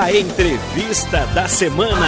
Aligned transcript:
A 0.00 0.10
entrevista 0.10 1.26
da 1.34 1.46
semana. 1.46 2.06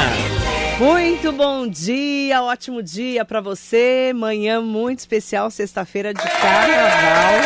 Muito 0.78 1.30
bom 1.32 1.68
dia, 1.68 2.42
ótimo 2.42 2.82
dia 2.82 3.26
para 3.26 3.42
você. 3.42 4.10
Manhã 4.14 4.62
muito 4.62 5.00
especial, 5.00 5.50
sexta-feira 5.50 6.14
de 6.14 6.22
carnaval, 6.22 7.42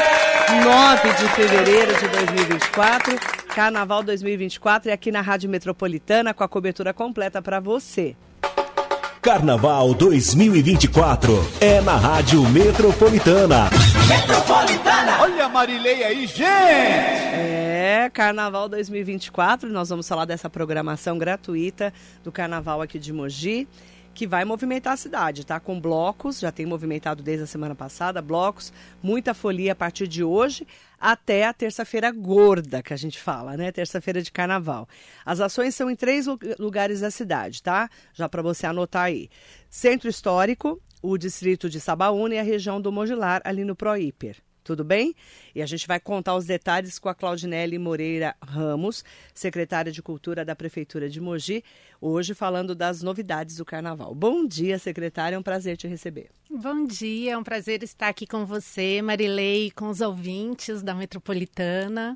9 0.63 1.13
de 1.15 1.29
fevereiro 1.31 1.93
de 1.93 2.07
2024. 2.07 3.19
Carnaval 3.53 4.05
2024 4.05 4.91
e 4.91 4.93
aqui 4.93 5.11
na 5.11 5.23
Rádio 5.23 5.51
Metropolitana 5.51 6.33
com 6.33 6.45
a 6.45 6.49
cobertura 6.49 6.95
completa 6.95 7.43
para 7.43 7.59
você. 7.59 8.15
Carnaval 9.29 9.93
2024 9.93 11.35
é 11.61 11.83
na 11.83 11.97
Rádio 11.97 12.49
Metropolitana. 12.49 13.69
Metropolitana! 14.09 15.21
Olha 15.21 15.45
a 15.45 15.49
Marilei 15.51 16.03
aí, 16.03 16.27
gente! 16.27 16.45
É, 16.45 18.11
Carnaval 18.11 18.71
2024, 18.71 19.69
nós 19.69 19.91
vamos 19.91 20.09
falar 20.09 20.25
dessa 20.25 20.49
programação 20.49 21.19
gratuita 21.19 21.93
do 22.25 22.33
Carnaval 22.33 22.81
aqui 22.81 22.99
de 22.99 23.13
Mogi 23.13 23.69
que 24.19 24.27
vai 24.27 24.45
movimentar 24.45 24.95
a 24.95 24.97
cidade, 24.97 25.47
tá? 25.47 25.61
Com 25.61 25.81
blocos, 25.81 26.41
já 26.41 26.51
tem 26.51 26.67
movimentado 26.67 27.23
desde 27.23 27.45
a 27.45 27.47
semana 27.47 27.73
passada, 27.73 28.21
blocos, 28.21 28.73
muita 29.01 29.33
folia 29.33 29.71
a 29.71 29.77
partir 29.77 30.09
de 30.09 30.25
hoje 30.25 30.67
até 31.01 31.47
a 31.47 31.53
terça-feira 31.53 32.11
gorda, 32.11 32.83
que 32.83 32.93
a 32.93 32.97
gente 32.97 33.17
fala, 33.17 33.57
né? 33.57 33.71
Terça-feira 33.71 34.21
de 34.21 34.33
carnaval. 34.33 34.89
As 35.25 35.39
ações 35.39 35.77
são 35.77 35.89
em 35.89 35.95
três 35.95 36.27
lugares 36.59 36.99
da 36.99 37.13
cidade, 37.13 37.63
tá? 37.63 37.89
Já 38.13 38.29
para 38.29 38.43
você 38.43 38.67
anotar 38.67 39.05
aí. 39.05 39.31
Centro 39.71 40.09
Histórico, 40.09 40.83
o 41.01 41.17
distrito 41.17 41.71
de 41.71 41.79
Sabaúna 41.79 42.35
e 42.35 42.39
a 42.41 42.43
região 42.43 42.81
do 42.81 42.91
Mogilar, 42.91 43.41
ali 43.45 43.63
no 43.63 43.77
Proíper 43.77 44.48
tudo 44.69 44.85
bem? 44.85 45.15
E 45.55 45.63
a 45.63 45.67
gente 45.67 45.87
vai 45.87 45.99
contar 45.99 46.35
os 46.37 46.45
detalhes 46.45 46.99
com 46.99 47.09
a 47.09 47.15
Claudinelli 47.15 47.79
Moreira 47.79 48.37
Ramos, 48.39 49.03
secretária 49.33 49.91
de 49.91 50.03
Cultura 50.03 50.45
da 50.45 50.55
Prefeitura 50.55 51.09
de 51.09 51.23
Mogi, 51.23 51.65
hoje 51.99 52.35
falando 52.35 52.75
das 52.75 53.03
novidades 53.03 53.57
do 53.57 53.65
Carnaval. 53.65 54.15
Bom 54.15 54.47
dia, 54.47 54.79
secretária, 54.79 55.37
é 55.37 55.39
um 55.39 55.43
prazer 55.43 55.79
te 55.79 55.89
receber. 55.89 56.29
Bom 56.51 56.85
dia, 56.85 57.33
é 57.33 57.39
um 57.39 57.43
prazer 57.43 57.83
estar 57.83 58.09
aqui 58.09 58.27
com 58.27 58.45
você, 58.45 59.01
Marilei, 59.01 59.71
com 59.71 59.89
os 59.89 60.03
ouvintes 60.03 60.83
da 60.83 60.95
Metropolitana. 60.95 62.15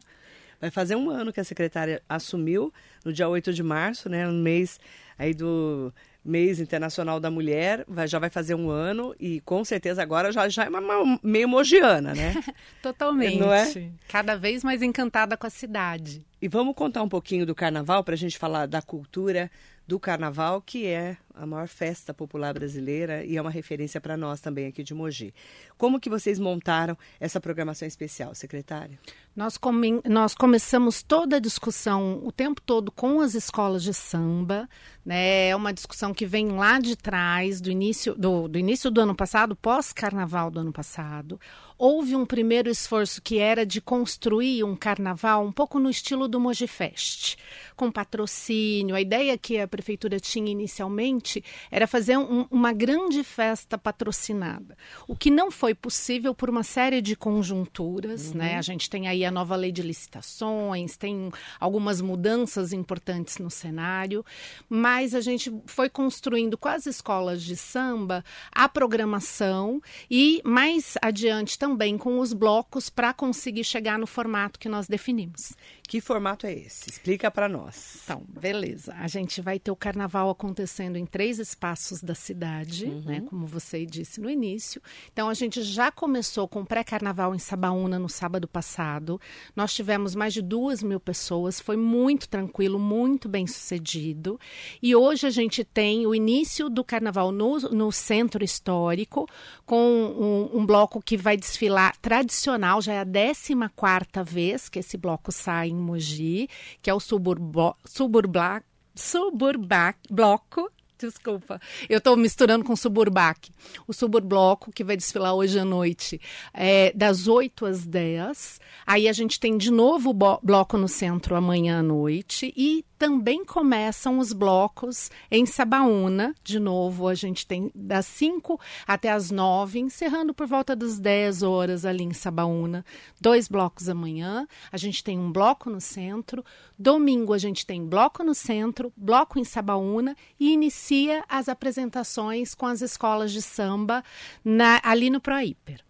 Vai 0.60 0.70
fazer 0.70 0.94
um 0.94 1.08
ano 1.08 1.32
que 1.32 1.40
a 1.40 1.44
secretária 1.44 2.02
assumiu, 2.06 2.70
no 3.02 3.14
dia 3.14 3.30
8 3.30 3.50
de 3.50 3.62
março, 3.62 4.10
né, 4.10 4.26
no 4.26 4.34
mês 4.34 4.78
aí 5.18 5.32
do 5.32 5.90
mês 6.24 6.60
internacional 6.60 7.18
da 7.18 7.30
mulher, 7.30 7.84
vai, 7.88 8.06
já 8.06 8.18
vai 8.18 8.30
fazer 8.30 8.54
um 8.54 8.70
ano 8.70 9.14
e 9.18 9.40
com 9.40 9.64
certeza 9.64 10.02
agora 10.02 10.30
já, 10.30 10.48
já 10.48 10.64
é 10.64 10.68
uma, 10.68 10.80
uma, 10.80 11.18
meio 11.22 11.48
mogiana, 11.48 12.14
né? 12.14 12.34
Totalmente. 12.82 13.38
Não 13.38 13.52
é? 13.52 13.90
Cada 14.08 14.36
vez 14.36 14.62
mais 14.62 14.82
encantada 14.82 15.36
com 15.36 15.46
a 15.46 15.50
cidade. 15.50 16.24
E 16.40 16.48
vamos 16.48 16.74
contar 16.74 17.02
um 17.02 17.08
pouquinho 17.08 17.44
do 17.44 17.54
carnaval 17.54 18.04
para 18.04 18.14
a 18.14 18.18
gente 18.18 18.38
falar 18.38 18.66
da 18.66 18.80
cultura 18.80 19.50
do 19.86 19.98
carnaval, 19.98 20.62
que 20.62 20.86
é 20.86 21.16
a 21.34 21.46
maior 21.46 21.66
festa 21.66 22.12
popular 22.12 22.52
brasileira 22.52 23.24
e 23.24 23.36
é 23.36 23.40
uma 23.40 23.50
referência 23.50 24.00
para 24.00 24.16
nós 24.16 24.40
também 24.40 24.66
aqui 24.66 24.82
de 24.82 24.94
Mogi. 24.94 25.34
Como 25.78 25.98
que 25.98 26.10
vocês 26.10 26.38
montaram 26.38 26.96
essa 27.18 27.40
programação 27.40 27.88
especial, 27.88 28.34
secretária? 28.34 28.98
Nós, 29.34 29.56
come, 29.56 30.00
nós 30.04 30.34
começamos 30.34 31.02
toda 31.02 31.36
a 31.36 31.40
discussão 31.40 32.20
o 32.22 32.30
tempo 32.30 32.60
todo 32.60 32.92
com 32.92 33.20
as 33.20 33.34
escolas 33.34 33.82
de 33.82 33.94
samba, 33.94 34.68
né? 35.04 35.48
É 35.48 35.56
uma 35.56 35.72
discussão 35.72 36.12
que 36.12 36.26
vem 36.26 36.48
lá 36.48 36.78
de 36.78 36.96
trás, 36.96 37.60
do 37.60 37.70
início 37.70 38.14
do, 38.14 38.46
do 38.46 38.58
início 38.58 38.90
do 38.90 39.00
ano 39.00 39.14
passado, 39.14 39.56
pós-carnaval 39.56 40.50
do 40.50 40.60
ano 40.60 40.72
passado. 40.72 41.40
Houve 41.84 42.14
um 42.14 42.24
primeiro 42.24 42.70
esforço 42.70 43.20
que 43.20 43.40
era 43.40 43.66
de 43.66 43.80
construir 43.80 44.62
um 44.62 44.76
carnaval 44.76 45.44
um 45.44 45.50
pouco 45.50 45.80
no 45.80 45.90
estilo 45.90 46.28
do 46.28 46.38
Mogi 46.38 46.68
Fest, 46.68 47.34
com 47.74 47.90
patrocínio. 47.90 48.94
A 48.94 49.00
ideia 49.00 49.36
que 49.36 49.58
a 49.58 49.66
prefeitura 49.66 50.20
tinha 50.20 50.52
inicialmente 50.52 51.42
era 51.72 51.88
fazer 51.88 52.16
um, 52.16 52.46
uma 52.52 52.72
grande 52.72 53.24
festa 53.24 53.76
patrocinada, 53.76 54.78
o 55.08 55.16
que 55.16 55.28
não 55.28 55.50
foi 55.50 55.74
possível 55.74 56.32
por 56.32 56.48
uma 56.48 56.62
série 56.62 57.02
de 57.02 57.16
conjunturas, 57.16 58.28
uhum. 58.28 58.36
né? 58.36 58.58
A 58.58 58.62
gente 58.62 58.88
tem 58.88 59.08
aí 59.08 59.24
a 59.24 59.30
nova 59.32 59.56
lei 59.56 59.72
de 59.72 59.82
licitações, 59.82 60.96
tem 60.96 61.32
algumas 61.58 62.00
mudanças 62.00 62.72
importantes 62.72 63.38
no 63.38 63.50
cenário, 63.50 64.24
mas 64.68 65.16
a 65.16 65.20
gente 65.20 65.52
foi 65.66 65.90
construindo 65.90 66.56
com 66.56 66.68
as 66.68 66.86
escolas 66.86 67.42
de 67.42 67.56
samba 67.56 68.24
a 68.52 68.68
programação 68.68 69.82
e 70.08 70.40
mais 70.44 70.94
adiante 71.02 71.58
também 71.58 71.71
com 71.98 72.18
os 72.18 72.32
blocos 72.32 72.88
para 72.88 73.12
conseguir 73.12 73.64
chegar 73.64 73.98
no 73.98 74.06
formato 74.06 74.58
que 74.58 74.68
nós 74.68 74.86
definimos. 74.86 75.52
Que 75.86 76.00
formato 76.00 76.46
é 76.46 76.52
esse? 76.54 76.88
Explica 76.88 77.30
para 77.30 77.48
nós. 77.48 78.00
Então, 78.04 78.24
beleza. 78.28 78.94
A 78.94 79.06
gente 79.08 79.42
vai 79.42 79.58
ter 79.58 79.70
o 79.70 79.76
carnaval 79.76 80.30
acontecendo 80.30 80.96
em 80.96 81.04
três 81.04 81.38
espaços 81.38 82.02
da 82.02 82.14
cidade, 82.14 82.86
uhum. 82.86 83.02
né? 83.02 83.20
Como 83.28 83.46
você 83.46 83.84
disse 83.84 84.20
no 84.20 84.30
início. 84.30 84.80
Então, 85.12 85.28
a 85.28 85.34
gente 85.34 85.62
já 85.62 85.92
começou 85.92 86.48
com 86.48 86.64
pré-carnaval 86.64 87.34
em 87.34 87.38
Sabaúna 87.38 87.98
no 87.98 88.08
sábado 88.08 88.48
passado. 88.48 89.20
Nós 89.54 89.74
tivemos 89.74 90.14
mais 90.14 90.32
de 90.32 90.40
duas 90.40 90.82
mil 90.82 91.00
pessoas. 91.00 91.60
Foi 91.60 91.76
muito 91.76 92.26
tranquilo, 92.26 92.78
muito 92.78 93.28
bem 93.28 93.46
sucedido. 93.46 94.40
E 94.82 94.96
hoje 94.96 95.26
a 95.26 95.30
gente 95.30 95.62
tem 95.62 96.06
o 96.06 96.14
início 96.14 96.70
do 96.70 96.82
carnaval 96.82 97.30
no, 97.32 97.58
no 97.58 97.92
centro 97.92 98.42
histórico, 98.42 99.28
com 99.66 99.76
um, 99.76 100.58
um 100.60 100.64
bloco 100.64 101.02
que 101.02 101.18
vai 101.18 101.36
desfilar 101.36 101.96
tradicional. 101.98 102.80
Já 102.80 102.94
é 102.94 103.00
a 103.00 103.04
14 103.06 103.52
quarta 103.76 104.24
vez 104.24 104.68
que 104.68 104.78
esse 104.78 104.96
bloco 104.96 105.30
sai 105.30 105.68
em 105.68 105.81
Mogi, 105.82 106.48
que 106.80 106.88
é 106.88 106.94
o 106.94 107.00
Suburbo, 107.00 107.76
Suburba, 107.84 108.62
Suburbac 108.94 109.98
Bloco 110.10 110.70
desculpa. 111.06 111.60
Eu 111.88 111.98
estou 111.98 112.16
misturando 112.16 112.64
com 112.64 112.72
o 112.72 112.76
Suburbac. 112.76 113.50
O 113.86 113.92
Suburbloco, 113.92 114.72
que 114.72 114.84
vai 114.84 114.96
desfilar 114.96 115.34
hoje 115.34 115.58
à 115.58 115.64
noite, 115.64 116.20
é 116.52 116.92
das 116.94 117.28
8 117.28 117.66
às 117.66 117.86
10. 117.86 118.60
Aí 118.86 119.08
a 119.08 119.12
gente 119.12 119.38
tem 119.38 119.56
de 119.56 119.70
novo 119.70 120.10
o 120.10 120.38
bloco 120.42 120.78
no 120.78 120.88
centro 120.88 121.34
amanhã 121.34 121.80
à 121.80 121.82
noite. 121.82 122.52
E 122.56 122.84
também 123.02 123.44
começam 123.44 124.20
os 124.20 124.32
blocos 124.32 125.10
em 125.28 125.44
Sabaúna. 125.44 126.34
De 126.44 126.60
novo, 126.60 127.08
a 127.08 127.14
gente 127.14 127.44
tem 127.44 127.68
das 127.74 128.06
5 128.06 128.60
até 128.86 129.10
as 129.10 129.32
9, 129.32 129.80
encerrando 129.80 130.32
por 130.32 130.46
volta 130.46 130.76
das 130.76 131.00
10 131.00 131.42
horas 131.42 131.84
ali 131.84 132.04
em 132.04 132.12
Sabaúna. 132.12 132.84
Dois 133.20 133.48
blocos 133.48 133.88
amanhã. 133.88 134.46
A 134.70 134.76
gente 134.76 135.02
tem 135.02 135.18
um 135.18 135.32
bloco 135.32 135.68
no 135.68 135.80
centro. 135.80 136.44
Domingo 136.78 137.32
a 137.32 137.38
gente 137.38 137.66
tem 137.66 137.84
bloco 137.84 138.22
no 138.22 138.34
centro, 138.34 138.92
bloco 138.96 139.36
em 139.36 139.44
Sabaúna 139.44 140.16
e 140.38 140.52
inicia 140.52 140.91
as 141.28 141.48
apresentações 141.48 142.54
com 142.54 142.66
as 142.66 142.80
escolas 142.80 143.32
de 143.32 143.40
samba 143.40 144.04
na, 144.44 144.80
ali 144.82 145.10
no 145.10 145.20
Proíper. 145.20 145.80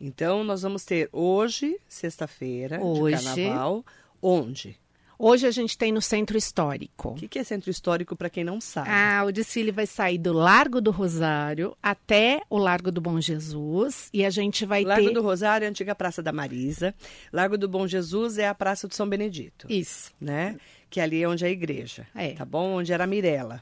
Então, 0.00 0.42
nós 0.42 0.62
vamos 0.62 0.84
ter 0.84 1.08
hoje, 1.12 1.78
sexta-feira, 1.88 2.78
de 2.78 3.10
carnaval, 3.10 3.84
onde? 4.22 4.78
Hoje 5.22 5.46
a 5.46 5.50
gente 5.50 5.76
tem 5.76 5.92
no 5.92 6.00
Centro 6.00 6.38
Histórico. 6.38 7.10
O 7.10 7.14
que, 7.14 7.28
que, 7.28 7.38
é 7.38 7.44
Centro 7.44 7.70
Histórico 7.70 8.16
para 8.16 8.30
quem 8.30 8.42
não 8.42 8.58
sabe? 8.58 8.88
Ah, 8.90 9.22
o 9.26 9.30
desfile 9.30 9.70
vai 9.70 9.86
sair 9.86 10.16
do 10.16 10.32
Largo 10.32 10.80
do 10.80 10.90
Rosário 10.90 11.76
até 11.82 12.40
o 12.48 12.56
Largo 12.56 12.90
do 12.90 13.02
Bom 13.02 13.20
Jesus 13.20 14.08
e 14.14 14.24
a 14.24 14.30
gente 14.30 14.64
vai 14.64 14.82
Largo 14.82 15.02
ter... 15.02 15.08
Largo 15.08 15.20
do 15.20 15.22
Rosário 15.22 15.66
é 15.66 15.68
a 15.68 15.70
antiga 15.70 15.94
Praça 15.94 16.22
da 16.22 16.32
Marisa. 16.32 16.94
Largo 17.30 17.58
do 17.58 17.68
Bom 17.68 17.86
Jesus 17.86 18.38
é 18.38 18.48
a 18.48 18.54
Praça 18.54 18.88
do 18.88 18.94
São 18.94 19.06
Benedito. 19.06 19.66
Isso. 19.68 20.10
Né? 20.18 20.56
Que 20.88 21.00
ali 21.00 21.22
é 21.22 21.28
onde 21.28 21.44
é 21.44 21.48
a 21.48 21.50
igreja. 21.50 22.06
É. 22.14 22.32
Tá 22.32 22.46
bom? 22.46 22.76
Onde 22.76 22.90
era 22.90 23.04
a 23.04 23.06
Mirella. 23.06 23.60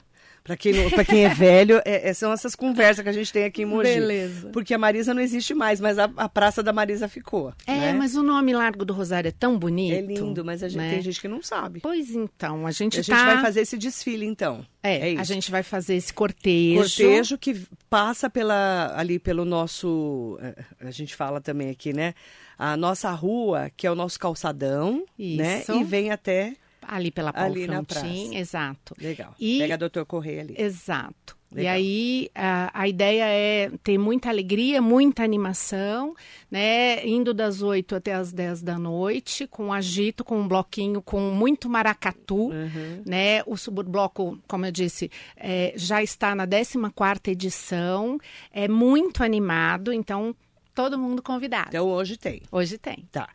Para 0.49 0.57
quem, 0.57 0.73
quem 1.05 1.27
é 1.27 1.29
velho, 1.29 1.83
é, 1.85 2.09
é, 2.09 2.15
são 2.15 2.33
essas 2.33 2.57
conversas 2.57 3.03
que 3.03 3.09
a 3.11 3.13
gente 3.13 3.31
tem 3.31 3.45
aqui 3.45 3.63
em 3.63 3.65
Mogi. 3.67 3.83
Beleza. 3.83 4.49
Porque 4.49 4.73
a 4.73 4.79
Marisa 4.79 5.13
não 5.13 5.21
existe 5.21 5.53
mais, 5.53 5.79
mas 5.79 5.99
a, 5.99 6.11
a 6.17 6.27
Praça 6.27 6.63
da 6.63 6.73
Marisa 6.73 7.07
ficou. 7.07 7.53
É, 7.67 7.77
né? 7.77 7.93
mas 7.93 8.17
o 8.17 8.23
nome 8.23 8.55
Largo 8.55 8.83
do 8.83 8.95
Rosário 8.95 9.29
é 9.29 9.33
tão 9.33 9.59
bonito. 9.59 9.95
É 9.95 10.01
lindo, 10.01 10.43
mas 10.43 10.63
a 10.63 10.69
gente, 10.69 10.79
né? 10.79 10.91
tem 10.91 11.03
gente 11.03 11.21
que 11.21 11.29
não 11.29 11.43
sabe. 11.43 11.81
Pois 11.81 12.15
então, 12.15 12.67
a 12.67 12.71
gente 12.71 12.99
A 12.99 13.05
tá... 13.05 13.17
gente 13.17 13.27
vai 13.27 13.43
fazer 13.43 13.61
esse 13.61 13.77
desfile, 13.77 14.25
então. 14.25 14.65
É, 14.83 15.13
é 15.13 15.19
a 15.19 15.25
gente 15.25 15.51
vai 15.51 15.63
fazer 15.63 15.97
esse 15.97 16.15
cortejo. 16.15 16.79
Cortejo 16.79 17.37
que 17.37 17.55
passa 17.91 18.31
pela, 18.31 18.95
ali 18.97 19.19
pelo 19.19 19.45
nosso... 19.45 20.39
É, 20.41 20.65
a 20.81 20.91
gente 20.91 21.15
fala 21.15 21.43
também 21.43 21.69
aqui, 21.69 21.93
né? 21.93 22.15
A 22.59 22.75
nossa 22.75 23.11
rua, 23.11 23.71
que 23.77 23.87
é 23.87 23.91
o 23.91 23.95
nosso 23.95 24.19
calçadão? 24.19 25.05
Isso. 25.19 25.43
né? 25.43 25.63
E 25.69 25.85
vem 25.85 26.11
até 26.11 26.55
Ali 26.89 27.11
pela 27.11 27.33
Paulo 27.33 27.53
ali 27.53 27.67
Frontin, 27.67 28.37
exato. 28.37 28.95
Legal. 28.99 29.35
E, 29.39 29.59
Pega 29.59 29.77
Doutor 29.77 30.07
Correia 30.07 30.41
ali. 30.41 30.55
Exato. 30.57 31.37
Legal. 31.51 31.65
E 31.65 31.69
aí 31.77 32.31
a, 32.35 32.71
a, 32.83 32.89
ideia 32.89 33.25
é 33.27 33.71
ter 33.83 33.97
muita 33.97 34.29
alegria, 34.29 34.83
muita 34.83 35.23
animação, 35.23 36.15
né? 36.51 37.07
Indo 37.07 37.33
das 37.33 37.63
8 37.63 37.97
até 37.97 38.13
as 38.13 38.33
10 38.33 38.63
da 38.63 38.79
noite, 38.79 39.47
com 39.47 39.73
agito, 39.73 40.25
com 40.25 40.39
um 40.39 40.49
bloquinho, 40.49 41.01
com 41.01 41.21
muito 41.21 41.69
maracatu, 41.69 42.49
uhum. 42.49 43.03
né? 43.05 43.43
O 43.47 43.57
Suburbloco, 43.57 44.39
como 44.47 44.67
eu 44.67 44.73
disse, 44.73 45.11
é, 45.37 45.73
já 45.75 46.03
está 46.03 46.35
na 46.35 46.47
14 46.47 47.21
edição, 47.27 48.19
é 48.53 48.69
muito 48.69 49.23
animado, 49.23 49.91
então 49.91 50.35
todo 50.75 50.99
mundo 50.99 51.23
convidado. 51.23 51.69
Então 51.69 51.89
hoje 51.89 52.17
tem. 52.17 52.43
Hoje 52.53 52.77
tem. 52.77 53.09
Tá. 53.11 53.29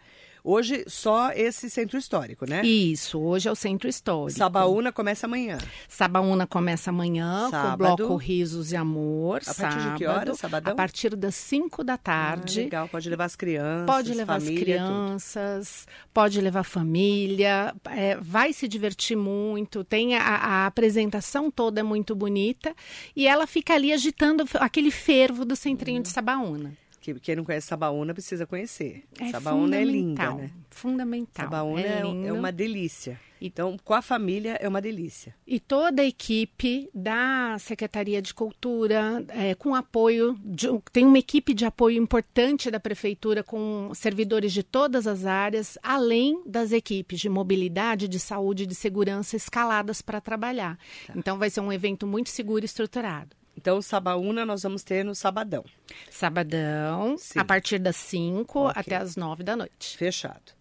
Hoje 0.44 0.84
só 0.88 1.32
esse 1.32 1.70
centro 1.70 1.98
histórico, 1.98 2.46
né? 2.50 2.62
Isso, 2.66 3.18
hoje 3.20 3.48
é 3.48 3.52
o 3.52 3.56
centro 3.56 3.88
histórico. 3.88 4.38
Sabaúna 4.38 4.92
começa 4.92 5.26
amanhã. 5.26 5.58
Sabaúna 5.88 6.46
começa 6.46 6.90
amanhã 6.90 7.48
Sábado. 7.50 7.78
com 7.78 7.94
o 7.94 7.96
bloco 8.08 8.16
Risos 8.18 8.72
e 8.74 8.76
Amor. 8.76 9.42
A 9.48 9.54
partir 9.54 9.78
de 9.78 9.98
que 9.98 10.06
sábado, 10.06 10.20
hora, 10.20 10.34
sabadão? 10.36 10.74
A 10.74 10.76
partir 10.76 11.16
das 11.16 11.36
5 11.36 11.84
da 11.84 11.94
Ah, 11.94 11.98
tarde. 11.98 12.62
legal, 12.64 12.90
pode 12.90 13.10
levar 13.10 13.26
as 13.26 13.36
crianças. 13.38 13.86
Pode 13.86 14.14
levar 14.14 14.36
as 14.36 14.44
família, 14.44 14.78
tudo. 14.80 14.88
crianças, 14.88 15.88
pode 16.14 16.42
levar 16.42 16.60
a 16.60 16.64
família, 16.64 17.74
é, 17.92 18.18
vai 18.18 18.52
se 18.52 18.68
divertir 18.68 19.16
muito. 19.16 19.84
Tem 19.84 20.18
a, 20.18 20.22
a 20.24 20.66
apresentação 20.66 21.50
toda 21.50 21.80
é 21.80 21.84
muito 21.84 22.14
bonita 22.16 22.76
e 23.16 23.28
ela 23.28 23.48
fica 23.48 23.74
ali 23.76 23.94
agitando 23.94 24.44
aquele 24.56 24.92
fervo 24.92 25.46
do 25.46 25.56
centrinho 25.56 25.98
Uhum. 25.98 26.04
de 26.04 26.10
Sabaúna. 26.10 26.74
Que 27.04 27.14
quem 27.20 27.36
não 27.36 27.44
conhece 27.44 27.68
Sabaúna 27.68 28.14
precisa 28.14 28.48
conhecer. 28.48 29.04
É 29.20 29.30
Sabaúna 29.30 29.76
é 29.76 29.84
linda, 29.84 30.34
né? 30.36 30.50
Fundamental. 30.70 31.44
Sabaúna 31.46 31.82
é, 31.82 32.02
é, 32.02 32.28
é 32.28 32.32
uma 32.34 32.50
delícia. 32.50 33.20
Então, 33.42 33.76
com 33.84 33.94
a 33.94 34.02
família 34.02 34.54
é 34.62 34.70
uma 34.70 34.82
delícia. 34.82 35.36
E 35.46 35.60
toda 35.60 36.02
a 36.02 36.06
equipe 36.06 36.90
da 36.94 37.58
Secretaria 37.60 38.22
de 38.22 38.34
Cultura, 38.34 39.22
é, 39.28 39.54
com 39.54 39.76
apoio, 39.76 40.40
de- 40.46 40.70
tem 40.94 41.06
uma 41.06 41.20
equipe 41.20 41.54
de 41.54 41.66
apoio 41.66 42.02
importante 42.02 42.72
da 42.72 42.80
Prefeitura, 42.80 43.44
com 43.44 43.92
servidores 43.94 44.54
de 44.54 44.64
todas 44.64 45.06
as 45.06 45.26
áreas, 45.26 45.78
além 45.84 46.42
das 46.46 46.72
equipes 46.72 47.20
de 47.20 47.28
mobilidade, 47.28 48.08
de 48.08 48.18
saúde 48.18 48.64
e 48.64 48.66
de 48.66 48.76
segurança 48.76 49.36
escaladas 49.36 50.02
para 50.02 50.22
trabalhar. 50.22 50.80
Tá. 51.06 51.14
Então, 51.14 51.38
vai 51.38 51.50
ser 51.50 51.60
um 51.60 51.72
evento 51.74 52.08
muito 52.08 52.30
seguro 52.30 52.64
e 52.64 52.66
estruturado. 52.66 53.36
Então, 53.56 53.82
Sabaúna 53.82 54.46
nós 54.46 54.64
vamos 54.64 54.84
ter 54.84 55.04
no 55.06 55.14
sabadão, 55.16 55.64
Sabadão, 56.10 57.18
Sim. 57.18 57.40
a 57.40 57.46
partir 57.46 57.80
das 57.80 57.96
5 57.96 58.60
Ok. 58.68 58.74
até 58.82 58.96
as 58.96 59.16
9 59.16 59.44
da 59.44 59.56
noite. 59.56 59.98
fechado. 59.98 60.52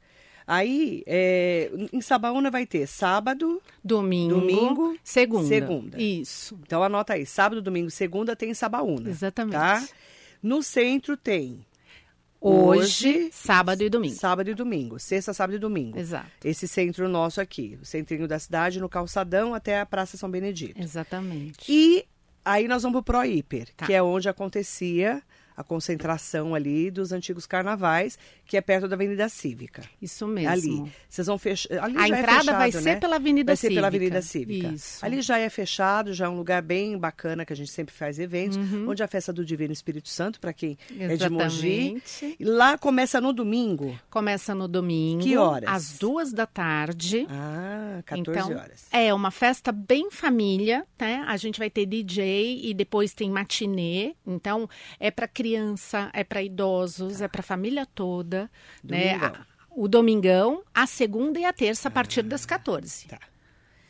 Aí, 0.47 1.03
é, 1.07 1.71
em 1.93 2.01
Sabaúna 2.01 2.51
vai 2.51 2.67
ter 2.67 2.87
sábado, 2.87 3.63
Domingo, 3.83 4.41
Domingo, 4.41 4.97
segunda. 5.03 5.47
segunda. 5.49 6.03
Isso, 6.03 6.59
então 6.67 6.83
anota 6.83 7.15
aí, 7.15 7.25
sábado, 7.25 7.63
domingo, 7.63 7.91
segunda 7.91 8.35
tem 8.37 8.53
Sabaúna. 8.53 9.09
exatamente. 9.09 9.53
Tá? 9.55 9.87
No 10.43 10.63
centro 10.63 11.17
tem 11.17 11.65
Hoje, 12.45 13.09
Hoje, 13.21 13.31
sábado 13.33 13.83
e 13.85 13.89
domingo. 13.89 14.17
sábado 14.17 14.51
e 14.51 14.55
domingo, 14.55 14.99
sexta, 14.99 15.33
sábado 15.33 15.55
e 15.55 15.59
domingo. 15.61 15.97
Exato. 15.97 16.29
Esse 16.45 16.67
centro 16.67 17.09
nosso 17.09 17.41
aqui, 17.41 17.79
o 17.81 17.85
centrinho 17.87 18.27
da 18.27 18.37
cidade, 18.37 18.81
no 18.81 18.89
calçadão 18.89 19.55
até 19.55 19.79
a 19.79 19.87
Praça 19.87 20.17
São 20.17 20.29
Benedito. 20.29 20.83
Exatamente. 20.83 21.61
E 21.73 22.05
aí 22.45 22.67
nós 22.69 22.83
vamos 22.83 23.03
pro 23.03 23.13
Pro 23.21 23.25
Hiper, 23.25 23.69
Tá. 23.77 23.87
que 23.87 23.93
é 23.93 24.03
onde 24.03 24.29
acontecia 24.29 25.23
a 25.57 25.65
concentração 25.65 26.55
ali 26.55 26.91
dos 26.91 27.13
antigos 27.13 27.47
carnavais, 27.47 28.19
que 28.47 28.57
é 28.57 28.61
perto 28.61 28.89
da 28.89 28.95
Avenida 28.95 29.29
Cívica. 29.29 29.83
Isso 30.01 30.27
mesmo. 30.27 30.51
Ali. 30.51 30.93
Vocês 31.09 31.27
vão 31.27 31.39
fechar. 31.39 31.83
Ali 31.83 31.97
A 31.97 32.05
é 32.05 32.09
entrada 32.09 32.53
vai 32.53 32.71
fechado, 32.71 32.83
ser 32.83 32.95
né? 32.95 33.01
pela 33.01 33.17
Avenida 33.17 33.51
Vai 33.51 33.57
ser 33.57 33.69
pela 33.69 33.91
Cívica. 33.91 33.97
Avenida 33.97 34.23
Cívica. 34.23 34.69
Isso. 34.69 35.05
Ali 35.05 35.23
já 35.23 35.39
é 35.39 35.49
fechado, 35.49 36.13
já 36.13 36.27
é 36.27 36.29
um 36.29 36.37
lugar 36.37 36.63
bem 36.63 36.97
bacana 36.99 37.45
que 37.45 37.53
a 37.53 37.57
gente 37.57 37.71
sempre 37.71 37.95
faz 37.95 38.19
eventos, 38.19 38.59
onde 38.87 39.03
a 39.03 39.09
festa 39.09 39.33
do 39.33 39.45
Divino 39.45 39.73
Espírito 39.73 40.09
Santo, 40.09 40.41
para 40.41 40.53
quem 40.53 40.79
é 40.99 41.17
de 41.17 41.29
Mogi. 41.29 41.43
Uhum. 41.43 41.97
Exatamente. 41.97 42.37
E 42.39 42.45
lá 42.45 42.79
começa 42.79 43.21
no 43.21 43.33
domingo. 43.33 43.99
Começa 44.11 44.55
no 44.55 44.69
domingo. 44.69 45.23
Que 45.23 45.37
horas? 45.37 45.69
Às 45.69 45.99
duas 45.99 46.33
da 46.33 46.47
tarde. 46.47 47.27
Ah, 47.31 48.03
14 48.05 48.31
então, 48.31 48.59
horas. 48.59 48.87
é 48.91 49.13
uma 49.13 49.31
festa 49.31 49.73
bem 49.73 50.11
família, 50.11 50.87
né? 51.01 51.25
A 51.27 51.37
gente 51.37 51.59
vai 51.59 51.71
ter 51.71 51.87
DJ 51.87 52.61
e 52.65 52.75
depois 52.75 53.13
tem 53.13 53.31
matinê. 53.31 54.15
Então, 54.27 54.69
é 54.99 55.11
para 55.11 55.29
criança, 55.43 56.11
é 56.13 56.23
para 56.23 56.41
idosos, 56.43 57.21
é 57.21 57.27
para 57.29 57.43
família 57.43 57.85
toda, 57.85 58.49
né? 58.83 59.13
Domingão. 59.19 59.29
A- 59.43 59.47
O 59.75 59.89
domingão, 59.89 60.63
a 60.75 60.87
segunda 60.87 61.39
e 61.41 61.45
a 61.47 61.53
terça 61.53 61.89
a 61.89 61.91
partir 61.91 62.23
das 62.23 62.45
14, 62.47 63.09
Tá. 63.09 63.19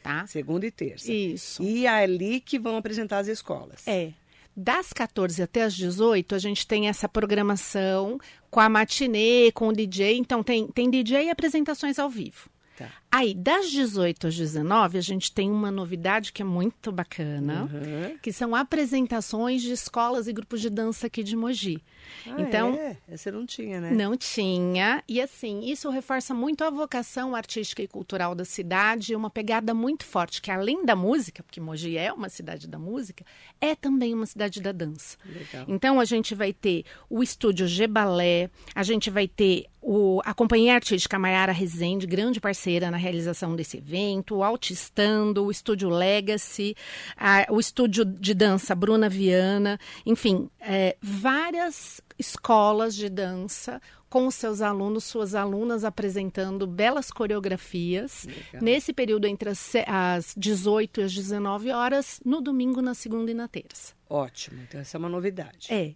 tá? 0.02 0.26
Segunda 0.28 0.64
e 0.66 0.70
terça. 0.70 1.12
Isso. 1.12 1.60
E 1.62 1.86
é 1.86 1.90
ali 1.90 2.40
que 2.40 2.56
vão 2.58 2.76
apresentar 2.76 3.18
as 3.18 3.26
escolas. 3.26 3.86
É. 3.86 4.12
Das 4.56 4.92
14 4.92 5.42
até 5.42 5.62
as 5.62 5.74
18, 5.74 6.34
a 6.34 6.38
gente 6.38 6.66
tem 6.66 6.88
essa 6.88 7.08
programação 7.08 8.18
com 8.50 8.60
a 8.60 8.68
matinê, 8.68 9.50
com 9.52 9.68
o 9.68 9.72
DJ. 9.72 10.16
Então, 10.18 10.42
tem, 10.42 10.68
tem 10.68 10.88
DJ 10.90 11.24
e 11.26 11.30
apresentações 11.30 11.98
ao 11.98 12.08
vivo. 12.08 12.48
Tá. 12.78 12.88
Aí, 13.14 13.34
das 13.34 13.70
18 13.70 14.28
às 14.28 14.34
19, 14.34 14.96
a 14.96 15.00
gente 15.02 15.30
tem 15.30 15.50
uma 15.50 15.70
novidade 15.70 16.32
que 16.32 16.40
é 16.40 16.44
muito 16.44 16.90
bacana, 16.90 17.64
Uhum. 17.70 18.16
que 18.22 18.32
são 18.32 18.54
apresentações 18.54 19.60
de 19.60 19.70
escolas 19.72 20.26
e 20.26 20.32
grupos 20.32 20.62
de 20.62 20.70
dança 20.70 21.08
aqui 21.08 21.22
de 21.22 21.36
Mogi. 21.36 21.82
Ah, 22.26 22.34
então, 22.38 22.74
é? 22.74 22.96
Essa 23.06 23.30
não 23.30 23.44
tinha, 23.44 23.80
né? 23.82 23.90
não 23.90 24.16
tinha. 24.16 25.02
E 25.06 25.20
assim, 25.20 25.60
isso 25.70 25.90
reforça 25.90 26.32
muito 26.32 26.64
a 26.64 26.70
vocação 26.70 27.34
artística 27.34 27.82
e 27.82 27.86
cultural 27.86 28.34
da 28.34 28.46
cidade, 28.46 29.14
uma 29.14 29.28
pegada 29.30 29.74
muito 29.74 30.04
forte, 30.06 30.40
que 30.40 30.50
além 30.50 30.84
da 30.84 30.96
música, 30.96 31.42
porque 31.42 31.60
Mogi 31.60 31.98
é 31.98 32.10
uma 32.12 32.30
cidade 32.30 32.66
da 32.66 32.78
música, 32.78 33.24
é 33.60 33.74
também 33.74 34.14
uma 34.14 34.26
cidade 34.26 34.60
da 34.60 34.72
dança. 34.72 35.18
Legal. 35.26 35.66
Então 35.68 36.00
a 36.00 36.04
gente 36.06 36.34
vai 36.34 36.52
ter 36.52 36.84
o 37.10 37.22
estúdio 37.22 37.66
G 37.68 37.86
Balé, 37.86 38.48
a 38.74 38.82
gente 38.82 39.10
vai 39.10 39.28
ter 39.28 39.66
o, 39.80 40.20
a 40.24 40.32
Companhia 40.32 40.74
Artística 40.74 41.18
Maiara 41.18 41.52
Rezende, 41.52 42.06
grande 42.06 42.40
parceira 42.40 42.90
na 42.90 42.96
realização 43.02 43.54
desse 43.54 43.76
evento, 43.78 44.36
o 44.36 44.42
Altistando, 44.44 45.44
o 45.44 45.50
Estúdio 45.50 45.90
Legacy, 45.90 46.74
a- 47.16 47.46
o 47.50 47.58
Estúdio 47.60 48.04
de 48.04 48.32
Dança 48.34 48.74
Bruna 48.74 49.08
Viana, 49.08 49.78
enfim, 50.06 50.48
é, 50.60 50.96
várias 51.02 52.00
escolas 52.18 52.94
de 52.94 53.08
dança 53.08 53.80
com 54.08 54.26
os 54.26 54.34
seus 54.34 54.60
alunos, 54.60 55.04
suas 55.04 55.34
alunas 55.34 55.84
apresentando 55.84 56.66
belas 56.66 57.10
coreografias 57.10 58.26
Legal. 58.26 58.62
nesse 58.62 58.92
período 58.92 59.26
entre 59.26 59.48
as, 59.48 59.72
as 59.86 60.34
18 60.36 61.00
e 61.00 61.04
as 61.04 61.14
19 61.14 61.70
horas, 61.70 62.20
no 62.24 62.40
domingo, 62.40 62.82
na 62.82 62.92
segunda 62.94 63.30
e 63.30 63.34
na 63.34 63.48
terça. 63.48 63.94
Ótimo. 64.10 64.60
Então, 64.68 64.80
essa 64.80 64.96
é 64.96 64.98
uma 64.98 65.08
novidade. 65.08 65.68
É. 65.70 65.94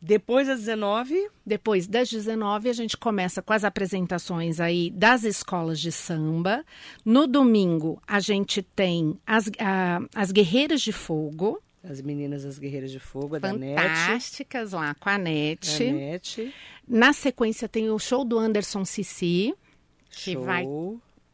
Depois 0.00 0.46
das 0.46 0.60
19, 0.60 1.28
Depois 1.44 1.86
das 1.86 2.08
19, 2.08 2.68
a 2.68 2.72
gente 2.72 2.96
começa 2.96 3.42
com 3.42 3.52
as 3.52 3.64
apresentações 3.64 4.60
aí 4.60 4.90
das 4.90 5.24
escolas 5.24 5.80
de 5.80 5.90
samba. 5.90 6.64
No 7.04 7.26
domingo, 7.26 8.00
a 8.06 8.20
gente 8.20 8.62
tem 8.62 9.18
as, 9.26 9.50
a- 9.58 10.00
as 10.14 10.30
Guerreiras 10.30 10.80
de 10.82 10.92
Fogo, 10.92 11.60
as 11.82 12.00
meninas 12.00 12.44
das 12.44 12.58
Guerreiras 12.58 12.90
de 12.92 13.00
Fogo, 13.00 13.36
a 13.36 13.38
da 13.38 13.50
fantásticas 13.50 14.72
lá 14.72 14.94
com 14.94 15.08
a 15.08 15.14
A 15.14 15.18
NET. 15.18 15.82
NET. 15.90 16.54
Na 16.86 17.12
sequência, 17.12 17.68
tem 17.68 17.90
o 17.90 17.98
show 17.98 18.24
do 18.24 18.38
Anderson 18.38 18.84
Cici, 18.84 19.54
que 20.10 20.32
Show. 20.34 20.42
vai 20.44 20.64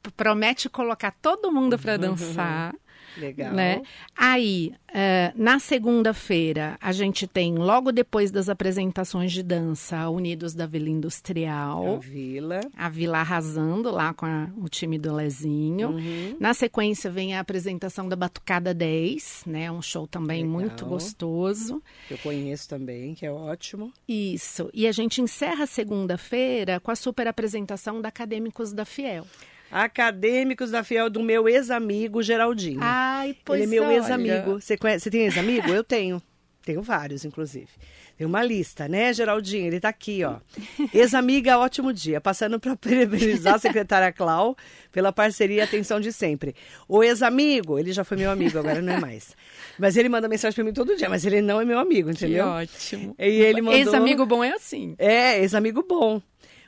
p- 0.03 0.11
promete 0.17 0.69
colocar 0.69 1.11
todo 1.11 1.53
mundo 1.53 1.79
para 1.79 1.97
dançar. 1.99 2.75
Legal. 3.17 3.53
né? 3.53 3.83
Aí, 4.17 4.73
eh, 4.93 5.33
na 5.37 5.59
segunda-feira, 5.59 6.77
a 6.81 6.93
gente 6.93 7.27
tem, 7.27 7.55
logo 7.57 7.93
depois 7.93 8.31
das 8.31 8.49
apresentações 8.49 9.33
de 9.33 9.43
dança, 9.43 9.97
a 9.99 10.11
Unidos 10.11 10.55
da 10.55 10.67
Vila 10.67 10.87
A 10.87 10.91
Industrial, 10.91 12.01
Vila. 12.01 12.61
a 12.77 12.89
Vila 12.89 13.19
arrasando 13.19 13.91
lá 13.91 14.13
com 14.13 14.27
a- 14.27 14.49
o 14.57 14.69
time 14.69 14.99
do 14.99 15.13
Lezinho. 15.15 15.91
Uhum. 15.91 16.37
Na 16.41 16.53
sequência, 16.55 17.11
vem 17.11 17.35
a 17.35 17.41
apresentação 17.41 18.09
da 18.09 18.17
Batucada 18.17 18.75
10, 18.75 19.43
né? 19.47 19.71
Um 19.71 19.81
show 19.83 20.07
também 20.07 20.43
Legal. 20.43 20.53
muito 20.61 20.87
gostoso. 20.87 21.83
Eu 22.11 22.19
conheço 22.19 22.69
também, 22.69 23.15
que 23.15 23.25
é 23.25 23.31
ótimo. 23.33 23.93
Isso. 24.09 24.69
E 24.75 24.87
a 24.87 24.93
gente 24.93 25.21
encerra 25.21 25.65
a 25.65 25.67
segunda-feira 25.67 26.81
com 26.81 26.91
a 26.91 26.97
super 26.97 27.27
apresentação 27.27 28.01
da 28.01 28.09
Acadêmicos 28.09 28.73
da 28.73 28.85
Fiel. 28.85 29.27
Acadêmicos 29.75 30.71
da 30.71 30.85
Fiel 30.85 31.11
do 31.11 31.21
meu 31.23 31.49
ex-amigo 31.49 32.23
Geraldinho. 32.23 32.79
Ai, 32.81 33.37
pois 33.45 33.61
Ele 33.63 33.77
é 33.77 33.81
meu 33.81 33.91
ex-amigo. 33.91 34.61
Você 34.61 34.77
conhece- 34.77 35.05
você 35.05 35.11
tem 35.11 35.23
ex-amigo? 35.23 35.69
Eu 35.69 35.83
tenho. 35.83 36.23
Tenho 36.65 36.81
vários, 36.81 37.25
inclusive. 37.27 37.69
Tem 38.17 38.27
uma 38.27 38.43
lista, 38.43 38.87
né, 38.89 39.13
Geraldinho? 39.13 39.67
Ele 39.67 39.81
tá 39.81 39.89
aqui, 39.89 40.23
ó. 40.25 40.37
Ex-amiga, 40.95 41.59
ótimo 41.59 41.93
dia. 41.93 42.21
Passando 42.21 42.59
para 42.61 42.75
parabenizar 42.77 43.55
a 43.55 43.59
secretária 43.59 44.11
Clau 44.13 44.57
pela 44.93 45.13
parceria 45.13 45.57
e 45.57 45.61
atenção 45.61 46.01
de 46.01 46.13
sempre. 46.13 46.55
O 46.89 47.03
ex-amigo, 47.03 47.77
ele 47.79 47.93
já 47.93 48.05
foi 48.05 48.17
meu 48.17 48.31
amigo, 48.31 48.57
agora 48.59 48.81
não 48.81 48.95
é 48.95 49.01
mais. 49.01 49.37
Mas 49.79 49.97
ele 49.97 50.09
manda 50.09 50.29
mensagem 50.29 50.55
para 50.55 50.65
mim 50.65 50.73
todo 50.73 50.97
dia, 50.97 51.09
mas 51.09 51.27
ele 51.27 51.43
não 51.43 51.61
é 51.61 51.65
meu 51.65 51.79
amigo, 51.79 52.09
entendeu? 52.09 52.47
ótimo. 52.47 53.15
E 53.19 53.25
ele 53.25 53.61
mandou... 53.61 53.79
Ex-amigo 53.81 54.25
bom 54.25 54.43
é 54.45 54.53
assim. 54.53 54.95
É, 54.97 55.41
ex-amigo 55.41 55.83
bom. 55.87 56.23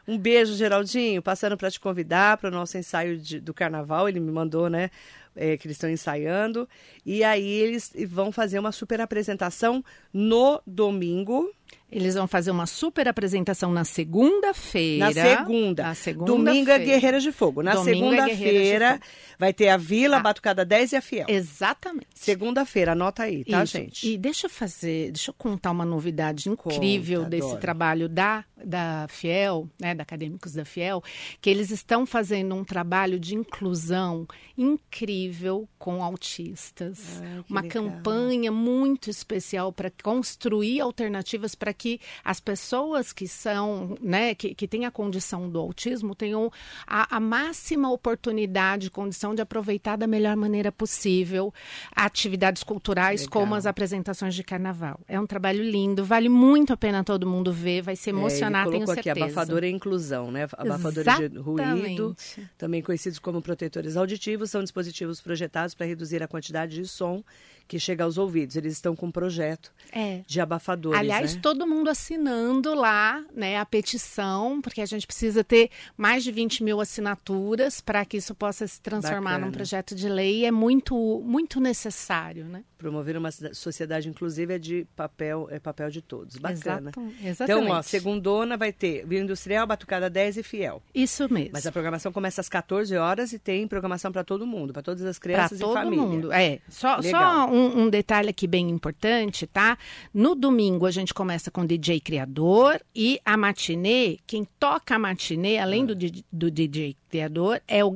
Um 0.07 0.17
beijo, 0.19 0.55
Geraldinho. 0.55 1.21
Passando 1.23 1.57
para 1.57 1.71
te 1.71 1.81
convidar 1.81 2.37
para 2.39 2.49
o 2.49 2.53
nosso 2.53 2.79
ensaio 2.79 3.19
de- 3.19 3.41
do 3.41 3.53
carnaval. 3.53 4.09
Ele 4.09 4.21
me 4.21 4.31
mandou, 4.31 4.69
né? 4.71 4.91
é, 5.37 5.57
que 5.57 5.67
eles 5.67 5.77
estão 5.77 5.91
ensaiando. 5.91 6.67
E 7.05 7.23
aí 7.23 7.47
eles 7.47 7.93
vão 8.09 8.33
fazer 8.33 8.59
uma 8.59 8.73
super 8.73 9.01
apresentação 9.01 9.85
no 10.13 10.61
domingo. 10.67 11.53
Eles 11.91 12.15
vão 12.15 12.27
fazer 12.27 12.51
uma 12.51 12.67
super 12.67 13.07
apresentação 13.07 13.73
na 13.73 13.85
segunda-feira. 13.85 15.07
Na 15.07 15.13
segunda. 15.13 15.83
Na 15.85 15.95
segunda 15.95 16.33
Domingo 16.33 16.71
é 16.71 16.79
Guerreiras 16.81 17.23
de 17.23 17.31
Fogo. 17.31 17.63
Na 17.63 17.73
é 17.73 17.77
segunda-feira 17.77 19.01
vai 19.39 19.53
ter 19.53 19.69
a 19.69 19.77
Vila, 19.77 20.17
a 20.17 20.21
Batucada 20.21 20.65
10 20.65 20.93
e 20.93 20.97
a 20.97 21.01
Fiel. 21.01 21.27
Exatamente. 21.29 22.09
Segunda-feira, 22.15 22.93
anota 22.93 23.23
aí, 23.23 23.45
tá, 23.45 23.63
Isso. 23.63 23.73
gente? 23.79 24.09
E 24.09 24.19
deixa 24.19 24.47
eu 24.47 24.51
fazer, 24.51 25.13
deixa 25.13 25.31
eu 25.31 25.35
contar 25.35 25.71
uma 25.71 25.85
novidade 25.85 26.49
incrível 26.49 27.21
Conta, 27.21 27.31
desse 27.31 27.47
adoro. 27.47 27.61
trabalho 27.61 28.09
da, 28.09 28.45
da 28.63 29.07
Fiel, 29.09 29.69
né, 29.81 29.95
da 29.95 30.03
Acadêmicos 30.03 30.53
da 30.53 30.65
Fiel, 30.65 31.03
que 31.41 31.49
eles 31.49 31.71
estão 31.71 32.05
fazendo 32.05 32.55
um 32.55 32.65
trabalho 32.65 33.19
de 33.19 33.35
inclusão 33.35 34.27
incrível 34.57 35.69
com 35.79 36.03
autistas. 36.03 37.23
Ai, 37.23 37.45
uma 37.49 37.61
legal. 37.61 37.85
campanha 37.85 38.51
muito 38.51 39.11
especial 39.11 39.73
para 39.73 39.91
construir 40.03 40.81
alternativas 40.81 41.55
para 41.57 41.73
que 41.73 42.01
as 42.25 42.41
pessoas 42.41 43.13
que 43.13 43.27
são, 43.27 43.97
né, 44.01 44.35
que, 44.35 44.55
que 44.55 44.69
têm 44.69 44.85
a 44.85 44.91
condição 44.91 45.49
do 45.49 45.59
autismo 45.59 46.15
tenham 46.15 46.51
a, 46.87 47.17
a 47.17 47.21
máxima 47.21 47.91
oportunidade, 47.91 48.91
condição 48.91 49.35
de 49.35 49.43
aproveitar 49.43 49.97
da 49.97 50.07
melhor 50.07 50.37
maneira 50.37 50.71
possível 50.71 51.53
atividades 51.95 52.63
culturais 52.63 53.23
Legal. 53.23 53.33
como 53.33 53.55
as 53.55 53.67
apresentações 53.67 54.35
de 54.35 54.43
carnaval. 54.43 55.01
É 55.09 55.19
um 55.19 55.27
trabalho 55.27 55.63
lindo, 55.63 56.05
vale 56.05 56.29
muito 56.29 56.73
a 56.73 56.77
pena 56.77 57.03
todo 57.05 57.27
mundo 57.27 57.53
ver, 57.53 57.83
vai 57.83 57.97
se 57.97 58.11
emocionar, 58.11 58.65
é, 58.65 58.69
ele 58.69 58.71
tenho 58.73 58.85
colocou 58.85 59.01
aqui, 59.01 59.03
certeza. 59.05 59.27
abafadora 59.27 59.67
e 59.67 59.71
inclusão, 59.71 60.31
né? 60.31 60.47
Abafadores 60.57 61.31
de 61.31 61.39
ruído, 61.39 62.17
também 62.59 62.83
conhecidos 62.83 63.19
como 63.19 63.41
protetores 63.41 63.97
auditivos, 63.97 64.51
são 64.51 64.63
dispositivos 64.63 65.21
projetados 65.21 65.75
para 65.75 65.87
reduzir 65.87 66.23
a 66.23 66.29
quantidade 66.29 66.75
de 66.77 66.87
som 66.87 67.23
que 67.69 67.81
chega 67.81 68.05
aos 68.05 68.17
ouvidos. 68.17 68.55
Eles 68.55 68.75
estão 68.75 68.95
com 68.95 69.07
um 69.07 69.11
projeto 69.11 69.73
É. 69.93 70.23
de 70.27 70.41
abafadores, 70.41 71.01
Aliás, 71.01 71.35
né? 71.35 71.41
Todo 71.47 71.65
mundo 71.65 71.89
assinando 71.89 72.75
lá, 72.75 73.25
né, 73.33 73.57
a 73.57 73.65
petição, 73.65 74.61
porque 74.61 74.81
a 74.81 74.85
gente 74.85 75.07
precisa 75.07 75.45
ter 75.45 75.71
mais 75.97 76.25
de 76.25 76.33
20 76.33 76.65
mil 76.65 76.81
assinaturas 76.81 77.81
para 77.81 78.05
que 78.05 78.17
isso 78.17 78.35
possa 78.35 78.67
se 78.67 78.81
transformar 78.81 79.31
Bacana. 79.31 79.47
num 79.47 79.53
projeto 79.53 79.95
de 79.95 80.09
lei. 80.09 80.45
É 80.45 80.51
muito, 80.51 80.97
muito 81.25 81.61
necessário, 81.61 82.47
né? 82.47 82.65
Promover 82.79 83.17
uma 83.17 83.31
sociedade 83.31 84.09
inclusiva 84.09 84.55
é 84.55 84.59
de 84.59 84.87
papel, 84.95 85.49
é 85.51 85.59
papel 85.59 85.89
de 85.91 86.03
todos. 86.03 86.37
Bacana. 86.37 86.91
Exato- 86.91 87.13
exatamente. 87.25 87.65
Então, 87.65 87.77
ó, 87.77 87.83
segundona 87.83 88.57
vai 88.57 88.73
ter 88.73 89.07
Vila 89.07 89.25
Industrial, 89.25 89.67
Batucada 89.67 90.11
10 90.11 90.37
e 90.37 90.43
Fiel. 90.43 90.83
Isso 90.95 91.27
mesmo. 91.33 91.51
Mas 91.55 91.67
a 91.67 91.73
programação 91.73 92.13
começa 92.13 92.41
às 92.41 92.49
14 92.49 92.95
horas 92.97 93.33
e 93.33 93.39
tem 93.39 93.67
programação 93.67 94.13
para 94.13 94.23
todo 94.23 94.47
mundo, 94.47 94.73
para 94.73 94.83
todas 94.83 95.05
as 95.05 95.19
crianças 95.19 95.59
todo 95.59 95.71
e 95.71 95.75
família. 95.75 96.05
mundo. 96.05 96.33
É. 96.33 96.59
Só, 96.69 96.97
Legal. 96.99 97.49
só 97.49 97.53
um, 97.55 97.83
um 97.85 97.89
detalhe 97.91 98.29
aqui 98.31 98.47
bem 98.47 98.69
importante, 98.69 99.47
tá? 99.47 99.79
No 100.13 100.35
domingo 100.35 100.85
a 100.87 100.91
gente 100.91 101.15
começa 101.15 101.51
com 101.51 101.65
DJ 101.65 102.01
criador 102.01 102.81
e 102.95 103.19
a 103.25 103.37
matinê, 103.37 104.19
quem 104.27 104.47
toca 104.59 104.95
a 104.97 104.99
matinê, 104.99 105.59
além 105.59 105.85
Ah. 105.85 105.87
do, 105.87 105.95
do 106.33 106.51
DJ 106.51 106.97
criador, 107.09 107.63
é 107.67 107.85
o 107.85 107.89
uh, 107.91 107.95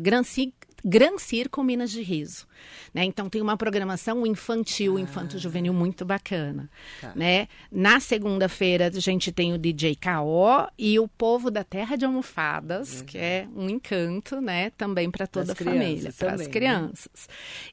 Gran, 0.00 0.22
Ci- 0.22 0.54
Gran 0.84 1.18
Circo 1.18 1.62
Minas 1.62 1.90
de 1.90 2.02
Riso. 2.02 2.46
Né? 2.92 3.04
Então 3.04 3.28
tem 3.28 3.40
uma 3.40 3.56
programação 3.56 4.26
infantil, 4.26 4.98
infanto-juvenil 4.98 5.72
muito 5.72 6.04
bacana. 6.04 6.68
Ah. 7.02 7.06
Tá. 7.08 7.12
Né? 7.16 7.48
Na 7.70 8.00
segunda-feira 8.00 8.88
a 8.88 9.00
gente 9.00 9.30
tem 9.32 9.52
o 9.52 9.58
DJ 9.58 9.96
KO 9.96 10.68
e 10.78 10.98
o 10.98 11.06
povo 11.08 11.50
da 11.50 11.62
Terra 11.64 11.96
de 11.96 12.04
Almofadas, 12.04 13.02
que 13.02 13.16
é 13.18 13.46
um 13.54 13.68
encanto, 13.68 14.40
né? 14.40 14.70
Também 14.70 15.10
para 15.10 15.26
toda 15.26 15.46
Das 15.46 15.60
a 15.60 15.64
família, 15.64 15.86
crianças 15.88 16.16
para 16.16 16.28
as 16.28 16.32
também, 16.32 16.46
né? 16.46 16.52
crianças. 16.52 17.28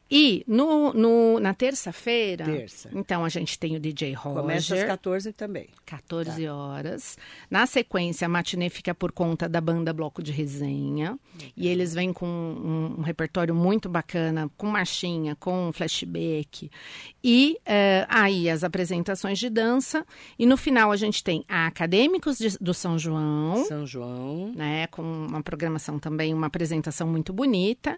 E 0.09 0.43
no, 0.47 0.93
no- 0.93 1.39
na 1.39 1.53
terça-feira, 1.53 2.45
Terça. 2.45 2.89
então 2.93 3.25
a 3.25 3.29
gente 3.29 3.57
tem 3.59 3.75
o 3.75 3.79
DJ 3.79 4.13
Roger. 4.13 4.41
Começa 4.41 4.75
às 4.75 4.83
14 4.83 5.33
também. 5.33 5.67
14 5.85 6.45
Tá. 6.45 6.55
horas. 6.55 7.17
Na 7.49 7.65
sequência, 7.65 8.25
a 8.25 8.29
matinê 8.29 8.69
fica 8.69 8.93
por 8.95 9.11
conta 9.11 9.49
da 9.49 9.59
banda 9.59 9.91
Bloco 9.93 10.21
de 10.23 10.31
Resenha. 10.31 11.17
E 11.55 11.67
eles 11.67 11.93
vêm 11.93 12.13
com 12.13 12.25
um, 12.27 12.96
um 12.97 13.01
repertório 13.03 13.53
muito 13.53 13.87
bacana, 13.87 14.49
com 14.57 14.65
marchinha, 14.67 15.35
com 15.35 15.71
flashback. 15.71 16.69
E 17.23 17.57
eh, 17.65 18.05
aí 18.09 18.49
as 18.49 18.63
apresentações 18.63 19.37
de 19.37 19.49
dança. 19.49 20.03
E 20.39 20.45
no 20.47 20.57
final 20.57 20.91
a 20.91 20.95
gente 20.97 21.23
tem 21.23 21.45
a 21.47 21.67
Acadêmicos 21.67 22.37
de- 22.39 22.57
do 22.59 22.73
São 22.73 22.97
João 22.97 23.63
São 23.65 23.85
João. 23.85 24.51
né, 24.55 24.87
com 24.87 25.01
uma 25.03 25.43
programação 25.43 25.99
também, 25.99 26.33
uma 26.33 26.47
apresentação 26.47 27.07
muito 27.07 27.31
bonita. 27.31 27.97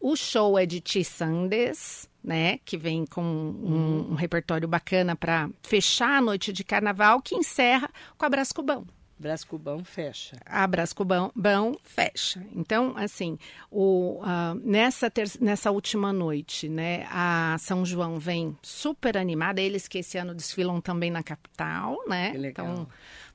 O 0.00 0.16
show 0.16 0.58
é 0.58 0.64
de 0.64 0.80
T. 0.80 1.04
Sandes, 1.04 2.08
né, 2.24 2.58
que 2.64 2.76
vem 2.78 3.04
com 3.04 3.22
um, 3.22 4.12
um 4.12 4.14
repertório 4.14 4.66
bacana 4.66 5.14
para 5.14 5.50
fechar 5.62 6.18
a 6.18 6.20
noite 6.22 6.52
de 6.52 6.64
carnaval, 6.64 7.20
que 7.20 7.34
encerra 7.34 7.90
com 8.16 8.24
a 8.24 8.28
Brás 8.30 8.50
Cubão. 8.52 8.86
Brás 9.18 9.42
Cubão 9.44 9.84
fecha. 9.84 10.36
A 10.46 10.66
Brás 10.66 10.92
Cubão 10.92 11.32
bão, 11.34 11.76
fecha. 11.82 12.44
Então, 12.54 12.94
assim, 12.96 13.38
o, 13.70 14.20
ah, 14.22 14.54
nessa, 14.62 15.10
ter- 15.10 15.30
nessa 15.40 15.70
última 15.70 16.12
noite, 16.12 16.68
né, 16.68 17.06
a 17.10 17.56
São 17.58 17.84
João 17.84 18.18
vem 18.18 18.56
super 18.62 19.16
animada, 19.16 19.60
eles 19.60 19.88
que 19.88 19.98
esse 19.98 20.16
ano 20.18 20.34
desfilam 20.34 20.80
também 20.80 21.10
na 21.10 21.22
capital, 21.22 21.96
né? 22.06 22.30
Que 22.30 22.38
legal. 22.38 22.66
Então, 22.66 22.88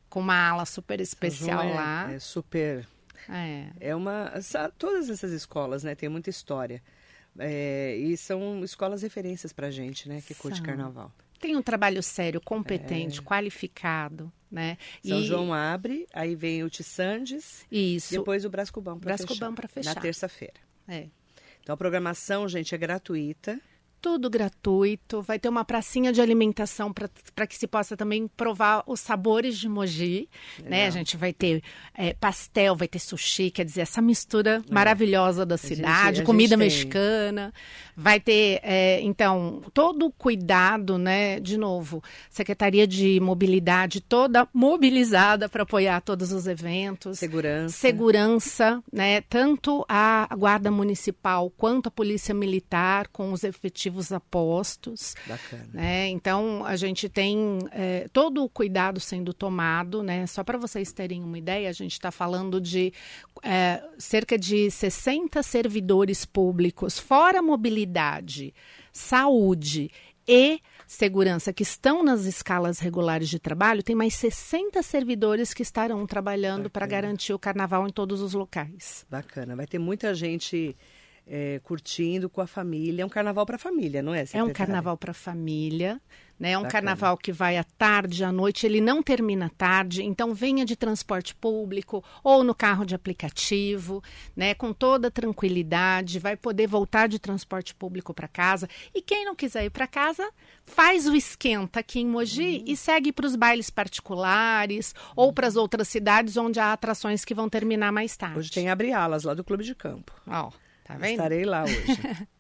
com 0.10 0.20
uma 0.22 0.50
ala 0.50 0.66
super 0.66 1.02
especial 1.02 1.64
é- 1.64 1.74
lá. 1.74 2.12
É 2.14 2.20
super. 2.20 2.88
É. 3.28 3.68
É 3.80 3.96
uma. 3.96 4.32
todas 4.78 5.10
essas 5.10 5.32
escolas, 5.32 5.84
né, 5.84 5.96
tem 5.96 6.08
muita 6.10 6.30
história. 6.30 6.82
É, 7.40 7.96
e 7.98 8.16
são 8.16 8.64
escolas 8.64 9.02
referências 9.02 9.52
pra 9.52 9.72
gente, 9.72 10.08
né, 10.08 10.22
que 10.22 10.36
curte 10.36 10.58
São. 10.58 10.66
carnaval. 10.66 11.12
Tem 11.40 11.58
um 11.58 11.62
trabalho 11.62 12.02
sério, 12.04 12.40
competente, 12.40 13.22
qualificado, 13.22 14.32
né? 14.54 14.78
São 15.06 15.20
E- 15.20 15.26
João 15.26 15.52
abre, 15.54 16.08
aí 16.14 16.36
vem 16.36 16.64
o 16.64 16.70
Tissandes, 16.70 17.66
Isso. 17.72 18.12
depois 18.12 18.46
o 18.46 18.50
Brás 18.50 18.70
Cubão 18.70 18.98
Brás 18.98 19.20
fechar. 19.22 19.34
Cubão 19.34 19.56
pra 19.56 19.68
fechar. 19.68 19.96
Na 19.96 20.00
terça-feira. 20.02 20.54
É. 20.88 21.08
Então 21.62 21.74
a 21.74 21.78
programação, 21.78 22.48
gente, 22.48 22.76
é 22.76 22.78
gratuita. 22.78 23.60
Tudo 24.04 24.30
gratuito. 24.30 25.22
Vai 25.22 25.40
ter 25.40 25.48
uma 25.48 25.64
pracinha 25.64 26.12
de 26.12 26.20
alimentação 26.20 26.92
para 26.92 27.48
que 27.48 27.56
se 27.56 27.66
possa 27.66 27.96
também 27.96 28.28
provar 28.28 28.84
os 28.86 29.00
sabores 29.00 29.58
de 29.58 29.70
Mogi. 29.70 30.28
Né? 30.62 30.88
A 30.88 30.90
gente 30.90 31.16
vai 31.16 31.32
ter 31.32 31.64
é, 31.96 32.14
pastel, 32.14 32.76
vai 32.76 32.86
ter 32.90 33.00
sushi, 33.00 33.50
quer 33.50 33.64
dizer, 33.64 33.80
essa 33.80 34.02
mistura 34.02 34.62
maravilhosa 34.70 35.46
da 35.46 35.56
É. 35.56 35.58
gente- 35.58 35.76
cidade, 35.78 36.24
comida 36.24 36.58
gente 36.58 36.60
tem. 36.60 36.68
mexicana. 36.68 37.54
Vai 37.96 38.20
ter, 38.20 38.60
é, 38.62 39.00
então, 39.02 39.62
todo 39.74 40.08
o 40.08 40.12
cuidado, 40.12 40.98
né? 40.98 41.40
De 41.40 41.56
novo, 41.56 42.04
Secretaria 42.30 42.86
de 42.86 43.22
Mobilidade 43.22 44.02
toda 44.02 44.50
mobilizada 44.54 45.48
para 45.48 45.64
apoiar 45.64 46.02
todos 46.02 46.34
os 46.34 46.46
eventos. 46.46 47.20
Segurança. 47.20 47.78
Segurança, 47.78 48.84
né? 48.92 49.22
Tanto 49.22 49.86
a 49.88 50.28
Guarda 50.38 50.70
Municipal 50.70 51.50
quanto 51.56 51.88
a 51.88 51.92
Polícia 51.92 52.34
Militar 52.34 53.08
com 53.08 53.32
os 53.32 53.46
efetivos 53.46 53.93
apostos. 54.12 55.16
Bacana. 55.28 55.68
Né? 55.74 56.08
Então, 56.10 56.66
a 56.66 56.76
gente 56.76 57.08
tem 57.08 57.60
é, 57.72 58.08
todo 58.12 58.44
o 58.44 58.50
cuidado 58.50 59.00
sendo 59.00 59.34
tomado, 59.34 60.02
né? 60.02 60.26
Só 60.28 60.44
para 60.44 60.58
vocês 60.58 60.92
terem 60.92 61.24
uma 61.24 61.38
ideia, 61.38 61.70
a 61.70 61.74
gente 61.74 61.94
está 61.94 62.12
falando 62.12 62.60
de 62.60 62.94
é, 63.44 63.84
cerca 63.98 64.38
de 64.38 64.70
60 64.70 65.42
servidores 65.44 66.26
públicos, 66.26 66.98
fora 66.98 67.42
mobilidade, 67.42 68.54
saúde 68.92 69.92
e 70.28 70.62
segurança 70.88 71.52
que 71.52 71.64
estão 71.64 72.04
nas 72.04 72.26
escalas 72.26 72.80
regulares 72.80 73.30
de 73.30 73.40
trabalho, 73.40 73.84
tem 73.84 73.96
mais 73.96 74.14
60 74.16 74.82
servidores 74.84 75.54
que 75.54 75.62
estarão 75.62 76.06
trabalhando 76.06 76.70
para 76.70 76.86
garantir 76.86 77.34
o 77.34 77.40
carnaval 77.40 77.88
em 77.88 77.92
todos 77.92 78.22
os 78.22 78.34
locais. 78.34 79.06
Bacana. 79.10 79.56
Vai 79.56 79.68
ter 79.68 79.80
muita 79.80 80.14
gente 80.14 80.76
é, 81.28 81.60
curtindo 81.64 82.30
com 82.30 82.42
a 82.42 82.48
família. 82.48 83.04
É 83.04 83.06
um 83.06 83.10
carnaval 83.10 83.46
para 83.46 83.58
família, 83.58 84.02
não 84.02 84.14
é? 84.14 84.26
É 84.34 84.44
um 84.44 84.52
carnaval 84.52 84.98
para 84.98 85.14
família, 85.14 86.02
né? 86.40 86.52
É 86.52 86.58
um 86.58 86.64
Bacana. 86.64 86.72
carnaval 86.72 87.18
que 87.18 87.32
vai 87.32 87.58
à 87.58 87.64
tarde, 87.64 88.24
à 88.24 88.32
noite, 88.32 88.66
ele 88.66 88.82
não 88.82 89.02
termina 89.02 89.50
tarde, 89.58 90.04
então 90.04 90.34
venha 90.34 90.66
de 90.66 90.76
transporte 90.76 91.34
público 91.34 92.04
ou 92.24 92.44
no 92.44 92.54
carro 92.54 92.86
de 92.86 92.94
aplicativo, 92.96 94.04
né? 94.36 94.54
Com 94.54 94.74
toda 94.74 95.10
tranquilidade, 95.12 96.20
vai 96.20 96.36
poder 96.36 96.68
voltar 96.68 97.08
de 97.08 97.20
transporte 97.20 97.74
público 97.74 98.14
para 98.14 98.28
casa. 98.28 98.68
E 98.94 99.02
quem 99.02 99.24
não 99.26 99.36
quiser 99.36 99.66
ir 99.66 99.70
para 99.70 99.88
casa, 99.88 100.30
faz 100.66 101.08
o 101.08 101.16
esquenta 101.16 101.80
aqui 101.80 102.00
em 102.02 102.08
Mogi 102.08 102.58
Uhum. 102.58 102.64
e 102.68 102.76
segue 102.78 103.12
para 103.14 103.26
os 103.28 103.36
bailes 103.36 103.70
particulares 103.70 104.94
ou 105.16 105.32
para 105.32 105.48
as 105.48 105.56
outras 105.56 105.88
cidades 105.88 106.38
onde 106.38 106.60
há 106.60 106.74
atrações 106.74 107.24
que 107.26 107.34
vão 107.34 107.50
terminar 107.50 107.92
mais 107.92 108.16
tarde. 108.18 108.40
Hoje 108.40 108.52
tem 108.52 108.70
abre 108.70 108.92
alas 108.92 109.24
lá 109.24 109.34
do 109.34 109.44
Clube 109.44 109.64
de 109.64 109.76
Campo. 109.76 110.12
Ó, 110.28 110.52
tá 110.84 110.96
vendo? 110.96 111.12
Estarei 111.12 111.46
lá 111.46 111.64
hoje. 111.64 111.98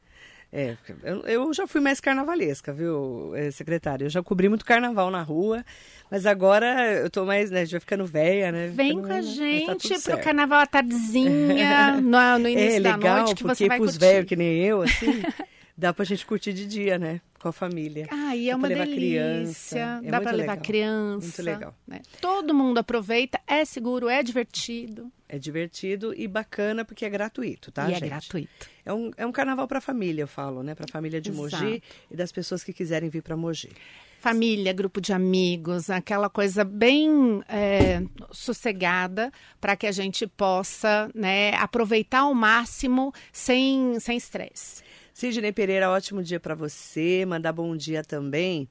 É, 0.56 0.78
eu, 1.02 1.22
eu 1.22 1.52
já 1.52 1.66
fui 1.66 1.82
mais 1.82 2.00
carnavalesca, 2.00 2.72
viu, 2.72 3.32
eh, 3.36 3.50
secretária? 3.50 4.06
Eu 4.06 4.10
já 4.12 4.22
cobri 4.22 4.48
muito 4.48 4.64
carnaval 4.64 5.10
na 5.10 5.24
rua, 5.24 5.66
mas 6.12 6.28
agora 6.28 6.94
eu 6.94 7.10
tô 7.10 7.26
mais, 7.26 7.50
né, 7.50 7.66
já 7.66 7.80
ficando 7.80 8.06
velha, 8.06 8.52
né? 8.52 8.68
Vem 8.68 8.90
ficando, 8.90 9.08
com 9.08 9.14
a 9.14 9.16
tá 9.16 9.24
gente 9.24 9.88
pro 9.88 10.00
certo. 10.00 10.24
carnaval 10.24 10.60
à 10.60 10.68
tardezinha, 10.68 11.94
no, 12.00 12.38
no 12.38 12.48
início 12.48 12.78
É 12.78 12.80
da 12.82 12.96
legal, 12.96 13.16
noite, 13.24 13.34
que 13.34 13.44
você 13.44 13.68
vai 13.68 13.80
pros 13.80 13.98
velhos 13.98 14.28
que 14.30 14.36
nem 14.36 14.60
eu, 14.60 14.84
assim, 14.84 15.24
dá 15.77 15.94
pra 15.94 16.06
gente 16.06 16.25
curtir 16.25 16.53
de 16.53 16.65
dia, 16.65 16.98
né? 17.00 17.22
Com 17.39 17.50
a 17.50 17.51
família. 17.53 18.08
Ah, 18.10 18.36
e 18.36 18.48
é 18.50 18.51
Dá 18.51 18.58
uma 18.58 18.68
pra 18.68 18.77
levar 18.77 18.86
delícia. 18.86 19.00
criança, 19.20 19.80
é 20.03 20.12
Dá 20.12 20.22
para 20.22 20.32
levar 20.32 20.51
legal. 20.53 20.65
criança. 20.65 21.25
Muito 21.27 21.42
legal. 21.44 21.75
né? 21.86 22.01
Todo 22.22 22.53
mundo 22.53 22.77
aproveita, 22.77 23.39
é 23.46 23.65
seguro, 23.65 24.08
é 24.08 24.24
divertido 24.24 25.12
É 25.27 25.38
divertido 25.38 26.13
e 26.15 26.25
bacana 26.27 26.86
porque 26.86 27.03
é 27.03 27.10
gratuito, 27.10 27.70
tá, 27.72 27.86
e 27.89 27.94
gente? 27.96 28.03
é 28.06 28.08
gratuito. 28.08 28.68
É 28.86 28.94
um, 28.94 29.12
é 29.18 29.25
um 29.25 29.32
carnaval 29.32 29.68
pra 29.68 29.82
família, 29.82 30.24
eu 30.24 30.27
falo, 30.27 30.63
né? 30.63 30.74
Pra 30.74 30.86
família 30.89 31.20
de 31.20 31.32
Mogi 31.34 31.56
Exato. 31.56 31.82
e 32.12 32.15
das 32.15 32.32
pessoas 32.32 32.63
que 32.63 32.72
quiserem 32.72 33.10
vir 33.10 33.22
pra 33.22 33.36
Mogi. 33.36 33.72
Família, 34.20 34.72
grupo 34.72 35.01
de 35.01 35.12
amigos, 35.12 35.89
aquela 35.89 36.30
coisa 36.30 36.63
bem 36.63 37.44
é, 37.50 38.01
sossegada 38.32 39.30
para 39.60 39.75
que 39.75 39.86
a 39.86 39.92
gente 39.92 40.25
possa 40.27 41.10
né, 41.13 41.53
aproveitar 41.56 42.20
ao 42.20 42.34
máximo 42.34 43.13
sem 43.34 44.00
sem 44.00 44.15
estresse. 44.15 44.82
Sidney 45.13 45.51
Pereira, 45.51 45.89
ótimo 45.89 46.24
dia 46.24 46.39
pra 46.39 46.55
você. 46.55 47.25
Mandar 47.25 47.53
bom 47.53 47.75
dia 47.75 48.03
também. 48.03 48.67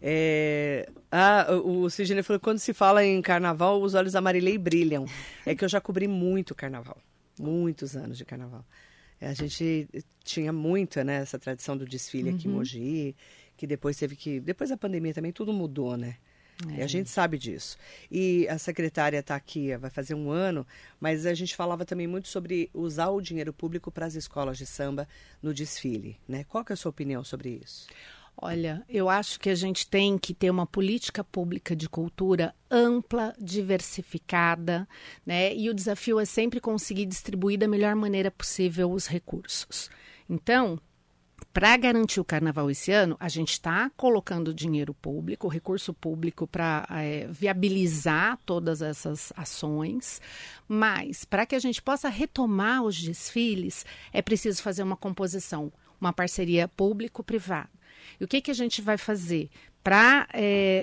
É, 0.00 0.88
Ah, 1.10 1.46
o 1.64 1.88
Sidney 1.90 2.22
falou 2.22 2.38
que 2.40 2.44
quando 2.44 2.58
se 2.58 2.72
fala 2.72 3.04
em 3.04 3.20
carnaval, 3.22 3.80
os 3.82 3.94
olhos 3.94 4.12
da 4.12 4.20
Marilei 4.20 4.58
brilham. 4.58 5.06
É 5.44 5.54
que 5.54 5.64
eu 5.64 5.68
já 5.68 5.80
cobri 5.80 6.06
muito 6.08 6.54
carnaval. 6.54 6.98
Muitos 7.38 7.96
anos 7.96 8.16
de 8.18 8.24
carnaval. 8.24 8.64
É, 9.20 9.28
A 9.28 9.34
gente 9.34 9.88
tinha 10.24 10.52
muito, 10.52 11.02
né, 11.04 11.16
essa 11.16 11.38
tradição 11.38 11.76
do 11.76 11.84
desfile 11.84 12.30
aqui 12.30 12.48
em 12.48 12.50
Mogi, 12.50 13.16
que 13.56 13.66
depois 13.66 13.96
teve 13.96 14.16
que. 14.16 14.40
Depois 14.40 14.70
da 14.70 14.76
pandemia 14.76 15.14
também 15.14 15.32
tudo 15.32 15.52
mudou, 15.52 15.96
né? 15.96 16.16
E 16.76 16.82
a 16.82 16.86
gente 16.86 17.10
sabe 17.10 17.38
disso. 17.38 17.76
E 18.10 18.46
a 18.48 18.58
secretária 18.58 19.18
está 19.18 19.34
aqui, 19.34 19.76
vai 19.76 19.90
fazer 19.90 20.14
um 20.14 20.30
ano, 20.30 20.66
mas 21.00 21.26
a 21.26 21.34
gente 21.34 21.56
falava 21.56 21.84
também 21.84 22.06
muito 22.06 22.28
sobre 22.28 22.70
usar 22.72 23.08
o 23.08 23.20
dinheiro 23.20 23.52
público 23.52 23.90
para 23.90 24.06
as 24.06 24.14
escolas 24.14 24.58
de 24.58 24.66
samba 24.66 25.08
no 25.42 25.52
desfile, 25.52 26.18
né? 26.28 26.44
Qual 26.44 26.64
que 26.64 26.72
é 26.72 26.74
a 26.74 26.76
sua 26.76 26.90
opinião 26.90 27.24
sobre 27.24 27.60
isso? 27.62 27.88
Olha, 28.36 28.82
eu 28.88 29.08
acho 29.08 29.38
que 29.38 29.50
a 29.50 29.54
gente 29.54 29.86
tem 29.86 30.16
que 30.16 30.32
ter 30.32 30.50
uma 30.50 30.66
política 30.66 31.22
pública 31.22 31.76
de 31.76 31.88
cultura 31.88 32.54
ampla, 32.70 33.34
diversificada, 33.38 34.88
né? 35.24 35.54
E 35.54 35.68
o 35.68 35.74
desafio 35.74 36.18
é 36.18 36.24
sempre 36.24 36.60
conseguir 36.60 37.06
distribuir 37.06 37.58
da 37.58 37.68
melhor 37.68 37.94
maneira 37.94 38.30
possível 38.30 38.90
os 38.90 39.06
recursos. 39.06 39.90
Então, 40.28 40.80
para 41.52 41.76
garantir 41.76 42.18
o 42.18 42.24
carnaval 42.24 42.70
esse 42.70 42.90
ano, 42.90 43.16
a 43.20 43.28
gente 43.28 43.52
está 43.52 43.90
colocando 43.96 44.54
dinheiro 44.54 44.94
público, 44.94 45.48
recurso 45.48 45.92
público 45.92 46.46
para 46.46 46.86
viabilizar 47.30 48.38
todas 48.46 48.80
essas 48.80 49.32
ações, 49.36 50.20
mas 50.66 51.24
para 51.24 51.44
que 51.44 51.54
a 51.54 51.58
gente 51.58 51.82
possa 51.82 52.08
retomar 52.08 52.82
os 52.82 53.00
desfiles, 53.00 53.84
é 54.12 54.22
preciso 54.22 54.62
fazer 54.62 54.82
uma 54.82 54.96
composição, 54.96 55.70
uma 56.00 56.12
parceria 56.12 56.66
público-privada. 56.68 57.70
E 58.18 58.24
o 58.24 58.28
que, 58.28 58.40
que 58.40 58.50
a 58.50 58.54
gente 58.54 58.80
vai 58.80 58.96
fazer? 58.96 59.50
Para 59.84 60.26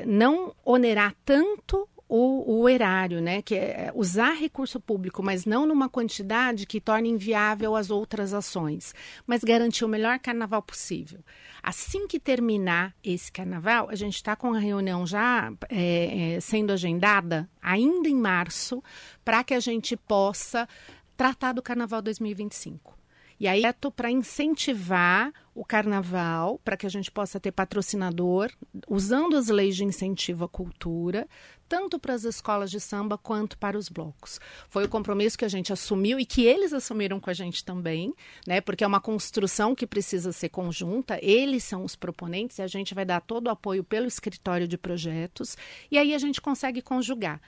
não 0.05 0.53
onerar 0.63 1.15
tanto 1.25 1.89
o, 2.09 2.61
o 2.61 2.67
erário, 2.67 3.21
né? 3.21 3.43
Que 3.43 3.55
é 3.55 3.91
usar 3.93 4.33
recurso 4.33 4.79
público, 4.79 5.21
mas 5.21 5.45
não 5.45 5.67
numa 5.67 5.87
quantidade 5.87 6.65
que 6.65 6.81
torne 6.81 7.07
inviável 7.07 7.75
as 7.75 7.91
outras 7.91 8.33
ações, 8.33 8.95
mas 9.27 9.43
garantir 9.43 9.85
o 9.85 9.87
melhor 9.87 10.17
carnaval 10.17 10.63
possível. 10.63 11.19
Assim 11.61 12.07
que 12.07 12.19
terminar 12.19 12.95
esse 13.03 13.31
carnaval, 13.31 13.89
a 13.89 13.95
gente 13.95 14.15
está 14.15 14.35
com 14.35 14.53
a 14.53 14.59
reunião 14.59 15.05
já 15.05 15.53
é, 15.69 16.35
é, 16.35 16.39
sendo 16.39 16.73
agendada, 16.73 17.47
ainda 17.61 18.09
em 18.09 18.15
março, 18.15 18.83
para 19.23 19.43
que 19.43 19.53
a 19.53 19.59
gente 19.59 19.95
possa 19.95 20.67
tratar 21.15 21.53
do 21.53 21.61
carnaval 21.61 22.01
2025. 22.01 22.98
E 23.39 23.47
aí 23.47 23.63
é 23.63 23.73
para 23.95 24.11
incentivar 24.11 25.31
o 25.55 25.63
carnaval, 25.63 26.59
para 26.63 26.75
que 26.75 26.85
a 26.85 26.89
gente 26.89 27.09
possa 27.09 27.39
ter 27.39 27.51
patrocinador, 27.51 28.51
usando 28.87 29.37
as 29.37 29.47
leis 29.47 29.75
de 29.75 29.85
incentivo 29.85 30.43
à 30.43 30.49
cultura, 30.49 31.27
tanto 31.67 31.97
para 31.97 32.13
as 32.13 32.25
escolas 32.25 32.69
de 32.69 32.79
samba 32.79 33.17
quanto 33.17 33.57
para 33.57 33.77
os 33.77 33.87
blocos. 33.87 34.39
Foi 34.67 34.83
o 34.83 34.89
compromisso 34.89 35.37
que 35.37 35.45
a 35.45 35.49
gente 35.49 35.71
assumiu 35.71 36.19
e 36.19 36.25
que 36.25 36.45
eles 36.45 36.73
assumiram 36.73 37.19
com 37.19 37.29
a 37.29 37.33
gente 37.33 37.63
também, 37.63 38.13
né? 38.45 38.59
Porque 38.59 38.83
é 38.83 38.87
uma 38.87 38.99
construção 38.99 39.73
que 39.73 39.87
precisa 39.87 40.33
ser 40.33 40.49
conjunta, 40.49 41.17
eles 41.21 41.63
são 41.63 41.85
os 41.85 41.95
proponentes 41.95 42.57
e 42.57 42.61
a 42.61 42.67
gente 42.67 42.93
vai 42.93 43.05
dar 43.05 43.21
todo 43.21 43.47
o 43.47 43.51
apoio 43.51 43.83
pelo 43.83 44.07
escritório 44.07 44.67
de 44.67 44.77
projetos, 44.77 45.55
e 45.89 45.97
aí 45.97 46.13
a 46.13 46.17
gente 46.17 46.41
consegue 46.41 46.81
conjugar. 46.81 47.39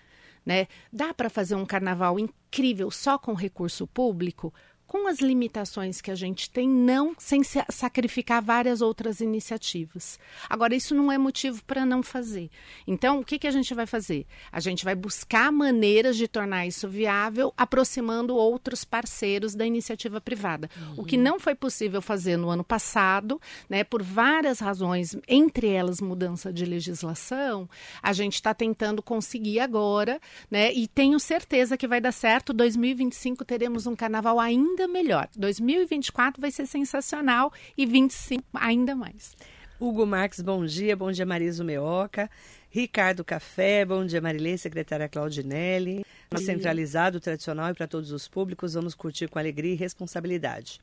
Né? 0.43 0.67
Dá 0.91 1.13
para 1.13 1.29
fazer 1.29 1.53
um 1.53 1.65
carnaval 1.65 2.17
incrível 2.17 2.89
só 2.89 3.17
com 3.17 3.33
recurso 3.33 3.85
público? 3.85 4.51
Com 4.91 5.07
as 5.07 5.19
limitações 5.19 6.01
que 6.01 6.11
a 6.11 6.15
gente 6.15 6.49
tem, 6.49 6.67
não 6.67 7.15
sem 7.17 7.43
sacrificar 7.45 8.41
várias 8.41 8.81
outras 8.81 9.21
iniciativas. 9.21 10.19
Agora, 10.49 10.75
isso 10.75 10.93
não 10.93 11.09
é 11.09 11.17
motivo 11.17 11.63
para 11.63 11.85
não 11.85 12.03
fazer. 12.03 12.49
Então, 12.85 13.21
o 13.21 13.23
que, 13.23 13.39
que 13.39 13.47
a 13.47 13.51
gente 13.51 13.73
vai 13.73 13.85
fazer? 13.85 14.27
A 14.51 14.59
gente 14.59 14.83
vai 14.83 14.93
buscar 14.93 15.49
maneiras 15.49 16.17
de 16.17 16.27
tornar 16.27 16.67
isso 16.67 16.89
viável, 16.89 17.53
aproximando 17.55 18.35
outros 18.35 18.83
parceiros 18.83 19.55
da 19.55 19.65
iniciativa 19.65 20.19
privada. 20.19 20.69
Uhum. 20.75 20.95
O 20.97 21.05
que 21.05 21.15
não 21.15 21.39
foi 21.39 21.55
possível 21.55 22.01
fazer 22.01 22.35
no 22.35 22.49
ano 22.49 22.63
passado, 22.65 23.39
né, 23.69 23.85
por 23.85 24.03
várias 24.03 24.59
razões, 24.59 25.15
entre 25.25 25.69
elas 25.69 26.01
mudança 26.01 26.51
de 26.51 26.65
legislação, 26.65 27.69
a 28.03 28.11
gente 28.11 28.33
está 28.33 28.53
tentando 28.53 29.01
conseguir 29.01 29.61
agora, 29.61 30.19
né, 30.49 30.73
e 30.73 30.85
tenho 30.85 31.17
certeza 31.17 31.77
que 31.77 31.87
vai 31.87 32.01
dar 32.01 32.11
certo. 32.11 32.51
2025 32.51 33.45
teremos 33.45 33.87
um 33.87 33.95
carnaval 33.95 34.37
ainda 34.37 34.80
ainda 34.81 34.87
melhor. 34.87 35.27
2024 35.35 36.41
vai 36.41 36.51
ser 36.51 36.65
sensacional 36.65 37.51
e 37.77 37.85
25 37.85 38.43
ainda 38.53 38.95
mais. 38.95 39.35
Hugo 39.79 40.05
Marques, 40.05 40.41
bom 40.41 40.65
dia. 40.65 40.95
Bom 40.95 41.11
dia, 41.11 41.25
Marisa 41.25 41.63
Meoca. 41.63 42.29
Ricardo 42.69 43.23
Café, 43.23 43.83
bom 43.83 44.05
dia, 44.05 44.21
Marilei, 44.21 44.57
secretária 44.57 45.09
Claudinelli. 45.09 46.05
Centralizado, 46.37 47.19
tradicional 47.19 47.71
e 47.71 47.73
para 47.73 47.87
todos 47.87 48.11
os 48.11 48.27
públicos, 48.27 48.73
vamos 48.73 48.95
curtir 48.95 49.27
com 49.27 49.37
alegria 49.37 49.73
e 49.73 49.75
responsabilidade. 49.75 50.79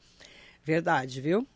Verdade, 0.63 1.21
viu? 1.23 1.47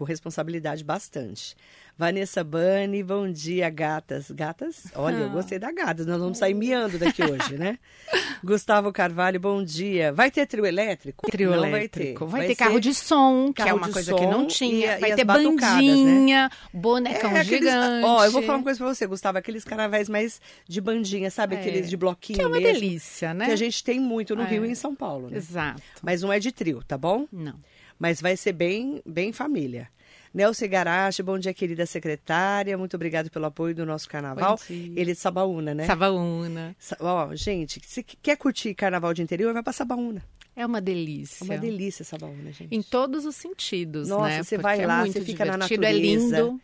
Com 0.00 0.04
responsabilidade 0.06 0.82
bastante. 0.82 1.54
Vanessa 1.98 2.42
Bani, 2.42 3.02
bom 3.02 3.30
dia, 3.30 3.68
gatas. 3.68 4.30
Gatas? 4.30 4.84
Olha, 4.94 5.16
eu 5.18 5.28
gostei 5.28 5.58
da 5.58 5.70
gatas. 5.70 6.06
Nós 6.06 6.18
vamos 6.18 6.38
sair 6.38 6.54
miando 6.54 6.96
daqui 6.98 7.22
hoje, 7.22 7.58
né? 7.58 7.78
Gustavo 8.42 8.90
Carvalho, 8.94 9.38
bom 9.38 9.62
dia. 9.62 10.10
Vai 10.10 10.30
ter 10.30 10.46
trio 10.46 10.64
elétrico? 10.64 11.30
Trio 11.30 11.50
não 11.54 11.66
elétrico. 11.66 12.24
vai 12.24 12.40
ter. 12.40 12.46
Vai, 12.46 12.46
ter 12.46 12.54
carro 12.54 12.80
de 12.80 12.94
som, 12.94 13.52
que 13.52 13.60
é 13.60 13.66
carro 13.66 13.76
uma 13.76 13.90
coisa 13.92 14.14
que 14.14 14.24
não 14.26 14.46
tinha. 14.46 14.96
e- 14.96 15.00
vai 15.00 15.12
e 15.12 15.16
ter 15.16 15.24
batucadas, 15.24 15.76
bandinha, 15.76 16.44
né? 16.44 16.50
bonecão 16.72 17.30
É, 17.36 17.40
aqueles- 17.40 17.58
gigante. 17.70 18.06
Ó, 18.06 18.24
eu 18.24 18.32
vou 18.32 18.40
falar 18.40 18.56
uma 18.56 18.64
coisa 18.64 18.78
pra 18.82 18.94
você, 18.94 19.06
Gustavo. 19.06 19.36
Aqueles 19.36 19.64
carnavais 19.64 20.08
mais 20.08 20.40
de 20.66 20.80
bandinha, 20.80 21.30
sabe? 21.30 21.56
É. 21.56 21.58
Aqueles 21.60 21.90
de 21.90 21.96
bloquinho 21.98 22.38
Que 22.38 22.42
é 22.42 22.48
uma 22.48 22.56
mesmo. 22.58 22.72
delícia, 22.72 23.34
né? 23.34 23.44
Que 23.44 23.52
a 23.52 23.56
gente 23.56 23.84
tem 23.84 24.00
muito 24.00 24.34
no 24.34 24.44
É. 24.44 24.46
Rio 24.46 24.64
e 24.64 24.70
em 24.70 24.74
São 24.74 24.94
Paulo, 24.94 25.28
né? 25.28 25.36
Exato. 25.36 25.82
Mas 26.02 26.22
não 26.22 26.32
é 26.32 26.38
de 26.38 26.50
trio, 26.50 26.82
tá 26.88 26.96
bom? 26.96 27.26
Não. 27.30 27.56
Mas 28.00 28.20
vai 28.20 28.36
ser 28.36 28.52
bem, 28.54 29.02
bem 29.06 29.30
família. 29.32 29.88
Nelson 30.32 30.68
Garache, 30.68 31.22
bom 31.22 31.38
dia, 31.38 31.52
querida 31.52 31.84
secretária. 31.84 32.78
Muito 32.78 32.94
obrigado 32.96 33.30
pelo 33.30 33.44
apoio 33.44 33.74
do 33.74 33.84
nosso 33.84 34.08
carnaval. 34.08 34.58
Ele 34.70 35.02
é 35.10 35.14
de 35.14 35.14
Sabaúna, 35.16 35.74
né? 35.74 35.84
Sabaúna. 35.86 36.74
Sa- 36.78 36.96
Ó, 37.00 37.34
gente, 37.34 37.78
se 37.84 38.02
quer 38.02 38.36
curtir 38.36 38.74
carnaval 38.74 39.12
de 39.12 39.20
interior, 39.22 39.52
vai 39.52 39.62
pra 39.62 39.72
Sabaúna. 39.72 40.24
É 40.56 40.64
uma 40.64 40.78
É 40.78 40.80
delícia. 40.80 41.44
uma 41.44 41.58
delícia 41.58 42.04
Sabaúna, 42.04 42.52
gente. 42.52 42.74
Em 42.74 42.82
todos 42.82 43.24
os 43.26 43.36
sentidos, 43.36 44.08
Nossa, 44.08 44.28
né? 44.28 44.42
você 44.42 44.56
Porque 44.56 44.62
vai 44.62 44.80
é 44.80 44.86
lá, 44.86 45.04
você 45.06 45.20
fica 45.20 45.44
na 45.44 45.54
É 45.54 45.56
natureza. 45.58 45.92
lindo. 45.92 46.60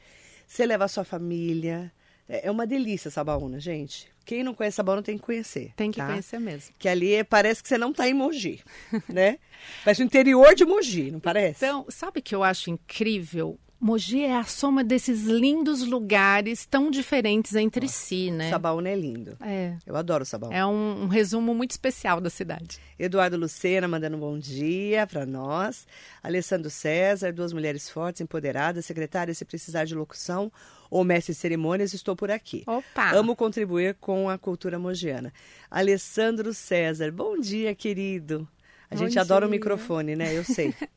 Você 0.46 0.64
leva 0.64 0.84
a 0.84 0.88
sua 0.88 1.04
família. 1.04 1.92
É 2.28 2.46
é 2.46 2.50
uma 2.50 2.66
delícia 2.66 3.10
Sabaúna, 3.10 3.60
gente. 3.60 4.08
Quem 4.26 4.42
não 4.42 4.52
conhece 4.52 4.74
Sabaúna 4.74 5.02
tem 5.04 5.16
que 5.16 5.22
conhecer. 5.22 5.72
Tem 5.76 5.90
que 5.90 5.98
tá? 5.98 6.06
conhecer 6.08 6.40
mesmo. 6.40 6.74
Que 6.80 6.88
ali 6.88 7.14
é- 7.14 7.24
parece 7.24 7.62
que 7.62 7.68
você 7.68 7.78
não 7.78 7.92
tá 7.92 8.08
em 8.08 8.12
Mogi, 8.12 8.60
né? 9.08 9.38
Parece 9.84 10.02
o 10.02 10.04
interior 10.04 10.52
de 10.54 10.64
Mogi, 10.64 11.12
não 11.12 11.20
parece? 11.20 11.64
Então, 11.64 11.86
sabe 11.88 12.18
o 12.18 12.22
que 12.22 12.34
eu 12.34 12.42
acho 12.42 12.68
incrível? 12.68 13.56
Mogi 13.78 14.22
é 14.22 14.36
a 14.36 14.44
soma 14.44 14.82
desses 14.82 15.24
lindos 15.24 15.86
lugares 15.86 16.64
tão 16.64 16.90
diferentes 16.90 17.54
entre 17.54 17.86
si, 17.88 18.30
né? 18.30 18.48
Sabaúna 18.48 18.88
é 18.88 18.96
lindo. 18.96 19.36
É. 19.40 19.76
Eu 19.84 19.94
adoro 19.96 20.24
Sabaúna. 20.24 20.56
É 20.56 20.64
um, 20.64 21.02
um 21.02 21.06
resumo 21.08 21.54
muito 21.54 21.72
especial 21.72 22.20
da 22.20 22.30
cidade. 22.30 22.78
Eduardo 22.98 23.36
Lucena 23.36 23.86
mandando 23.86 24.16
um 24.16 24.20
bom 24.20 24.38
dia 24.38 25.06
para 25.06 25.26
nós. 25.26 25.86
Alessandro 26.22 26.70
César, 26.70 27.32
duas 27.32 27.52
mulheres 27.52 27.90
fortes, 27.90 28.22
empoderadas. 28.22 28.86
Secretária, 28.86 29.34
se 29.34 29.44
precisar 29.44 29.84
de 29.84 29.94
locução 29.94 30.50
ou 30.90 31.04
mestre 31.04 31.34
de 31.34 31.38
cerimônias, 31.38 31.92
estou 31.92 32.16
por 32.16 32.30
aqui. 32.30 32.64
Opa! 32.66 33.10
Amo 33.10 33.36
contribuir 33.36 33.94
com 34.00 34.30
a 34.30 34.38
cultura 34.38 34.78
mogiana. 34.78 35.32
Alessandro 35.70 36.54
César, 36.54 37.12
bom 37.12 37.38
dia, 37.38 37.74
querido. 37.74 38.48
A 38.90 38.94
Bom 38.94 39.02
gente 39.02 39.18
adora 39.18 39.44
o 39.44 39.48
dia. 39.48 39.58
microfone, 39.58 40.14
né? 40.14 40.32
Eu 40.36 40.44
sei. 40.44 40.72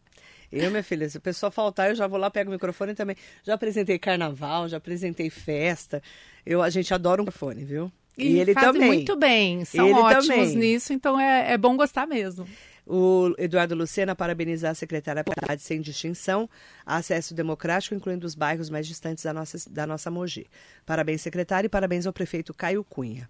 Eu, 0.52 0.72
minha 0.72 0.84
filha, 0.84 1.10
se 1.10 1.18
o 1.18 1.22
pessoal 1.22 1.52
faltar, 1.52 1.90
eu 1.90 1.96
já 1.96 2.08
vou 2.08 2.20
lá, 2.20 2.30
pego 2.30 2.50
o 2.50 2.54
microfone 2.54 2.96
também. 2.96 3.16
Já 3.44 3.54
apresentei 3.54 4.00
carnaval, 4.00 4.68
já 4.68 4.78
apresentei 4.78 5.30
festa. 5.30 6.02
Eu, 6.46 6.62
a 6.62 6.70
gente 6.70 6.94
adora 6.94 7.22
um 7.22 7.26
microfone, 7.26 7.64
viu? 7.64 7.92
E, 8.18 8.34
e 8.34 8.40
ele 8.40 8.54
também. 8.54 8.88
muito 8.88 9.16
bem, 9.16 9.64
são 9.64 9.88
ele 9.88 9.98
ótimos 9.98 10.26
também. 10.26 10.56
nisso, 10.56 10.92
então 10.92 11.20
é, 11.20 11.54
é 11.54 11.58
bom 11.58 11.78
gostar 11.78 12.06
mesmo. 12.06 12.46
O 12.86 13.36
Eduardo 13.38 13.76
Lucena 13.76 14.16
parabeniza 14.16 14.70
a 14.70 14.74
secretária 14.74 15.24
de 15.56 15.62
sem 15.62 15.80
distinção, 15.80 16.50
acesso 16.84 17.36
democrático, 17.36 17.94
incluindo 17.94 18.26
os 18.26 18.34
bairros 18.34 18.68
mais 18.70 18.88
distantes 18.88 19.24
da 19.24 19.32
nossa, 19.32 19.70
da 19.70 19.86
nossa 19.86 20.10
Mogi. 20.10 20.48
Parabéns, 20.88 21.22
secretário, 21.22 21.68
e 21.68 21.70
parabéns 21.70 22.08
ao 22.08 22.14
prefeito 22.14 22.52
Caio 22.52 22.84
Cunha. 22.84 23.30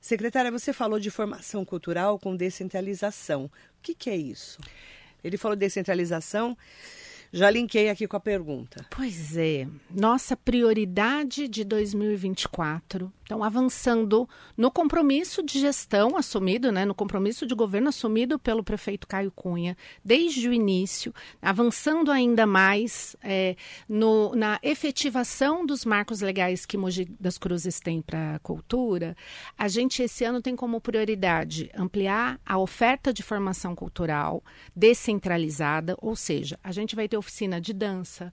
Secretária, 0.00 0.50
você 0.50 0.72
falou 0.72 0.98
de 0.98 1.08
formação 1.08 1.64
cultural 1.64 2.18
com 2.18 2.34
descentralização. 2.34 3.44
O 3.44 3.50
que, 3.80 3.94
que 3.94 4.10
é 4.10 4.16
isso? 4.16 4.58
Ele 5.22 5.36
falou 5.36 5.56
de 5.56 5.60
descentralização. 5.60 6.56
Já 7.32 7.48
linkei 7.48 7.88
aqui 7.88 8.08
com 8.08 8.16
a 8.16 8.20
pergunta. 8.20 8.84
Pois 8.90 9.36
é. 9.36 9.66
Nossa 9.88 10.36
prioridade 10.36 11.46
de 11.46 11.64
2024 11.64 13.12
então, 13.30 13.44
avançando 13.44 14.28
no 14.56 14.72
compromisso 14.72 15.40
de 15.40 15.60
gestão 15.60 16.16
assumido, 16.16 16.72
né, 16.72 16.84
no 16.84 16.96
compromisso 16.96 17.46
de 17.46 17.54
governo 17.54 17.88
assumido 17.88 18.40
pelo 18.40 18.64
prefeito 18.64 19.06
Caio 19.06 19.30
Cunha, 19.30 19.76
desde 20.04 20.48
o 20.48 20.52
início, 20.52 21.14
avançando 21.40 22.10
ainda 22.10 22.44
mais 22.44 23.14
é, 23.22 23.54
no, 23.88 24.34
na 24.34 24.58
efetivação 24.64 25.64
dos 25.64 25.84
marcos 25.84 26.22
legais 26.22 26.66
que 26.66 26.76
Mogi 26.76 27.04
das 27.20 27.38
Cruzes 27.38 27.78
tem 27.78 28.02
para 28.02 28.34
a 28.34 28.38
cultura, 28.40 29.16
a 29.56 29.68
gente 29.68 30.02
esse 30.02 30.24
ano 30.24 30.42
tem 30.42 30.56
como 30.56 30.80
prioridade 30.80 31.70
ampliar 31.72 32.40
a 32.44 32.58
oferta 32.58 33.12
de 33.12 33.22
formação 33.22 33.76
cultural 33.76 34.42
descentralizada, 34.74 35.96
ou 36.02 36.16
seja, 36.16 36.58
a 36.64 36.72
gente 36.72 36.96
vai 36.96 37.08
ter 37.08 37.16
oficina 37.16 37.60
de 37.60 37.72
dança, 37.72 38.32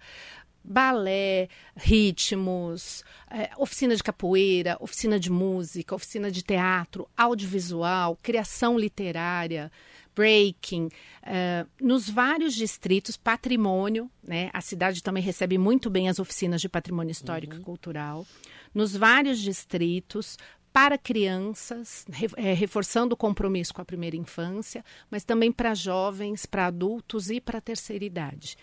balé, 0.63 1.47
ritmos, 1.75 3.03
é, 3.29 3.49
oficina 3.57 3.95
de 3.95 4.03
capoeira, 4.03 4.77
oficina 4.79 5.19
de 5.19 5.31
música, 5.31 5.95
oficina 5.95 6.29
de 6.29 6.43
teatro, 6.43 7.09
audiovisual, 7.15 8.17
criação 8.21 8.77
literária, 8.77 9.71
breaking, 10.15 10.89
é, 11.21 11.65
nos 11.79 12.09
vários 12.09 12.55
distritos, 12.55 13.15
patrimônio, 13.15 14.09
né? 14.23 14.49
A 14.51 14.61
cidade 14.61 15.03
também 15.03 15.21
recebe 15.21 15.57
muito 15.57 15.89
bem 15.89 16.09
as 16.09 16.17
oficinas 16.17 16.59
de 16.59 16.67
patrimônio 16.67 17.11
histórico 17.11 17.53
uhum. 17.53 17.61
e 17.61 17.63
cultural. 17.63 18.25
Nos 18.73 18.95
vários 18.95 19.39
distritos, 19.39 20.37
para 20.73 20.97
crianças, 20.97 22.05
é, 22.35 22.53
reforçando 22.53 23.13
o 23.13 23.17
compromisso 23.17 23.73
com 23.73 23.81
a 23.81 23.85
primeira 23.85 24.15
infância, 24.15 24.83
mas 25.09 25.23
também 25.23 25.51
para 25.51 25.73
jovens, 25.73 26.45
para 26.45 26.67
adultos 26.67 27.29
e 27.29 27.39
para 27.39 27.59
a 27.59 27.61
terceira 27.61 28.05
idade 28.05 28.57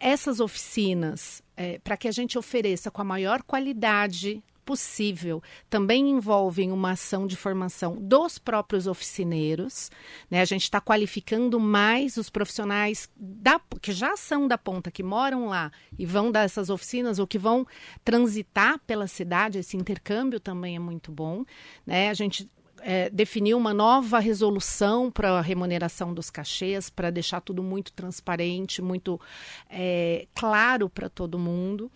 essas 0.00 0.40
oficinas, 0.40 1.42
é, 1.56 1.78
para 1.78 1.96
que 1.96 2.08
a 2.08 2.12
gente 2.12 2.38
ofereça 2.38 2.90
com 2.90 3.02
a 3.02 3.04
maior 3.04 3.42
qualidade 3.42 4.42
possível, 4.64 5.42
também 5.68 6.10
envolvem 6.10 6.70
uma 6.70 6.92
ação 6.92 7.26
de 7.26 7.34
formação 7.34 7.96
dos 8.00 8.38
próprios 8.38 8.86
oficineiros. 8.86 9.90
Né? 10.30 10.40
A 10.40 10.44
gente 10.44 10.62
está 10.62 10.80
qualificando 10.80 11.58
mais 11.58 12.16
os 12.16 12.30
profissionais 12.30 13.10
da, 13.16 13.60
que 13.80 13.90
já 13.92 14.16
são 14.16 14.46
da 14.46 14.56
ponta, 14.56 14.90
que 14.90 15.02
moram 15.02 15.46
lá 15.46 15.72
e 15.98 16.06
vão 16.06 16.30
dar 16.30 16.44
essas 16.44 16.70
oficinas 16.70 17.18
ou 17.18 17.26
que 17.26 17.38
vão 17.38 17.66
transitar 18.04 18.78
pela 18.86 19.08
cidade. 19.08 19.58
Esse 19.58 19.76
intercâmbio 19.76 20.38
também 20.38 20.76
é 20.76 20.80
muito 20.80 21.10
bom. 21.10 21.44
Né? 21.84 22.08
A 22.08 22.14
gente 22.14 22.48
é, 22.82 23.10
definiu 23.10 23.56
uma 23.56 23.74
nova 23.74 24.18
resolução 24.18 25.10
para 25.10 25.30
a 25.30 25.40
remuneração 25.40 26.12
dos 26.14 26.30
cachês, 26.30 26.90
para 26.90 27.10
deixar 27.10 27.40
tudo 27.40 27.62
muito 27.62 27.92
transparente, 27.92 28.82
muito 28.82 29.20
é, 29.68 30.26
claro 30.34 30.88
para 30.88 31.08
todo 31.08 31.38
mundo. 31.38 31.90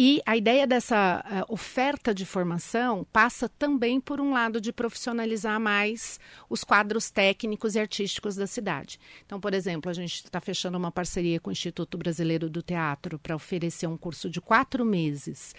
E 0.00 0.22
a 0.24 0.36
ideia 0.36 0.64
dessa 0.64 1.24
uh, 1.26 1.52
oferta 1.52 2.14
de 2.14 2.24
formação 2.24 3.04
passa 3.12 3.48
também 3.48 4.00
por 4.00 4.20
um 4.20 4.30
lado 4.30 4.60
de 4.60 4.72
profissionalizar 4.72 5.58
mais 5.58 6.20
os 6.48 6.62
quadros 6.62 7.10
técnicos 7.10 7.74
e 7.74 7.80
artísticos 7.80 8.36
da 8.36 8.46
cidade. 8.46 9.00
Então, 9.26 9.40
por 9.40 9.52
exemplo, 9.52 9.90
a 9.90 9.92
gente 9.92 10.22
está 10.24 10.40
fechando 10.40 10.78
uma 10.78 10.92
parceria 10.92 11.40
com 11.40 11.50
o 11.50 11.52
Instituto 11.52 11.98
Brasileiro 11.98 12.48
do 12.48 12.62
Teatro 12.62 13.18
para 13.18 13.34
oferecer 13.34 13.88
um 13.88 13.96
curso 13.96 14.30
de 14.30 14.40
quatro 14.40 14.84
meses 14.84 15.52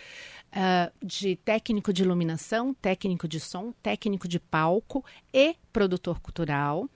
uh, 0.53 1.05
de 1.05 1.35
técnico 1.35 1.91
de 1.91 2.03
iluminação, 2.03 2.73
técnico 2.73 3.27
de 3.27 3.41
som, 3.41 3.73
técnico 3.83 4.25
de 4.25 4.39
palco 4.39 5.03
e 5.33 5.53
produtor 5.73 6.21
cultural. 6.21 6.89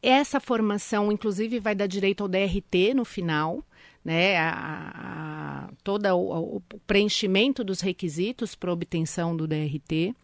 Essa 0.00 0.38
formação, 0.38 1.10
inclusive, 1.10 1.58
vai 1.58 1.74
dar 1.74 1.88
direito 1.88 2.22
ao 2.22 2.28
DRT 2.28 2.94
no 2.94 3.04
final, 3.04 3.64
né? 4.04 4.36
A, 4.36 4.50
a, 4.50 5.70
todo 5.82 6.06
o, 6.14 6.56
o 6.56 6.60
preenchimento 6.86 7.64
dos 7.64 7.80
requisitos 7.80 8.54
para 8.54 8.72
obtenção 8.72 9.36
do 9.36 9.46
DRT. 9.46 10.14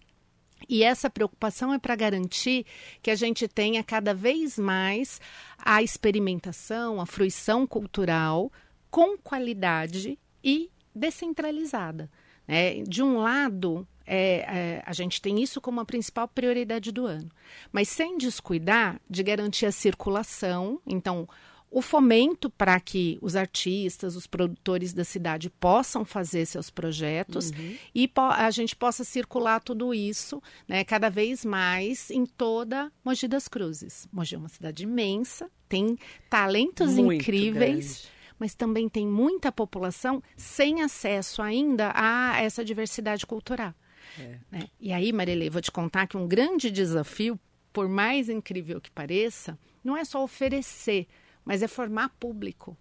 E 0.69 0.83
essa 0.85 1.09
preocupação 1.09 1.73
é 1.73 1.79
para 1.79 1.97
garantir 1.97 2.66
que 3.03 3.11
a 3.11 3.14
gente 3.14 3.49
tenha 3.49 3.83
cada 3.83 4.12
vez 4.12 4.59
mais 4.59 5.21
a 5.59 5.83
experimentação, 5.83 7.01
a 7.01 7.07
fruição 7.07 7.66
cultural 7.66 8.53
com 8.90 9.16
qualidade 9.16 10.19
e 10.45 10.71
descentralizada. 10.95 12.11
É, 12.47 12.83
de 12.83 13.03
um 13.03 13.19
lado, 13.19 13.87
é, 14.05 14.19
é, 14.19 14.83
a 14.85 14.93
gente 14.93 15.23
tem 15.23 15.40
isso 15.40 15.61
como 15.61 15.81
a 15.81 15.85
principal 15.85 16.27
prioridade 16.27 16.90
do 16.90 17.07
ano, 17.07 17.31
mas 17.71 17.88
sem 17.88 18.19
descuidar 18.19 19.01
de 19.09 19.23
garantir 19.23 19.66
a 19.66 19.73
circulação. 19.73 20.81
Então, 20.87 21.29
o 21.71 21.81
fomento 21.81 22.51
para 22.51 22.79
que 22.81 23.19
os 23.23 23.37
artistas, 23.37 24.17
os 24.17 24.27
produtores 24.27 24.93
da 24.93 25.05
cidade 25.05 25.49
possam 25.49 26.05
fazer 26.05 26.45
seus 26.47 26.69
projetos 26.69 27.51
uhum. 27.51 27.77
e 27.95 28.11
a 28.17 28.51
gente 28.51 28.75
possa 28.75 29.05
circular 29.05 29.61
tudo 29.61 29.95
isso 29.95 30.43
né, 30.67 30.83
cada 30.83 31.09
vez 31.09 31.45
mais 31.45 32.11
em 32.11 32.27
toda 32.27 32.91
Mogi 33.05 33.29
das 33.29 33.47
Cruzes. 33.47 34.09
Mogi 34.13 34.35
é 34.35 34.39
uma 34.39 34.49
cidade 34.49 34.83
imensa, 34.83 35.49
tem 35.69 35.97
talentos 36.29 36.95
Muito 36.95 37.23
incríveis. 37.23 38.03
Grande 38.03 38.21
mas 38.41 38.55
também 38.55 38.89
tem 38.89 39.07
muita 39.07 39.53
população 39.53 40.23
sem 40.35 40.81
acesso 40.81 41.43
ainda 41.43 41.93
a 41.95 42.41
essa 42.41 42.65
diversidade 42.65 43.27
cultural. 43.27 43.75
É. 44.19 44.39
Né? 44.51 44.69
E 44.81 44.95
aí, 44.95 45.13
Marilê, 45.13 45.51
vou 45.51 45.61
te 45.61 45.71
contar 45.71 46.07
que 46.07 46.17
um 46.17 46.27
grande 46.27 46.71
desafio, 46.71 47.39
por 47.71 47.87
mais 47.87 48.31
incrível 48.31 48.81
que 48.81 48.91
pareça, 48.91 49.59
não 49.85 49.95
é 49.95 50.05
só 50.07 50.25
oferecer, 50.25 51.07
mas 51.44 51.62
é 51.62 51.68
formar 51.68 52.11
público. 52.20 52.76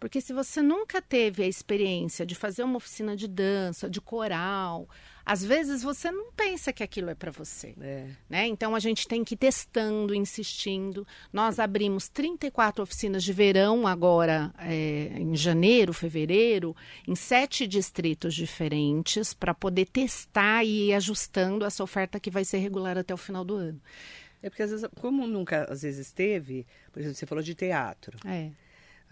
Porque 0.00 0.20
se 0.20 0.32
você 0.32 0.62
nunca 0.62 1.02
teve 1.02 1.42
a 1.42 1.48
experiência 1.48 2.24
de 2.24 2.34
fazer 2.34 2.62
uma 2.62 2.76
oficina 2.76 3.16
de 3.16 3.26
dança, 3.26 3.90
de 3.90 4.00
coral, 4.00 4.88
às 5.26 5.44
vezes 5.44 5.82
você 5.82 6.10
não 6.10 6.32
pensa 6.32 6.72
que 6.72 6.82
aquilo 6.82 7.10
é 7.10 7.14
para 7.14 7.32
você. 7.32 7.74
É. 7.80 8.06
Né? 8.30 8.46
Então 8.46 8.74
a 8.74 8.78
gente 8.78 9.08
tem 9.08 9.24
que 9.24 9.34
ir 9.34 9.36
testando, 9.36 10.14
insistindo. 10.14 11.06
Nós 11.32 11.58
abrimos 11.58 12.08
34 12.08 12.82
oficinas 12.82 13.24
de 13.24 13.32
verão 13.32 13.86
agora, 13.86 14.54
é, 14.58 15.12
em 15.18 15.34
janeiro, 15.34 15.92
fevereiro, 15.92 16.74
em 17.06 17.16
sete 17.16 17.66
distritos 17.66 18.34
diferentes, 18.34 19.34
para 19.34 19.52
poder 19.52 19.86
testar 19.86 20.64
e 20.64 20.90
ir 20.90 20.94
ajustando 20.94 21.64
essa 21.64 21.82
oferta 21.82 22.20
que 22.20 22.30
vai 22.30 22.44
ser 22.44 22.58
regular 22.58 22.96
até 22.96 23.12
o 23.12 23.18
final 23.18 23.44
do 23.44 23.54
ano. 23.54 23.82
É 24.42 24.48
porque 24.48 24.62
às 24.62 24.70
vezes, 24.70 24.88
como 25.00 25.26
nunca 25.26 25.64
às 25.70 25.82
vezes 25.82 26.12
teve, 26.12 26.66
por 26.92 27.00
exemplo, 27.00 27.16
você 27.16 27.26
falou 27.26 27.42
de 27.42 27.54
teatro. 27.54 28.18
É. 28.26 28.50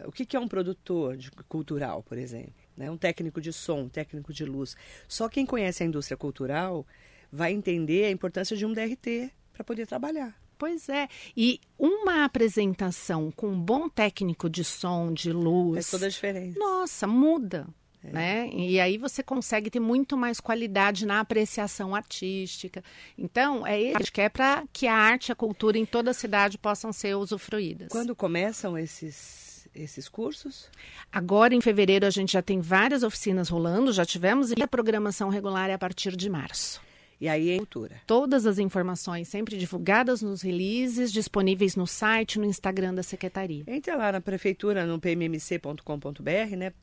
O 0.07 0.13
que, 0.13 0.27
que 0.27 0.37
é 0.37 0.41
um 0.41 0.49
produtor 0.49 1.17
de, 1.17 1.31
cultural, 1.49 2.03
por 2.03 2.19
exemplo? 2.19 2.67
né? 2.77 2.91
um 2.91 2.97
técnico 2.97 3.41
de 3.41 3.53
som, 3.53 3.83
um 3.83 3.89
técnico 3.89 4.33
de 4.33 4.45
luz. 4.45 4.77
Só 5.09 5.29
quem 5.29 5.47
conhece 5.47 5.83
a 5.83 5.87
indústria 5.87 6.17
cultural 6.17 6.87
vai 7.33 7.53
entender 7.53 8.05
a 8.05 8.11
importância 8.11 8.57
de 8.57 8.67
um 8.67 8.73
DRT 8.73 9.33
para 9.53 9.65
poder 9.65 9.87
trabalhar. 9.87 10.37
Pois 10.59 10.89
é. 10.89 11.09
E 11.37 11.61
uma 11.79 12.25
apresentação 12.25 13.31
com 13.31 13.49
um 13.49 13.61
bom 13.61 13.89
técnico 13.89 14.49
de 14.49 14.65
som, 14.65 15.13
de 15.13 15.33
luz. 15.33 15.75
Faz 15.75 15.91
toda 15.91 16.07
a 16.07 16.09
diferença. 16.09 16.59
Nossa, 16.59 17.07
muda. 17.07 17.67
É. 18.07 18.13
Né? 18.13 18.51
E 18.53 18.81
aí 18.81 18.99
você 18.99 19.23
consegue 19.23 19.71
ter 19.71 19.81
muito 19.81 20.17
mais 20.17 20.41
qualidade 20.41 21.07
na 21.07 21.21
apreciação 21.21 21.95
artística. 21.95 22.83
Então, 23.19 23.67
é 23.67 23.81
isso 23.81 24.13
que 24.13 24.21
é 24.21 24.29
para 24.29 24.65
que 24.73 24.87
a 24.87 24.95
arte 24.95 25.29
e 25.29 25.33
a 25.33 25.37
cultura 25.37 25.79
em 25.79 25.85
toda 25.85 26.11
a 26.11 26.15
cidade 26.15 26.59
possam 26.59 26.93
ser 26.93 27.17
usufruídas. 27.17 27.89
Quando 27.89 28.15
começam 28.15 28.79
esses 28.79 29.47
esses 29.75 30.09
cursos? 30.09 30.71
Agora, 31.13 31.55
em 31.55 31.61
fevereiro, 31.61 32.07
a 32.07 32.11
gente 32.11 32.33
já 32.33 32.41
tem 32.41 32.61
várias 32.61 33.03
oficinas 33.03 33.51
rolando, 33.51 33.93
já 33.93 34.07
tivemos, 34.07 34.51
e 34.51 34.63
a 34.63 34.67
programação 34.67 35.29
regular 35.29 35.69
é 35.69 35.75
a 35.75 35.79
partir 35.79 36.17
de 36.17 36.31
março. 36.31 36.81
E 37.21 37.29
aí 37.29 37.51
é 37.51 37.57
cultura. 37.57 38.01
Todas 38.07 38.47
as 38.47 38.59
informações 38.59 39.29
sempre 39.29 39.57
divulgadas 39.57 40.23
nos 40.23 40.43
releases, 40.43 41.13
disponíveis 41.13 41.75
no 41.75 41.85
site, 41.87 42.39
no 42.39 42.45
Instagram 42.45 42.95
da 42.95 43.03
Secretaria. 43.03 43.65
Entra 43.67 43.97
lá 43.97 44.13
na 44.13 44.21
prefeitura, 44.21 44.85
no 44.85 45.01
pmmc.com.br, 45.01 46.57
né? 46.57 46.75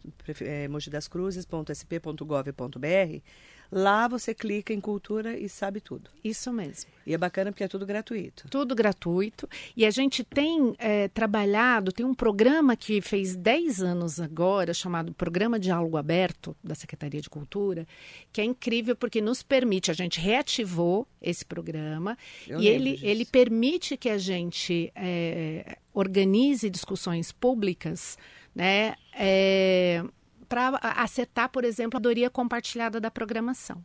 É, 0.42 0.68
mojidascruzes.sp.gov.br. 0.68 3.22
Lá 3.74 4.08
você 4.08 4.36
clica 4.36 4.72
em 4.72 4.80
cultura 4.80 5.36
e 5.36 5.50
sabe 5.50 5.82
tudo. 5.82 6.12
Isso 6.24 6.54
mesmo. 6.54 6.92
E 7.08 7.14
é 7.14 7.18
bacana 7.18 7.52
porque 7.52 7.64
é 7.64 7.68
tudo 7.68 7.88
gratuito. 7.88 8.48
Tudo 8.48 8.76
gratuito. 8.76 9.50
E 9.76 9.84
a 9.84 9.90
gente 9.90 10.24
tem 10.24 10.76
é, 10.78 11.08
trabalhado, 11.08 11.92
tem 11.92 12.06
um 12.06 12.14
programa 12.14 12.76
que 12.76 13.02
fez 13.02 13.36
10 13.36 13.82
anos 13.82 14.20
agora, 14.20 14.76
chamado 14.76 15.12
Programa 15.12 15.60
Diálogo 15.60 15.98
Aberto, 15.98 16.56
da 16.64 16.76
Secretaria 16.76 17.20
de 17.20 17.30
Cultura, 17.30 17.88
que 18.32 18.42
é 18.42 18.44
incrível 18.44 18.96
porque 18.96 19.20
nos 19.20 19.42
permite, 19.42 19.90
a 19.90 19.94
gente 19.96 20.20
reativou 20.20 21.08
esse 21.20 21.44
programa 21.44 22.16
Eu 22.48 22.60
e 22.62 22.68
ele, 22.68 22.92
disso. 22.92 23.06
ele 23.06 23.26
permite 23.26 23.98
que 23.98 24.10
a 24.10 24.20
gente 24.20 24.92
é, 24.96 25.78
organize 25.94 26.70
discussões 26.70 27.32
públicas, 27.32 28.18
né? 28.54 28.96
Para 30.54 30.78
acertar, 30.98 31.50
por 31.50 31.66
exemplo, 31.66 31.98
a 31.98 32.00
doria 32.00 32.30
compartilhada 32.30 33.02
da 33.02 33.10
programação. 33.10 33.84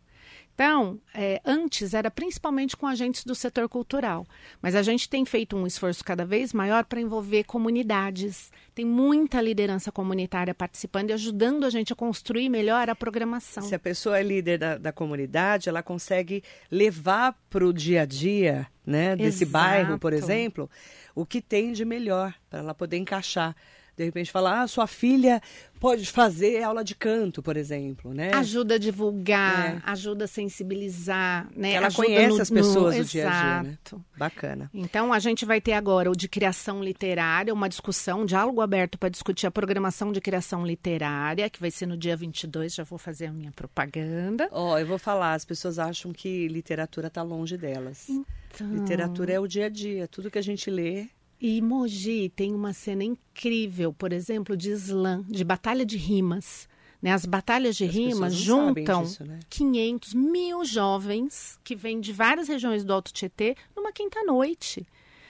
Então, 0.55 1.01
é, 1.15 1.41
antes 1.43 1.95
era 1.95 2.11
principalmente 2.11 2.77
com 2.77 2.87
agentes 2.87 3.25
do 3.25 3.35
setor 3.35 3.69
cultural, 3.71 4.27
mas 4.61 4.75
a 4.75 4.83
gente 4.83 5.09
tem 5.09 5.25
feito 5.25 5.57
um 5.57 5.67
esforço 5.67 6.05
cada 6.05 6.27
vez 6.27 6.53
maior 6.53 6.85
para 6.85 7.01
envolver 7.01 7.45
comunidades. 7.45 8.53
Tem 8.75 8.85
muita 8.85 9.41
liderança 9.41 9.91
comunitária 9.91 10.53
participando 10.53 11.09
e 11.09 11.13
ajudando 11.15 11.65
a 11.65 11.71
gente 11.71 11.93
a 11.93 11.97
construir 11.97 12.51
melhor 12.51 12.91
a 12.91 12.95
programação. 12.95 13.63
Se 13.63 13.75
a 13.75 13.79
pessoa 13.79 14.19
é 14.19 14.23
líder 14.23 14.59
da, 14.59 14.77
da 14.77 14.93
comunidade, 14.93 15.71
ela 15.71 15.83
consegue 15.83 16.43
levar 16.71 17.35
para 17.49 17.65
o 17.65 17.73
dia 17.73 18.03
a 18.03 18.05
dia 18.05 18.67
né, 18.85 19.17
desse 19.17 19.45
Exato. 19.45 19.53
bairro, 19.53 19.99
por 19.99 20.13
exemplo, 20.13 20.69
o 21.15 21.25
que 21.25 21.41
tem 21.41 21.73
de 21.73 21.85
melhor 21.85 22.35
para 22.51 22.59
ela 22.59 22.75
poder 22.75 22.99
encaixar. 22.99 23.57
De 23.99 24.05
repente 24.05 24.31
falar, 24.31 24.63
ah, 24.63 24.67
sua 24.69 24.87
filha 24.87 25.43
pode 25.81 26.07
fazer 26.07 26.63
aula 26.63 26.85
de 26.85 26.95
canto, 26.95 27.43
por 27.43 27.57
exemplo, 27.57 28.15
né? 28.15 28.31
Ajuda 28.33 28.77
a 28.77 28.79
divulgar, 28.79 29.77
É. 29.77 29.83
ajuda 29.91 30.25
a 30.27 30.29
sensibilizar, 30.29 31.49
né? 31.57 31.73
Ela 31.73 31.89
ajuda 31.89 32.05
conhece 32.07 32.37
no- 32.37 32.43
as 32.43 32.51
pessoas 32.51 32.97
no... 32.97 33.03
do 33.03 33.09
dia 33.09 33.29
a 33.29 33.61
dia, 33.63 33.71
né? 33.71 33.79
Bacana. 34.17 34.71
Então, 34.73 35.13
a 35.13 35.19
gente 35.19 35.45
vai 35.45 35.61
ter 35.61 35.73
agora 35.73 36.09
o 36.11 36.15
de 36.17 36.29
criação 36.29 36.83
literária, 36.83 37.53
uma 37.53 37.69
discussão, 37.69 38.21
um 38.21 38.25
diálogo 38.25 38.61
aberto 38.61 38.97
para 38.97 39.09
discutir 39.09 39.47
a 39.49 39.51
programação 39.51 40.13
de 40.13 40.21
criação 40.21 40.65
literária, 40.65 41.51
que 41.51 41.61
vai 41.61 41.71
ser 41.73 41.87
no 41.87 41.97
dia 41.97 42.17
22, 42.17 42.75
já 42.75 42.85
vou 42.85 42.99
fazer 42.99 43.27
a 43.27 43.33
minha 43.33 43.51
propaganda. 43.51 44.49
Ó, 44.53 44.79
eu 44.79 44.87
vou 44.87 44.99
falar, 44.99 45.35
as 45.35 45.45
pessoas 45.45 45.79
acham 45.79 46.13
que 46.13 46.47
literatura 46.47 47.09
está 47.09 47.23
longe 47.23 47.57
delas. 47.57 48.07
Então, 48.09 48.73
Literatura 48.75 49.33
é 49.33 49.41
o 49.41 49.47
dia 49.47 49.67
a 49.67 49.69
dia, 49.69 50.07
tudo 50.09 50.31
que 50.31 50.39
a 50.39 50.43
gente 50.43 50.71
lê. 50.71 51.07
E 51.41 51.61
Mogi 51.63 52.33
tem 52.35 52.53
uma 52.55 52.73
cena 52.73 53.05
incrível, 53.05 53.93
por 53.93 54.13
exemplo, 54.13 54.57
de 54.57 54.71
slam, 54.73 55.25
de 55.29 55.45
batalha 55.45 55.87
de 55.87 55.97
rimas. 55.97 56.69
Né? 57.01 57.13
As 57.13 57.25
batalhas 57.25 57.77
de 57.77 57.85
As 57.85 57.95
rimas 57.95 58.35
juntam 58.35 59.05
disso, 59.05 59.25
né? 59.25 59.39
500 59.49 60.15
mil 60.15 60.65
jovens 60.65 61.57
que 61.63 61.77
vêm 61.77 62.01
de 62.01 62.13
várias 62.13 62.49
regiões 62.49 62.85
do 62.85 62.93
Alto 62.93 63.13
Tietê 63.13 63.55
numa 63.77 63.93
quinta-noite. 63.93 64.85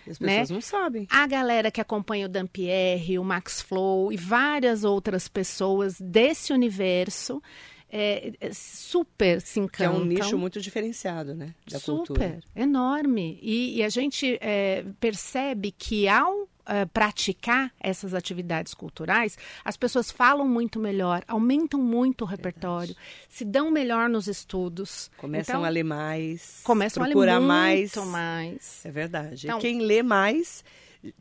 As 0.09 0.19
Né? 0.19 0.41
pessoas 0.41 0.51
não 0.51 0.61
sabem. 0.63 1.07
A 1.11 1.27
galera 1.27 1.71
que 1.71 1.83
acompanha 1.83 2.25
o 2.25 2.29
Dampierre, 2.31 3.19
o 3.19 3.25
Max 3.25 3.61
Flow 3.61 4.11
e 4.11 4.17
várias 4.17 4.83
outras 4.83 5.29
pessoas 5.29 6.01
desse 6.01 6.55
universo 6.55 7.43
é, 7.91 8.33
é, 8.41 8.51
super 8.53 9.41
se 9.41 9.55
Que 9.55 9.61
é 9.61 9.63
encantam. 9.87 9.97
um 10.03 10.05
nicho 10.05 10.37
muito 10.39 10.61
diferenciado, 10.61 11.35
né? 11.35 11.55
Da 11.71 11.79
super, 11.79 11.97
cultura. 12.07 12.41
enorme. 12.55 13.39
E, 13.43 13.79
e 13.79 13.83
a 13.83 13.89
gente 13.89 14.39
é, 14.41 14.85
percebe 15.01 15.73
que 15.73 16.07
ao 16.09 16.49
é, 16.71 16.85
praticar 16.85 17.73
essas 17.81 18.13
atividades 18.13 18.75
culturais, 18.75 19.39
as 19.65 19.75
pessoas 19.75 20.11
falam 20.11 20.47
muito 20.47 20.79
melhor, 20.79 21.25
aumentam 21.27 21.81
muito 21.81 22.23
o 22.23 22.27
repertório, 22.27 22.95
se 23.27 23.43
dão 23.43 23.71
melhor 23.71 24.07
nos 24.11 24.27
estudos. 24.27 25.11
Começam 25.17 25.55
Então, 25.55 25.65
a 25.65 25.69
ler 25.71 25.83
mais. 25.85 26.61
começam 26.63 27.03
a 27.03 27.07
ler 27.07 27.15
muito 27.15 27.41
mais. 27.41 27.95
mais. 27.97 28.85
É 28.85 28.91
verdade. 28.91 29.47
Então- 29.47 29.59
Quem 29.59 29.81
lê 29.81 30.03
mais 30.03 30.63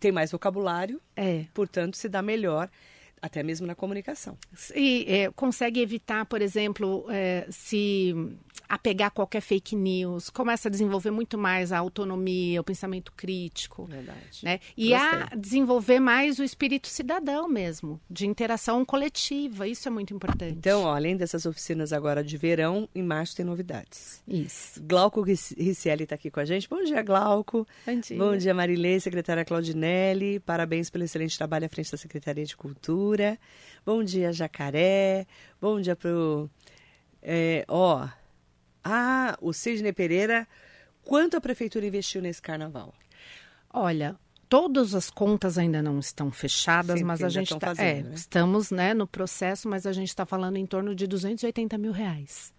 tem 0.02 0.12
mais 0.12 0.32
vocabulário, 0.34 1.00
É. 1.16 1.46
portanto, 1.54 1.96
se 1.96 2.10
dá 2.10 2.22
melhor, 2.22 2.70
até 3.22 3.44
mesmo 3.44 3.66
na 3.66 3.76
comunicação. 3.76 4.38
E 4.76 5.06
é, 5.08 5.32
consegue 5.32 5.82
evitar, 5.82 6.26
por 6.26 6.42
exemplo, 6.42 7.06
é, 7.10 7.48
se 7.50 8.14
a 8.70 9.10
qualquer 9.10 9.42
fake 9.42 9.76
news, 9.76 10.30
começa 10.30 10.68
a 10.68 10.72
desenvolver 10.72 11.12
muito 11.12 11.38
mais 11.38 11.72
a 11.72 11.78
autonomia, 11.80 12.60
o 12.60 12.64
pensamento 12.64 13.12
crítico. 13.16 13.86
Verdade. 13.86 14.40
Né? 14.44 14.60
E 14.76 14.94
a 14.94 15.30
desenvolver 15.38 16.00
mais 16.00 16.40
o 16.40 16.44
espírito 16.44 16.88
cidadão 16.88 17.48
mesmo, 17.48 18.00
de 18.10 18.26
interação 18.28 18.84
coletiva. 18.84 19.68
Isso 19.68 19.88
é 19.88 19.92
muito 19.92 20.14
importante. 20.14 20.56
Então, 20.58 20.84
ó, 20.84 20.96
além 20.96 21.16
dessas 21.16 21.46
oficinas 21.46 21.94
agora 21.94 22.24
de 22.24 22.38
verão, 22.38 22.88
em 22.94 23.04
março 23.04 23.36
tem 23.36 23.46
novidades. 23.46 24.22
isso. 24.28 24.82
Glauco 24.84 25.22
Ric- 25.22 25.56
Ricieli 25.58 26.04
está 26.04 26.16
aqui 26.16 26.30
com 26.32 26.40
a 26.40 26.46
gente. 26.46 26.68
Bom 26.70 26.84
dia, 26.84 27.02
Glauco. 27.02 27.66
Bom 27.86 28.00
dia. 28.00 28.18
Bom 28.18 28.36
dia, 28.38 28.54
Marilê, 28.54 29.00
secretária 29.00 29.46
Claudinelli. 29.46 30.40
Parabéns 30.40 30.90
pelo 30.90 31.04
excelente 31.04 31.38
trabalho 31.38 31.66
à 31.66 31.70
frente 31.70 31.92
da 31.92 31.98
Secretaria 31.98 32.46
de 32.46 32.56
Cultura. 32.58 33.38
Bom 33.86 34.04
dia, 34.04 34.34
Jacaré. 34.34 35.26
Bom 35.62 35.80
dia 35.80 35.96
pro. 35.96 36.50
é, 37.22 37.66
ó. 37.68 38.08
Ah, 38.90 39.38
o 39.42 39.52
Sidney 39.52 39.92
Pereira. 39.92 40.48
Quanto 41.04 41.36
a 41.38 41.42
prefeitura 41.42 41.86
investiu 41.86 42.22
nesse 42.22 42.42
carnaval? 42.42 42.94
Olha, 43.74 44.16
todas 44.50 44.94
as 44.96 45.10
contas 45.10 45.58
ainda 45.58 45.82
não 45.82 46.00
estão 46.00 46.32
fechadas, 46.32 47.00
Sim, 47.00 47.06
mas 47.06 47.22
a 47.22 47.30
gente 47.30 47.48
estão 47.48 47.60
tá, 47.60 47.68
fazendo, 47.68 48.08
é, 48.08 48.10
né? 48.10 48.16
estamos 48.16 48.72
né, 48.72 48.94
no 48.94 49.06
processo, 49.06 49.68
mas 49.70 49.86
a 49.86 49.92
gente 49.92 50.10
está 50.10 50.26
falando 50.26 50.58
em 50.58 50.66
torno 50.66 50.96
de 50.96 51.06
280 51.06 51.78
mil 51.78 51.92
reais. 51.92 52.54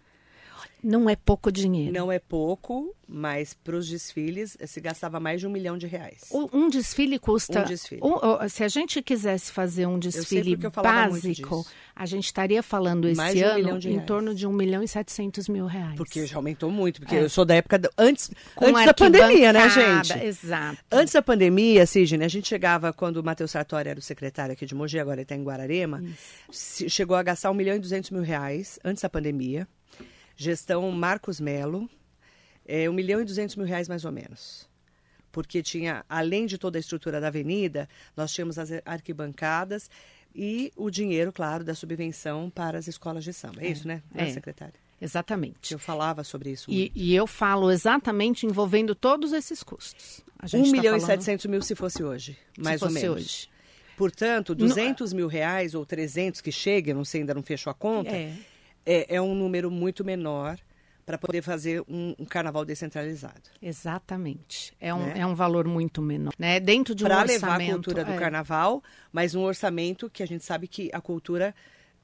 Não 0.83 1.09
é 1.09 1.15
pouco 1.15 1.51
dinheiro. 1.51 1.91
Não 1.93 2.11
é 2.11 2.19
pouco, 2.19 2.95
mas 3.07 3.53
para 3.53 3.75
os 3.75 3.87
desfiles 3.87 4.55
eh, 4.59 4.65
se 4.67 4.79
gastava 4.79 5.19
mais 5.19 5.39
de 5.41 5.47
um 5.47 5.49
milhão 5.49 5.77
de 5.77 5.87
reais. 5.87 6.21
Um 6.31 6.69
desfile 6.69 7.19
custa. 7.19 7.61
Um 7.61 7.65
desfile. 7.65 8.01
o- 8.03 8.47
se 8.49 8.63
a 8.63 8.67
gente 8.67 9.01
quisesse 9.01 9.51
fazer 9.51 9.85
um 9.87 9.99
desfile 9.99 10.55
básico, 10.55 11.65
a 11.95 12.05
gente 12.05 12.25
estaria 12.25 12.63
falando 12.63 13.07
esse 13.07 13.17
Mais 13.17 13.35
um 13.37 13.43
ano 13.45 13.79
em 13.89 13.99
torno 13.99 14.33
de 14.33 14.47
1 14.47 14.51
milhão 14.53 14.81
e 14.81 14.87
700 14.87 15.49
mil 15.49 15.65
reais. 15.65 15.95
Porque 15.97 16.25
já 16.25 16.37
aumentou 16.37 16.71
muito, 16.71 17.01
porque 17.01 17.15
É. 17.15 17.23
eu 17.23 17.29
sou 17.29 17.43
da 17.43 17.55
época 17.55 17.77
do- 17.79 17.89
antes, 17.97 18.31
Com 18.55 18.65
antes 18.67 18.85
da 18.85 18.93
pandemia, 18.93 19.51
né, 19.51 19.69
gente? 19.69 20.17
Exato. 20.25 20.77
Antes 20.91 21.13
da 21.13 21.21
pandemia, 21.21 21.85
Sidney, 21.85 22.25
a 22.25 22.29
gente 22.29 22.47
chegava, 22.47 22.93
quando 22.93 23.17
o 23.17 23.23
Matheus 23.23 23.51
Sartori 23.51 23.89
era 23.89 23.99
o 23.99 24.01
secretário 24.01 24.53
aqui 24.53 24.65
de 24.65 24.73
Mogi, 24.75 24.97
agora 24.99 25.15
ele 25.17 25.23
está 25.23 25.35
em 25.35 25.43
Guararema, 25.43 26.01
chegou 26.51 27.15
a 27.17 27.23
gastar 27.23 27.51
1 27.51 27.53
milhão 27.53 27.75
e 27.75 27.79
200 27.79 28.11
mil 28.11 28.21
reais 28.21 28.79
antes 28.83 29.01
da 29.01 29.09
pandemia. 29.09 29.67
Gestão 30.39 30.89
Marcos 30.89 31.37
Melo, 31.37 31.89
é, 32.65 32.89
1 32.89 32.93
milhão 32.93 33.19
e 33.19 33.25
200 33.25 33.57
mil 33.57 33.65
reais 33.65 33.89
mais 33.89 34.05
ou 34.05 34.11
menos. 34.11 34.69
Porque 35.33 35.61
tinha, 35.61 36.05
além 36.07 36.45
de 36.45 36.57
toda 36.57 36.77
a 36.77 36.79
estrutura 36.79 37.19
da 37.19 37.27
avenida, 37.27 37.89
nós 38.15 38.31
tínhamos 38.31 38.57
as 38.57 38.69
arquibancadas 38.85 39.89
e 40.33 40.71
o 40.77 40.89
dinheiro, 40.89 41.33
claro, 41.33 41.65
da 41.65 41.75
subvenção 41.75 42.49
para 42.49 42.77
as 42.77 42.87
escolas 42.87 43.25
de 43.25 43.33
samba. 43.33 43.61
É, 43.61 43.67
isso, 43.67 43.85
né, 43.85 44.01
é. 44.15 44.27
secretária? 44.31 44.75
Exatamente. 45.01 45.73
Eu 45.73 45.79
falava 45.79 46.23
sobre 46.23 46.51
isso. 46.51 46.71
E, 46.71 46.89
e 46.95 47.13
eu 47.13 47.27
falo 47.27 47.69
exatamente 47.69 48.45
envendo 48.45 48.95
todos 48.95 49.33
esses 49.33 49.61
custos. 49.61 50.21
A 50.39 50.47
gente 50.47 50.69
1 50.69 50.71
tá 50.71 50.77
milhão 50.77 50.95
e 50.95 51.01
falando 51.01 51.21
700 51.21 51.45
mil 51.47 51.61
se 51.61 51.75
fosse 51.75 52.01
hoje, 52.01 52.37
se 52.55 52.61
mais 52.61 52.81
ou 52.81 52.87
fosse 52.87 53.01
menos. 53.01 53.17
hoje. 53.17 53.49
Portanto, 53.97 54.55
200 54.55 55.11
mil 55.11 55.27
reais 55.27 55.75
ou 55.75 55.85
300 55.85 56.39
que 56.39 56.51
chegue, 56.53 56.93
não 56.93 57.03
sei, 57.03 57.19
ainda 57.19 57.33
não 57.33 57.43
fechou 57.43 57.69
a 57.71 57.73
conta, 57.73 58.11
É. 58.11 58.33
é, 58.89 59.15
é 59.15 59.21
um 59.21 59.35
número 59.35 59.69
muito 59.69 60.03
menor 60.03 60.57
para 61.05 61.17
poder 61.17 61.41
fazer 61.41 61.81
um, 61.87 62.15
um 62.19 62.25
carnaval 62.25 62.65
descentralizado. 62.65 63.49
Exatamente. 63.61 64.73
É 64.79 64.93
um, 64.93 64.99
Né? 65.05 65.13
é 65.17 65.25
um 65.25 65.35
valor 65.35 65.67
muito 65.67 66.01
menor. 66.01 66.33
Né? 66.37 66.59
Dentro 66.59 66.93
de 66.93 67.03
um 67.03 67.07
Para 67.07 67.21
orçamento. 67.21 67.41
levar 67.41 67.61
a 67.61 67.73
cultura 67.73 68.05
do 68.05 68.11
é. 68.11 68.17
carnaval, 68.17 68.83
mas 69.11 69.33
um 69.35 69.41
orçamento 69.41 70.09
que 70.09 70.21
a 70.21 70.25
gente 70.27 70.43
sabe 70.43 70.67
que 70.67 70.89
a 70.93 71.01
cultura, 71.01 71.55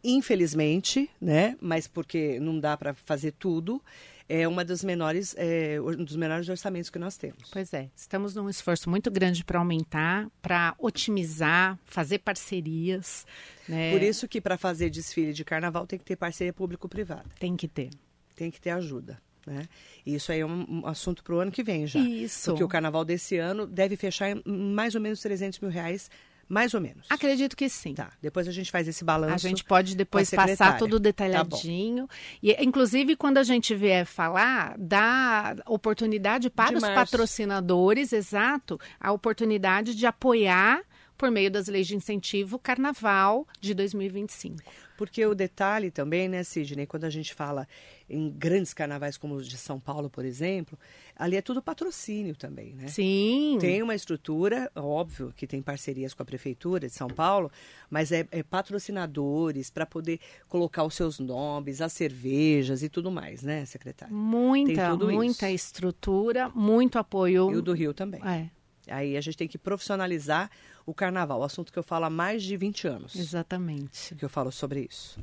infelizmente, 0.04 1.10
né, 1.22 1.56
mas 1.62 1.88
porque 1.88 2.40
não 2.40 2.60
dá 2.60 2.76
para 2.78 2.94
fazer 2.94 3.32
tudo, 3.34 3.82
é 4.28 4.48
uma 4.48 4.66
das 4.66 4.84
menores, 4.84 5.36
é, 5.38 5.80
um 5.80 6.04
dos 6.04 6.16
menores 6.16 6.50
orçamentos 6.50 6.90
que 6.90 6.98
nós 6.98 7.18
temos. 7.18 7.50
Pois 7.52 7.74
é, 7.74 7.90
estamos 7.96 8.34
num 8.34 8.50
esforço 8.50 8.90
muito 8.90 9.12
grande 9.12 9.44
para 9.44 9.60
aumentar, 9.60 10.28
para 10.42 10.76
otimizar, 10.80 11.78
fazer 11.86 12.20
parcerias. 12.20 13.26
Né? 13.68 13.92
Por 13.92 14.02
isso 14.02 14.28
que 14.28 14.42
para 14.42 14.58
fazer 14.58 14.90
desfile 14.90 15.34
de 15.34 15.44
carnaval 15.44 15.86
tem 15.86 16.00
que 16.00 16.06
ter 16.06 16.16
parceria 16.16 16.54
público-privada. 16.54 17.26
Tem 17.40 17.56
que 17.56 17.68
ter. 17.68 17.90
tem 18.36 18.50
que 18.50 18.60
ter 18.60 18.72
ajuda. 18.72 19.22
Né? 19.46 19.68
E 20.04 20.16
isso 20.16 20.32
aí 20.32 20.40
é 20.40 20.46
um, 20.46 20.66
um 20.68 20.88
assunto 20.88 21.24
para 21.24 21.36
o 21.36 21.40
ano 21.40 21.52
que 21.52 21.62
vem 21.62 21.86
já. 21.86 22.00
Isso. 22.00 22.50
Porque 22.50 22.64
o 22.64 22.68
carnaval 22.68 23.06
desse 23.06 23.38
ano 23.38 23.68
deve 23.68 23.96
fechar 23.96 24.30
em 24.32 24.42
mais 24.46 24.96
ou 24.96 25.02
menos 25.02 25.20
300 25.20 25.60
mil 25.60 25.70
reais, 25.70 26.10
mais 26.48 26.74
ou 26.74 26.82
menos. 26.82 27.08
Acredito 27.10 27.56
que 27.56 27.68
sim. 27.70 27.94
Tá, 27.96 28.12
depois 28.22 28.48
a 28.48 28.52
gente 28.52 28.72
faz 28.72 28.88
esse 28.88 29.04
balanço. 29.04 29.34
A 29.34 29.50
gente 29.50 29.64
pode 29.64 29.96
depois 29.96 30.30
passar 30.30 30.78
tudo 30.78 30.98
Tá 31.00 31.04
detalhadinho. 31.04 32.08
e, 32.42 32.52
inclusive, 32.64 33.16
quando 33.16 33.38
a 33.38 33.44
gente 33.44 33.74
vier 33.76 34.06
falar, 34.06 34.76
dá 34.78 35.56
oportunidade 35.66 36.50
para 36.50 36.70
De 36.72 36.76
os 36.78 36.82
março. 36.82 36.96
patrocinadores, 36.96 38.14
exato, 38.14 38.80
a 39.00 39.12
oportunidade 39.12 39.96
de 39.96 40.06
apoiar 40.06 40.82
por 41.18 41.32
meio 41.32 41.50
das 41.50 41.68
leis 41.68 41.88
de 41.88 41.96
incentivo 41.96 42.60
Carnaval 42.60 43.48
de 43.62 43.74
2025. 43.74 44.58
Porque 44.98 45.26
o 45.26 45.36
detalhe 45.36 45.92
também, 45.92 46.28
né, 46.30 46.44
Sidney, 46.44 46.86
quando 46.86 47.04
a 47.04 47.10
gente 47.10 47.34
fala 47.34 47.68
em 48.10 48.30
grandes 48.30 48.74
carnavais 48.74 49.18
como 49.18 49.36
os 49.36 49.48
de 49.48 49.58
São 49.58 49.80
Paulo, 49.80 50.10
por 50.10 50.24
exemplo, 50.24 50.78
ali 51.16 51.36
é 51.36 51.42
tudo 51.42 51.62
patrocínio 51.62 52.36
também, 52.36 52.74
né? 52.74 52.88
Sim. 52.88 53.58
Tem 53.60 53.82
uma 53.82 53.96
estrutura, 53.96 54.72
óbvio 54.76 55.34
que 55.36 55.48
tem 55.48 55.62
parcerias 55.62 56.14
com 56.14 56.24
a 56.24 56.26
Prefeitura 56.26 56.88
de 56.88 56.94
São 56.94 57.08
Paulo, 57.08 57.52
mas 57.90 58.12
é, 58.12 58.28
é 58.32 58.44
patrocinadores 58.44 59.70
para 59.70 59.86
poder 59.86 60.20
colocar 60.48 60.84
os 60.84 60.94
seus 60.94 61.20
nomes, 61.20 61.82
as 61.82 61.94
cervejas 61.94 62.84
e 62.84 62.90
tudo 62.90 63.12
mais, 63.12 63.42
né, 63.42 63.66
secretário? 63.66 64.16
Muita, 64.16 64.96
muita 64.96 65.50
isso. 65.50 65.66
estrutura, 65.66 66.50
muito 66.50 66.98
apoio. 66.98 67.52
E 67.52 67.56
o 67.56 67.62
do 67.62 67.74
Rio 67.74 67.94
também. 67.94 68.22
É. 68.26 68.50
Aí 68.90 69.18
a 69.18 69.22
gente 69.22 69.38
tem 69.38 69.48
que 69.48 69.58
profissionalizar 69.58 70.50
o 70.86 70.94
carnaval, 70.94 71.44
assunto 71.44 71.72
que 71.72 71.80
eu 71.80 71.84
falo 71.84 72.06
há 72.06 72.10
mais 72.10 72.44
de 72.44 72.56
20 72.56 72.88
anos. 72.88 73.16
Exatamente. 73.16 74.16
Que 74.16 74.26
eu 74.26 74.30
falo 74.30 74.52
sobre 74.52 74.88
isso. 74.90 75.20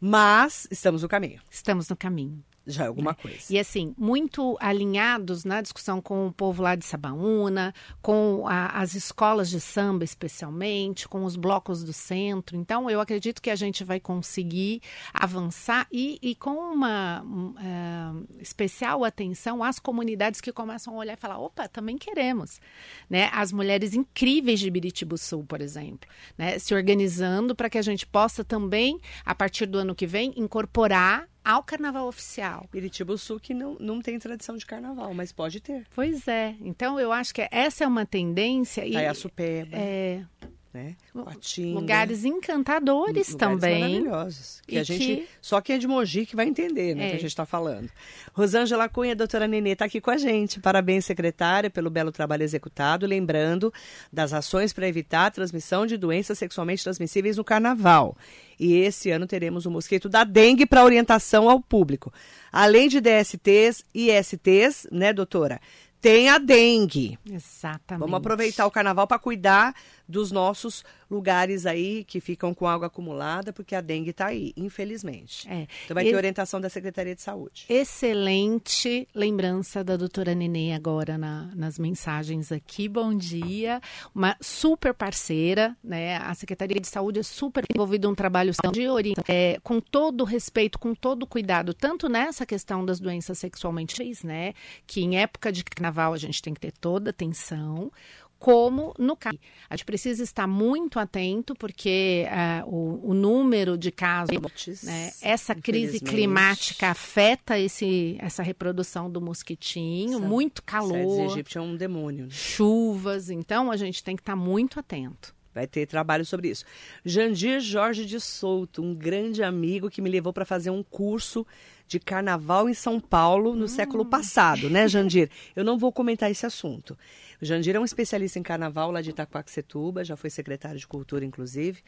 Mas 0.00 0.66
estamos 0.70 1.02
no 1.02 1.08
caminho. 1.08 1.40
Estamos 1.50 1.88
no 1.88 1.96
caminho 1.96 2.44
já 2.66 2.84
é 2.84 2.88
alguma 2.88 3.14
coisa. 3.14 3.38
E 3.48 3.58
assim, 3.58 3.94
muito 3.96 4.56
alinhados 4.60 5.44
na 5.44 5.60
discussão 5.60 6.00
com 6.00 6.26
o 6.26 6.32
povo 6.32 6.62
lá 6.62 6.74
de 6.74 6.84
Sabaúna, 6.84 7.72
com 8.02 8.44
a, 8.46 8.80
as 8.80 8.94
escolas 8.94 9.48
de 9.48 9.60
samba 9.60 10.04
especialmente, 10.04 11.08
com 11.08 11.24
os 11.24 11.36
blocos 11.36 11.84
do 11.84 11.92
centro. 11.92 12.56
Então, 12.56 12.90
eu 12.90 13.00
acredito 13.00 13.40
que 13.40 13.50
a 13.50 13.56
gente 13.56 13.84
vai 13.84 14.00
conseguir 14.00 14.82
avançar 15.14 15.86
e, 15.92 16.18
e 16.20 16.34
com 16.34 16.56
uma 16.72 17.22
uh, 17.22 18.26
especial 18.40 19.04
atenção 19.04 19.62
às 19.62 19.78
comunidades 19.78 20.40
que 20.40 20.52
começam 20.52 20.94
a 20.94 20.98
olhar 20.98 21.14
e 21.14 21.20
falar, 21.20 21.38
opa, 21.38 21.68
também 21.68 21.96
queremos. 21.96 22.60
Né? 23.08 23.30
As 23.32 23.52
mulheres 23.52 23.94
incríveis 23.94 24.58
de 24.58 24.70
Biritibu 24.70 25.16
Sul, 25.16 25.44
por 25.44 25.60
exemplo, 25.60 26.08
né? 26.36 26.58
se 26.58 26.74
organizando 26.74 27.54
para 27.54 27.70
que 27.70 27.78
a 27.78 27.82
gente 27.82 28.06
possa 28.06 28.42
também, 28.42 29.00
a 29.24 29.34
partir 29.34 29.66
do 29.66 29.78
ano 29.78 29.94
que 29.94 30.06
vem, 30.06 30.32
incorporar 30.36 31.28
ao 31.46 31.62
carnaval 31.62 32.08
oficial. 32.08 32.66
Piritiba 32.72 33.16
Sul 33.16 33.38
que 33.38 33.54
não, 33.54 33.76
não 33.78 34.02
tem 34.02 34.18
tradição 34.18 34.56
de 34.56 34.66
carnaval, 34.66 35.14
mas 35.14 35.30
pode 35.30 35.60
ter. 35.60 35.86
Pois 35.94 36.26
é. 36.26 36.56
Então 36.60 36.98
eu 36.98 37.12
acho 37.12 37.32
que 37.32 37.46
essa 37.52 37.84
é 37.84 37.86
uma 37.86 38.04
tendência. 38.04 38.84
E, 38.84 38.96
a 38.96 39.14
Supeba. 39.14 39.76
É, 39.76 40.24
né? 40.72 40.94
Coatinga. 41.12 41.80
Lugares 41.80 42.24
encantadores 42.24 43.28
lugares 43.30 43.34
também. 43.34 43.80
maravilhosos. 43.80 44.60
Que 44.66 44.76
e 44.76 44.78
a 44.78 44.82
gente, 44.82 44.98
que... 44.98 45.28
Só 45.40 45.60
quem 45.60 45.76
é 45.76 45.78
de 45.78 45.88
Mogi 45.88 46.26
que 46.26 46.36
vai 46.36 46.46
entender, 46.46 46.94
né, 46.94 47.06
é. 47.06 47.10
que 47.10 47.16
a 47.16 47.20
gente 47.20 47.30
está 47.30 47.46
falando. 47.46 47.90
Rosângela 48.32 48.88
Cunha, 48.88 49.16
doutora 49.16 49.48
Nenê, 49.48 49.70
está 49.70 49.86
aqui 49.86 50.00
com 50.00 50.10
a 50.10 50.16
gente. 50.16 50.60
Parabéns, 50.60 51.04
secretária, 51.04 51.70
pelo 51.70 51.90
belo 51.90 52.12
trabalho 52.12 52.42
executado. 52.42 53.06
Lembrando 53.06 53.72
das 54.12 54.32
ações 54.32 54.72
para 54.72 54.86
evitar 54.86 55.26
a 55.26 55.30
transmissão 55.30 55.86
de 55.86 55.96
doenças 55.96 56.38
sexualmente 56.38 56.82
transmissíveis 56.82 57.36
no 57.36 57.44
carnaval. 57.44 58.16
E 58.58 58.74
esse 58.74 59.10
ano 59.10 59.26
teremos 59.26 59.66
o 59.66 59.70
mosquito 59.70 60.08
da 60.08 60.24
dengue 60.24 60.66
para 60.66 60.84
orientação 60.84 61.48
ao 61.48 61.60
público. 61.60 62.12
Além 62.52 62.88
de 62.88 63.00
DSTs 63.00 63.84
e 63.94 64.10
ISTs, 64.10 64.86
né, 64.90 65.12
doutora? 65.12 65.60
Tem 66.00 66.28
a 66.28 66.38
dengue. 66.38 67.18
Exatamente. 67.28 68.00
Vamos 68.00 68.18
aproveitar 68.18 68.66
o 68.66 68.70
carnaval 68.70 69.06
para 69.06 69.18
cuidar 69.18 69.74
dos 70.08 70.30
nossos 70.30 70.84
lugares 71.10 71.66
aí 71.66 72.04
que 72.04 72.20
ficam 72.20 72.52
com 72.52 72.66
água 72.66 72.88
acumulada, 72.88 73.52
porque 73.52 73.74
a 73.74 73.80
dengue 73.80 74.10
está 74.10 74.26
aí, 74.26 74.52
infelizmente. 74.56 75.48
É. 75.48 75.66
Então 75.84 75.94
vai 75.94 76.04
ter 76.04 76.14
orientação 76.14 76.60
da 76.60 76.68
Secretaria 76.68 77.14
de 77.14 77.22
Saúde. 77.22 77.64
Excelente 77.68 79.08
lembrança 79.14 79.84
da 79.84 79.96
doutora 79.96 80.34
Nenê 80.34 80.72
agora 80.72 81.16
na, 81.16 81.50
nas 81.54 81.78
mensagens 81.78 82.50
aqui. 82.50 82.88
Bom 82.88 83.14
dia. 83.14 83.80
Uma 84.14 84.36
super 84.40 84.92
parceira, 84.92 85.76
né? 85.82 86.16
A 86.18 86.34
Secretaria 86.34 86.80
de 86.80 86.88
Saúde 86.88 87.20
é 87.20 87.22
super 87.22 87.64
envolvida 87.72 88.06
em 88.06 88.10
um 88.10 88.14
trabalho 88.14 88.52
de 88.72 88.88
orientação, 88.88 89.34
é, 89.34 89.58
com 89.62 89.80
todo 89.80 90.24
respeito, 90.24 90.78
com 90.78 90.94
todo 90.94 91.26
cuidado, 91.26 91.72
tanto 91.72 92.08
nessa 92.08 92.44
questão 92.44 92.84
das 92.84 92.98
doenças 93.00 93.38
sexualmente, 93.38 93.96
né? 94.24 94.54
Que 94.86 95.02
em 95.02 95.18
época 95.18 95.52
de 95.52 95.64
carnaval 95.64 96.12
a 96.12 96.18
gente 96.18 96.42
tem 96.42 96.52
que 96.52 96.60
ter 96.60 96.72
toda 96.72 97.10
atenção 97.10 97.90
como 98.38 98.94
no 98.98 99.16
caso. 99.16 99.38
A 99.68 99.76
gente 99.76 99.84
precisa 99.84 100.22
estar 100.22 100.46
muito 100.46 100.98
atento, 100.98 101.54
porque 101.54 102.26
uh, 102.64 102.68
o, 102.68 103.10
o, 103.10 103.14
número 103.14 103.76
de 103.76 103.90
casos, 103.90 104.36
né, 104.82 105.12
essa 105.20 105.54
crise 105.54 106.00
climática 106.00 106.90
afeta 106.90 107.58
esse, 107.58 108.16
essa 108.20 108.42
reprodução 108.42 109.10
do 109.10 109.20
mosquitinho, 109.20 110.18
essa, 110.18 110.26
muito 110.26 110.62
calor. 110.62 111.30
Egito 111.32 111.58
é 111.58 111.60
um 111.60 111.76
demônio. 111.76 112.24
Né? 112.26 112.30
Chuvas, 112.30 113.30
então 113.30 113.70
a 113.70 113.76
gente 113.76 114.02
tem 114.04 114.14
que 114.14 114.22
estar 114.22 114.36
muito 114.36 114.78
atento. 114.78 115.34
Vai 115.56 115.66
ter 115.66 115.86
trabalho 115.86 116.22
sobre 116.22 116.50
isso. 116.50 116.66
Jandir 117.02 117.60
Jorge 117.60 118.04
de 118.04 118.20
Souto, 118.20 118.82
um 118.82 118.94
grande 118.94 119.42
amigo 119.42 119.88
que 119.88 120.02
me 120.02 120.10
levou 120.10 120.30
para 120.30 120.44
fazer 120.44 120.68
um 120.68 120.82
curso 120.82 121.46
de 121.88 121.98
carnaval 121.98 122.68
em 122.68 122.74
São 122.74 123.00
Paulo 123.00 123.56
no 123.56 123.64
hum. 123.64 123.68
século 123.68 124.04
passado, 124.04 124.68
né, 124.68 124.86
Jandir? 124.86 125.30
Eu 125.54 125.64
não 125.64 125.78
vou 125.78 125.90
comentar 125.90 126.30
esse 126.30 126.44
assunto. 126.44 126.98
O 127.40 127.44
Jandir 127.44 127.76
é 127.76 127.80
um 127.80 127.84
especialista 127.84 128.38
em 128.38 128.42
carnaval 128.42 128.90
lá 128.90 129.00
de 129.00 129.10
Itaquaquecetuba, 129.10 130.04
já 130.04 130.16
foi 130.16 130.30
secretário 130.30 130.78
de 130.78 130.86
cultura, 130.86 131.24
inclusive. 131.24 131.82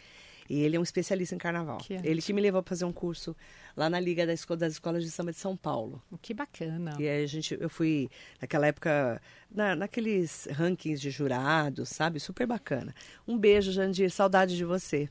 E 0.48 0.60
ele 0.60 0.76
é 0.76 0.80
um 0.80 0.82
especialista 0.82 1.34
em 1.34 1.38
carnaval. 1.38 1.78
Que 1.78 1.94
ele 2.02 2.22
que 2.22 2.32
me 2.32 2.40
levou 2.40 2.62
para 2.62 2.70
fazer 2.70 2.86
um 2.86 2.92
curso 2.92 3.36
lá 3.76 3.90
na 3.90 4.00
Liga 4.00 4.26
das 4.26 4.40
Escolas 4.72 5.04
de 5.04 5.10
Samba 5.10 5.30
de 5.30 5.36
São 5.36 5.54
Paulo. 5.54 6.02
Que 6.22 6.32
bacana. 6.32 6.96
E 6.98 7.06
aí 7.06 7.22
a 7.22 7.26
gente, 7.26 7.56
eu 7.60 7.68
fui, 7.68 8.08
naquela 8.40 8.66
época, 8.66 9.20
na, 9.50 9.76
naqueles 9.76 10.48
rankings 10.50 11.00
de 11.02 11.10
jurados, 11.10 11.90
sabe? 11.90 12.18
Super 12.18 12.46
bacana. 12.46 12.94
Um 13.26 13.36
beijo, 13.36 13.72
Jandir. 13.72 14.10
Saudade 14.10 14.56
de 14.56 14.64
você. 14.64 15.10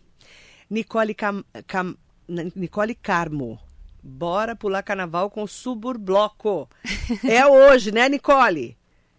Nicole, 0.68 1.14
Cam, 1.14 1.44
Cam, 1.68 1.96
Nicole 2.56 2.96
Carmo. 2.96 3.60
Bora 4.02 4.56
pular 4.56 4.82
carnaval 4.82 5.30
com 5.30 5.44
o 5.44 5.48
Suburbloco. 5.48 6.68
é 7.24 7.46
hoje, 7.46 7.92
né, 7.92 8.10
Nicole? 8.10 8.76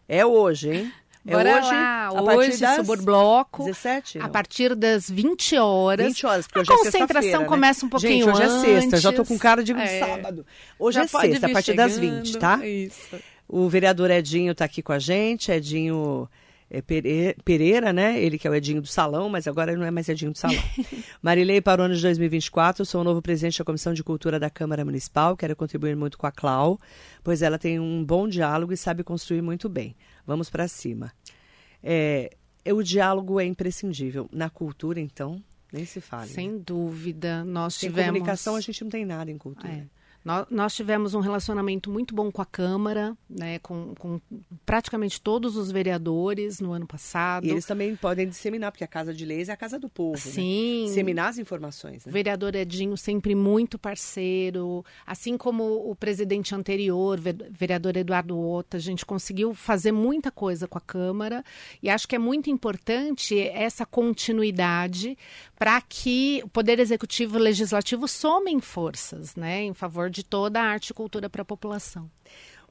É 0.08 0.26
hoje, 0.26 0.70
hein? 0.70 0.92
É 1.28 1.30
Bora 1.30 1.58
hoje, 1.58 1.70
lá, 1.70 2.06
a 2.06 2.22
hoje, 2.22 2.58
das 2.58 2.76
Suburbloco. 2.76 3.64
17? 3.64 4.18
A 4.18 4.28
partir 4.30 4.74
das 4.74 5.10
20 5.10 5.58
horas. 5.58 6.06
20 6.06 6.26
horas, 6.26 6.46
porque 6.46 6.60
hoje 6.60 6.70
a 6.70 6.74
é 6.74 6.78
concentração 6.78 7.40
né? 7.42 7.46
começa 7.46 7.84
um 7.84 7.88
pouquinho 7.90 8.24
Gente, 8.24 8.34
hoje 8.34 8.42
antes. 8.44 8.64
é 8.64 8.80
sexta, 8.80 8.96
já 8.96 9.12
tô 9.12 9.26
com 9.26 9.38
cara 9.38 9.62
de 9.62 9.72
é. 9.72 10.00
sábado. 10.00 10.46
Hoje 10.78 10.94
já 10.94 11.04
é 11.04 11.06
sexta, 11.06 11.46
a 11.46 11.50
partir 11.50 11.72
chegando. 11.72 11.86
das 11.86 11.98
20, 11.98 12.38
tá? 12.38 12.66
Isso. 12.66 13.16
O 13.46 13.68
vereador 13.68 14.10
Edinho 14.10 14.54
tá 14.54 14.64
aqui 14.64 14.80
com 14.80 14.92
a 14.92 14.98
gente, 14.98 15.52
Edinho 15.52 16.26
é, 16.70 16.82
Pereira, 17.44 17.92
né? 17.92 18.20
Ele 18.20 18.38
que 18.38 18.46
é 18.46 18.50
o 18.50 18.54
Edinho 18.54 18.80
do 18.80 18.88
Salão, 18.88 19.28
mas 19.28 19.46
agora 19.46 19.74
não 19.76 19.84
é 19.84 19.90
mais 19.90 20.08
Edinho 20.08 20.32
do 20.32 20.38
Salão. 20.38 20.62
Marilei 21.20 21.60
para 21.60 21.82
o 21.82 21.84
ano 21.84 21.94
de 21.94 22.00
2024, 22.00 22.86
sou 22.86 23.00
o 23.00 23.04
novo 23.04 23.20
presidente 23.22 23.58
da 23.58 23.64
Comissão 23.64 23.92
de 23.92 24.02
Cultura 24.02 24.38
da 24.38 24.48
Câmara 24.48 24.84
Municipal, 24.84 25.36
quero 25.36 25.54
contribuir 25.56 25.96
muito 25.96 26.16
com 26.16 26.26
a 26.26 26.32
Clau, 26.32 26.78
pois 27.22 27.42
ela 27.42 27.58
tem 27.58 27.78
um 27.78 28.04
bom 28.04 28.28
diálogo 28.28 28.72
e 28.72 28.76
sabe 28.76 29.02
construir 29.02 29.42
muito 29.42 29.68
bem. 29.68 29.94
Vamos 30.28 30.50
para 30.50 30.68
cima. 30.68 31.10
É, 31.82 32.36
o 32.70 32.82
diálogo 32.82 33.40
é 33.40 33.46
imprescindível. 33.46 34.28
Na 34.30 34.50
cultura, 34.50 35.00
então, 35.00 35.42
nem 35.72 35.86
se 35.86 36.02
fala. 36.02 36.26
Sem 36.26 36.52
né? 36.52 36.60
dúvida. 36.66 37.42
Nós 37.44 37.76
Sem 37.76 37.88
tivemos... 37.88 38.10
comunicação, 38.10 38.54
a 38.54 38.60
gente 38.60 38.84
não 38.84 38.90
tem 38.90 39.06
nada 39.06 39.30
em 39.30 39.38
cultura. 39.38 39.72
É. 39.72 39.86
Nós, 40.50 40.74
tivemos 40.74 41.14
um 41.14 41.20
relacionamento 41.20 41.90
muito 41.90 42.14
bom 42.14 42.30
com 42.30 42.42
a 42.42 42.46
Câmara, 42.46 43.16
né, 43.28 43.58
com, 43.60 43.94
com, 43.98 44.20
praticamente 44.66 45.20
todos 45.20 45.56
os 45.56 45.70
vereadores 45.70 46.60
no 46.60 46.72
ano 46.72 46.86
passado. 46.86 47.46
E 47.46 47.50
eles 47.50 47.64
também 47.64 47.96
podem 47.96 48.28
disseminar, 48.28 48.70
porque 48.70 48.84
a 48.84 48.88
Casa 48.88 49.14
de 49.14 49.24
Leis 49.24 49.48
é 49.48 49.52
a 49.52 49.56
casa 49.56 49.78
do 49.78 49.88
povo. 49.88 50.12
Né? 50.12 50.18
Sim. 50.18 50.80
Né? 50.82 50.86
Disseminar 50.88 51.28
as 51.30 51.38
informações. 51.38 52.04
Né? 52.04 52.10
O 52.10 52.12
vereador 52.12 52.54
Edinho 52.54 52.96
sempre 52.96 53.34
muito 53.34 53.78
parceiro, 53.78 54.84
assim 55.06 55.36
como 55.36 55.90
o 55.90 55.94
presidente 55.94 56.54
anterior, 56.54 57.18
vereador 57.50 57.96
Eduardo 57.96 58.38
Ota, 58.38 58.76
a 58.76 58.80
gente 58.80 59.06
conseguiu 59.06 59.54
fazer 59.54 59.92
muita 59.92 60.30
coisa 60.30 60.68
com 60.68 60.78
a 60.78 60.80
Câmara 60.80 61.42
e 61.82 61.88
acho 61.88 62.06
que 62.06 62.14
é 62.14 62.18
muito 62.18 62.50
importante 62.50 63.38
essa 63.40 63.86
continuidade 63.86 65.16
para 65.58 65.80
que 65.80 66.40
o 66.44 66.48
Poder 66.48 66.78
Executivo 66.78 67.36
e 67.36 67.40
o 67.40 67.42
Legislativo 67.42 68.06
somem 68.06 68.60
forças 68.60 69.34
né, 69.34 69.62
em 69.62 69.74
favor 69.74 70.08
de 70.08 70.22
toda 70.22 70.60
a 70.60 70.64
arte 70.64 70.90
e 70.90 70.94
cultura 70.94 71.28
para 71.28 71.42
a 71.42 71.44
população. 71.44 72.08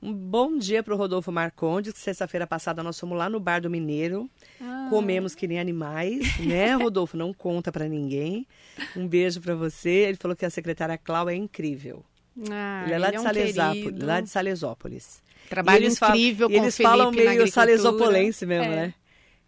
Um 0.02 0.13
bom 0.13 0.58
dia 0.58 0.82
para 0.82 0.93
o 0.93 0.97
Rodolfo 0.97 1.32
Marcondes, 1.32 1.91
que 1.91 2.00
sexta-feira 2.00 2.47
passada 2.47 2.82
nós 2.84 2.97
fomos 3.00 3.17
lá 3.17 3.28
no 3.30 3.39
Bar 3.39 3.60
do 3.62 3.69
Mineiro, 3.69 4.30
ah. 4.62 4.88
comemos 4.89 5.36
que 5.36 5.47
nem 5.47 5.60
animais, 5.60 6.39
né, 6.39 6.76
Rodolfo? 6.78 7.17
Não 7.17 7.34
conta 7.34 7.71
para 7.71 7.89
ninguém. 7.89 8.47
Um 8.95 9.08
beijo 9.08 9.41
para 9.41 9.56
você. 9.56 9.89
Ele 9.89 10.17
falou 10.17 10.38
que 10.38 10.45
a 10.45 10.50
secretária 10.50 10.97
Clau 10.97 11.28
é 11.28 11.36
incrível. 11.36 12.06
Ah, 12.50 12.84
ele 12.86 12.93
é 12.93 13.00
lá, 13.00 13.08
ele 13.10 13.52
de, 13.52 13.60
é 13.60 14.04
um 14.04 14.06
lá 14.06 14.21
de 14.21 14.30
Salesópolis. 14.30 15.21
Trabalho 15.50 15.84
eles 15.84 16.00
incrível 16.00 16.47
falam, 16.47 16.62
com 16.62 16.63
Eles 16.63 16.78
falam 16.78 17.12
meio 17.12 17.52
salesopolense 17.52 18.45
mesmo, 18.45 18.71
é. 18.71 18.76
né? 18.76 18.93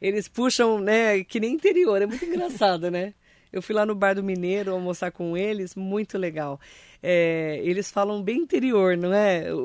Eles 0.02 0.28
puxam, 0.28 0.80
né, 0.80 1.24
que 1.24 1.40
nem 1.40 1.54
interior. 1.54 2.02
É 2.02 2.06
muito 2.06 2.26
engraçado, 2.26 2.90
né? 2.90 3.14
Eu 3.52 3.62
fui 3.62 3.74
lá 3.76 3.86
no 3.86 3.96
Bar 3.96 4.14
do 4.16 4.24
Mineiro 4.24 4.72
almoçar 4.72 5.12
com 5.12 5.36
eles, 5.36 5.74
muito 5.76 6.18
legal. 6.18 6.60
É, 7.02 7.60
eles 7.64 7.90
falam 7.90 8.22
bem 8.22 8.38
interior, 8.40 8.96
não 8.98 9.14
é? 9.14 9.52
O, 9.54 9.58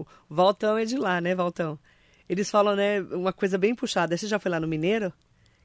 o 0.00 0.06
Valtão 0.28 0.78
é 0.78 0.84
de 0.84 0.96
lá, 0.96 1.20
né, 1.20 1.34
Valtão? 1.34 1.78
Eles 2.28 2.50
falam, 2.50 2.74
né, 2.74 3.00
uma 3.02 3.32
coisa 3.32 3.58
bem 3.58 3.74
puxada. 3.74 4.16
Você 4.16 4.26
já 4.26 4.38
foi 4.38 4.50
lá 4.50 4.58
no 4.58 4.66
Mineiro? 4.68 5.12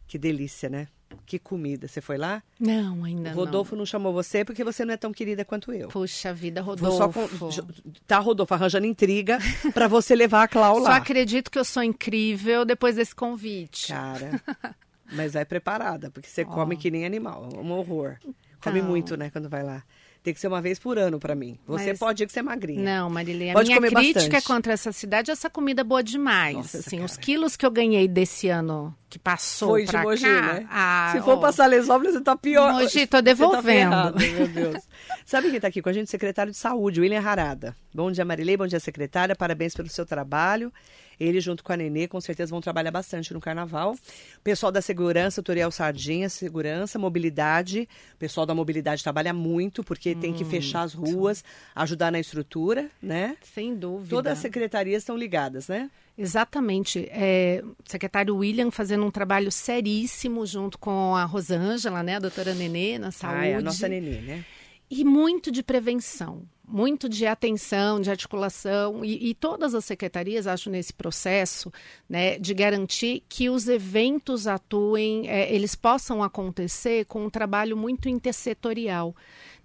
Que 0.08 0.17
delícia, 0.17 0.67
né? 0.67 0.88
Que 1.25 1.39
comida. 1.39 1.88
Você 1.88 2.02
foi 2.02 2.17
lá? 2.17 2.43
Não, 2.60 3.04
ainda 3.06 3.32
Rodolfo 3.32 3.71
não. 3.75 3.80
não 3.80 3.86
chamou 3.86 4.12
você 4.12 4.43
porque 4.43 4.63
você 4.63 4.84
não 4.84 4.93
é 4.93 4.97
tão 4.97 5.12
querida 5.13 5.45
quanto 5.45 5.71
eu. 5.71 5.88
Puxa 5.88 6.34
vida, 6.34 6.62
Vou 6.62 6.75
Rodolfo. 6.75 7.28
só 7.52 7.62
com- 7.63 7.71
tá, 8.06 8.19
Rodolfo, 8.19 8.54
arranjando 8.54 8.86
intriga 8.86 9.38
pra 9.73 9.88
você 9.88 10.15
levar 10.15 10.43
a 10.43 10.47
Clau 10.47 10.78
Só 10.78 10.84
lá. 10.84 10.95
acredito 10.97 11.49
que 11.49 11.57
eu 11.57 11.63
sou 11.66 11.82
incrível 11.84 12.66
depois 12.66 12.95
desse 12.95 13.16
convite. 13.16 13.88
Cara, 13.88 14.41
mas 15.12 15.34
vai 15.34 15.45
preparada, 15.45 16.10
porque 16.12 16.30
você 16.30 16.43
come 16.45 16.76
que 16.78 16.89
nem 16.91 17.05
animal. 17.05 17.47
Um 17.55 17.72
horror. 17.72 18.18
Come 18.62 18.80
Então. 18.80 18.89
muito, 18.89 19.16
né, 19.18 19.30
quando 19.30 19.47
vai 19.49 19.64
lá. 19.64 19.84
Tem 20.22 20.34
que 20.34 20.39
ser 20.41 20.49
uma 20.49 20.62
vez 20.62 20.78
por 20.78 20.97
ano 20.99 21.18
pra 21.18 21.34
mim. 21.34 21.57
Você 21.66 21.91
Mas- 21.91 21.99
pode 21.99 22.16
dizer 22.18 22.26
que 22.28 22.34
você 22.34 22.39
é 22.39 22.43
magrinha. 22.43 22.84
Não, 22.84 23.10
Marilê, 23.10 23.51
a 23.51 23.53
Pode 23.53 23.68
minha 23.70 23.78
comer 23.78 23.89
crítica 23.95 24.20
bastante. 24.20 24.43
contra 24.47 24.74
essa 24.74 24.91
cidade 24.91 25.32
é 25.32 25.34
essa 25.34 25.49
comida 25.49 25.82
boa 25.82 26.03
demais. 26.03 26.57
Nossa, 26.57 26.80
assim, 26.80 26.97
cara. 26.97 27.05
os 27.05 27.16
quilos 27.16 27.55
que 27.55 27.66
eu 27.66 27.72
ganhei 27.72 28.05
desse 28.05 28.49
ano 28.49 28.93
que 29.10 29.18
passou 29.18 29.70
Foi 29.70 29.86
de 29.86 29.97
Mogi, 29.97 30.24
cá, 30.26 30.41
né? 30.41 30.68
ah, 30.70 31.10
Se 31.16 31.22
for 31.22 31.38
ó, 31.38 31.38
pra 31.38 31.53
Salesópolis, 31.53 32.14
você 32.16 32.22
tá 32.22 32.36
pior. 32.36 32.74
Mogi, 32.74 33.07
tô 33.07 33.16
Você 33.18 33.22
devolvendo. 33.24 33.91
Tá 33.91 34.20
ferrado, 34.20 34.20
meu 34.20 34.47
Deus. 34.49 34.84
Sabe 35.26 35.51
quem 35.51 35.60
tá 35.62 35.70
aqui 35.70 35.82
com 35.82 35.88
a 35.88 35.93
gente? 35.93 36.10
Secretário 36.12 36.51
de 36.51 36.57
Saúde, 36.57 36.99
William 36.99 37.22
Harada. 37.22 37.74
Bom 37.95 38.12
dia, 38.12 38.26
Marilei. 38.26 38.57
Bom 38.57 38.68
dia, 38.68 38.80
secretária. 38.82 39.38
Parabéns 39.38 39.74
pelo 39.74 39.88
seu 39.88 40.05
trabalho. 40.05 40.70
Ele, 41.20 41.41
junto 41.41 41.63
com 41.63 41.74
a 41.74 41.78
Nenê, 41.78 42.07
com 42.07 42.22
certeza 42.22 42.51
vão 42.51 42.61
trabalhar 42.61 42.91
bastante 42.91 43.34
no 43.34 43.41
carnaval. 43.41 43.95
Pessoal 44.43 44.72
da 44.72 44.82
segurança, 44.82 45.43
Toriel 45.43 45.72
Sardinha, 45.72 46.30
segurança, 46.30 46.97
mobilidade. 46.97 47.88
O 48.13 48.17
pessoal 48.17 48.45
da 48.45 48.55
mobilidade 48.55 49.03
trabalha 49.03 49.34
muito, 49.34 49.84
porque 49.84 50.15
tem 50.15 50.34
que 50.34 50.45
fechar 50.45 50.84
as 50.84 50.93
ruas, 50.93 51.43
ajudar 51.76 52.11
na 52.11 52.20
estrutura, 52.20 52.89
né? 53.01 53.36
Sem 53.41 53.76
dúvida. 53.76 54.09
Todas 54.09 54.34
as 54.34 54.39
secretarias 54.39 55.03
estão 55.03 55.17
ligadas, 55.17 55.67
né? 55.67 55.89
Exatamente. 56.17 57.07
É, 57.11 57.63
o 57.63 57.89
secretário 57.89 58.36
William 58.36 58.72
fazendo 58.72 59.05
um 59.05 59.11
trabalho 59.11 59.49
seríssimo 59.51 60.45
junto 60.45 60.78
com 60.78 61.15
a 61.15 61.24
Rosângela, 61.24 62.03
né, 62.03 62.17
a 62.17 62.20
doutora 62.20 62.53
Nenê, 62.53 62.97
na 62.97 63.09
saúde. 63.09 63.39
Ah, 63.39 63.45
é 63.45 63.55
a 63.55 63.61
nossa 63.61 63.88
Nenê, 63.88 64.20
né? 64.20 64.45
E 64.91 65.05
muito 65.05 65.49
de 65.51 65.63
prevenção, 65.63 66.43
muito 66.72 67.09
de 67.09 67.26
atenção, 67.26 67.99
de 67.99 68.11
articulação, 68.11 69.03
e, 69.03 69.30
e 69.30 69.34
todas 69.34 69.74
as 69.74 69.84
secretarias, 69.84 70.45
acho, 70.45 70.70
nesse 70.70 70.93
processo, 70.93 71.72
né, 72.07 72.38
de 72.38 72.53
garantir 72.53 73.24
que 73.28 73.49
os 73.49 73.67
eventos 73.67 74.45
atuem, 74.45 75.28
é, 75.28 75.53
eles 75.53 75.76
possam 75.76 76.22
acontecer 76.22 77.05
com 77.05 77.26
um 77.26 77.30
trabalho 77.30 77.76
muito 77.76 78.07
intersetorial. 78.07 79.15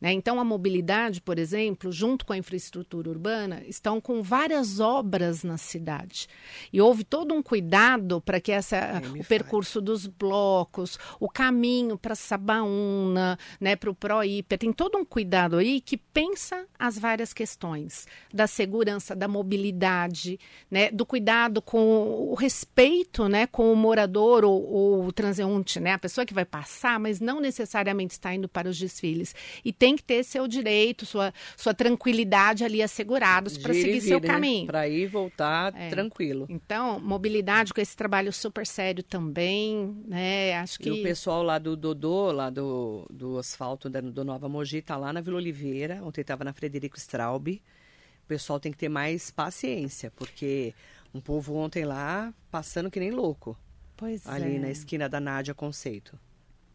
Né? 0.04 0.12
Então, 0.12 0.38
a 0.38 0.44
mobilidade, 0.44 1.22
por 1.22 1.38
exemplo, 1.38 1.90
junto 1.90 2.26
com 2.26 2.34
a 2.34 2.36
infraestrutura 2.36 3.08
urbana, 3.08 3.62
estão 3.66 4.02
com 4.02 4.22
várias 4.22 4.78
obras 4.78 5.42
na 5.42 5.56
cidade. 5.56 6.28
E 6.70 6.78
houve 6.78 7.04
todo 7.04 7.32
um 7.32 7.42
cuidado 7.42 8.20
para 8.20 8.38
que 8.38 8.52
essa, 8.52 9.00
me 9.10 9.20
o 9.20 9.24
percurso 9.24 9.80
dos 9.80 10.06
blocos, 10.06 10.98
o 11.18 11.26
caminho 11.26 11.96
para 11.96 12.14
Sabaúna, 12.14 13.38
né, 13.58 13.76
para 13.76 13.88
o 13.88 13.94
Proíper, 13.94 14.58
tem 14.58 14.74
todo 14.74 14.98
um 14.98 15.06
cuidado 15.06 15.56
aí 15.56 15.80
que 15.80 15.96
pensa 15.96 16.66
as 16.78 16.98
várias 16.98 17.32
questões 17.32 18.06
da 18.30 18.46
segurança, 18.46 19.16
da 19.16 19.26
mobilidade, 19.26 20.38
né, 20.70 20.90
do 20.90 21.06
cuidado 21.06 21.62
com 21.62 22.28
o 22.30 22.34
respeito, 22.34 23.26
né, 23.26 23.46
com 23.46 23.72
o 23.72 23.76
morador 23.76 24.44
ou, 24.44 24.70
ou 24.70 25.06
o 25.06 25.12
transeunte, 25.12 25.80
né, 25.80 25.92
a 25.92 25.98
pessoa 25.98 26.26
que 26.26 26.34
vai 26.34 26.44
passar, 26.44 27.00
mas 27.00 27.20
não 27.20 27.40
necessariamente 27.40 28.12
está 28.12 28.34
indo 28.34 28.50
para 28.50 28.68
os 28.68 28.78
desfiles 28.78 29.34
e 29.64 29.72
tem 29.72 29.93
que 29.96 30.02
ter 30.02 30.22
seu 30.24 30.46
direito, 30.48 31.04
sua, 31.06 31.32
sua 31.56 31.72
tranquilidade 31.74 32.64
ali 32.64 32.82
assegurados 32.82 33.56
para 33.58 33.72
seguir 33.74 34.00
seu 34.00 34.20
vira, 34.20 34.32
né? 34.32 34.34
caminho. 34.34 34.66
Pra 34.66 34.88
ir 34.88 35.06
voltar 35.06 35.74
É. 35.76 35.88
tranquilo. 35.90 36.46
Então, 36.48 36.98
mobilidade 37.00 37.72
com 37.72 37.80
esse 37.80 37.96
trabalho 37.96 38.32
super 38.32 38.66
sério 38.66 39.02
também, 39.02 39.96
né? 40.06 40.56
Acho 40.58 40.78
que 40.78 40.88
E 40.88 40.92
o 40.92 41.02
pessoal 41.02 41.42
lá 41.42 41.58
do 41.58 41.76
Dodô, 41.76 42.30
lá 42.32 42.50
do, 42.50 43.06
do 43.10 43.38
asfalto 43.38 43.88
da, 43.90 44.00
do 44.00 44.24
Nova 44.24 44.48
Mogi, 44.48 44.82
tá 44.82 44.96
lá 44.96 45.12
na 45.12 45.20
Vila 45.20 45.36
Oliveira. 45.36 46.00
Ontem 46.02 46.20
estava 46.20 46.44
na 46.44 46.52
Frederico 46.52 46.98
Straub. 46.98 47.48
O 47.48 48.26
pessoal 48.26 48.58
tem 48.58 48.72
que 48.72 48.78
ter 48.78 48.88
mais 48.88 49.30
paciência, 49.30 50.10
porque 50.16 50.72
um 51.12 51.20
povo 51.20 51.54
ontem 51.56 51.84
lá 51.84 52.32
passando 52.50 52.90
que 52.90 52.98
nem 52.98 53.10
louco. 53.10 53.56
pois 53.96 54.26
Ali 54.26 54.56
é. 54.56 54.58
na 54.58 54.70
esquina 54.70 55.08
da 55.08 55.20
Nádia 55.20 55.54
Conceito. 55.54 56.18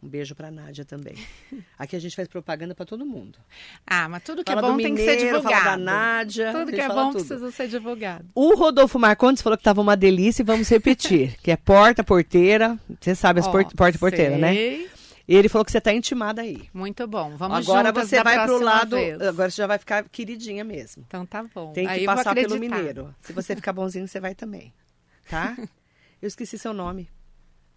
Um 0.01 0.07
beijo 0.07 0.33
pra 0.33 0.49
Nádia 0.49 0.85
também. 0.85 1.15
Aqui 1.77 1.95
a 1.95 1.99
gente 1.99 2.15
faz 2.15 2.25
propaganda 2.27 2.73
pra 2.73 2.85
todo 2.85 3.05
mundo. 3.05 3.37
Ah, 3.85 4.07
mas 4.07 4.23
tudo 4.23 4.43
que 4.45 4.51
Fala 4.51 4.65
é 4.65 4.69
bom 4.71 4.77
do 4.77 4.81
tem 4.83 4.95
que 4.95 5.03
ser 5.03 5.17
Mineiro, 5.17 5.37
divulgado. 5.37 5.63
fala 5.65 5.77
da 5.77 5.83
Nádia. 5.83 6.49
a 6.49 6.53
Tudo 6.53 6.71
que 6.71 6.79
é 6.81 6.87
bom 6.87 7.11
tudo. 7.11 7.25
precisa 7.25 7.51
ser 7.51 7.67
divulgado. 7.67 8.25
O 8.33 8.55
Rodolfo 8.55 8.97
Marcondes 8.97 9.41
falou 9.41 9.57
que 9.57 9.63
tava 9.63 9.81
uma 9.81 9.97
delícia 9.97 10.41
e 10.41 10.45
vamos 10.45 10.69
repetir. 10.69 11.35
que 11.43 11.51
é 11.51 11.57
porta, 11.57 12.01
porteira. 12.03 12.79
Você 13.01 13.13
sabe 13.13 13.41
as 13.41 13.47
Ó, 13.47 13.51
por- 13.51 13.65
porta 13.75 13.97
e 13.97 13.99
porteira, 13.99 14.37
né? 14.37 14.53
sei. 14.53 14.89
E 15.27 15.35
ele 15.35 15.47
falou 15.49 15.63
que 15.65 15.71
você 15.71 15.79
tá 15.81 15.93
intimada 15.93 16.41
aí. 16.41 16.67
Muito 16.73 17.05
bom. 17.05 17.35
Vamos 17.35 17.57
agora 17.69 17.91
você 17.91 18.23
vai 18.23 18.35
pro 18.37 18.45
próxima 18.47 18.71
lado. 18.71 18.95
vez. 18.95 19.21
Agora 19.21 19.51
você 19.51 19.57
já 19.57 19.67
vai 19.67 19.77
ficar 19.77 20.03
queridinha 20.09 20.63
mesmo. 20.63 21.03
Então 21.05 21.23
tá 21.25 21.43
bom. 21.53 21.71
Tem 21.73 21.85
que 21.85 21.91
Aí 21.91 22.05
passar 22.05 22.33
pelo 22.33 22.57
mineiro. 22.57 23.13
Se 23.21 23.31
você 23.33 23.55
ficar 23.55 23.73
bonzinho, 23.73 24.07
você 24.07 24.19
vai 24.19 24.33
também. 24.33 24.73
Tá? 25.29 25.55
Eu 26.21 26.27
esqueci 26.27 26.57
seu 26.57 26.73
nome. 26.73 27.07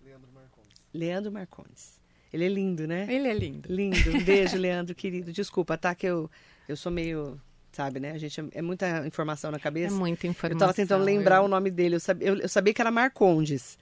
Leandro 0.02 0.30
Marcondes. 0.32 0.70
Leandro 0.94 1.30
Marcondes. 1.32 2.00
Ele 2.33 2.45
é 2.45 2.49
lindo, 2.49 2.87
né? 2.87 3.07
Ele 3.09 3.28
é 3.28 3.35
lindo. 3.35 3.72
Lindo. 3.72 3.97
Um 4.16 4.20
beijo, 4.24 4.57
Leandro, 4.57 4.95
querido. 4.95 5.33
Desculpa, 5.33 5.76
tá? 5.76 5.95
Que 5.95 6.07
eu, 6.07 6.30
eu 6.68 6.76
sou 6.76 6.91
meio. 6.91 7.41
Sabe, 7.72 8.01
né? 8.01 8.11
A 8.12 8.18
gente 8.18 8.39
é, 8.41 8.45
é 8.53 8.62
muita 8.62 9.07
informação 9.07 9.51
na 9.51 9.57
É 9.57 9.61
cabeça. 9.61 9.95
muita 9.95 10.26
informação. 10.26 10.57
Eu 10.57 10.59
tava 10.61 10.74
tentando 10.74 11.05
lembrar 11.05 11.37
eu- 11.37 11.45
o 11.45 11.49
nome 11.49 11.70
dele. 11.70 11.95
Eu 11.97 12.01
sabia, 12.01 12.28
eu, 12.28 12.37
eu 12.39 12.49
sabia 12.49 12.74
que 12.74 12.80
era 12.83 12.91
Marcondes. 12.91 13.78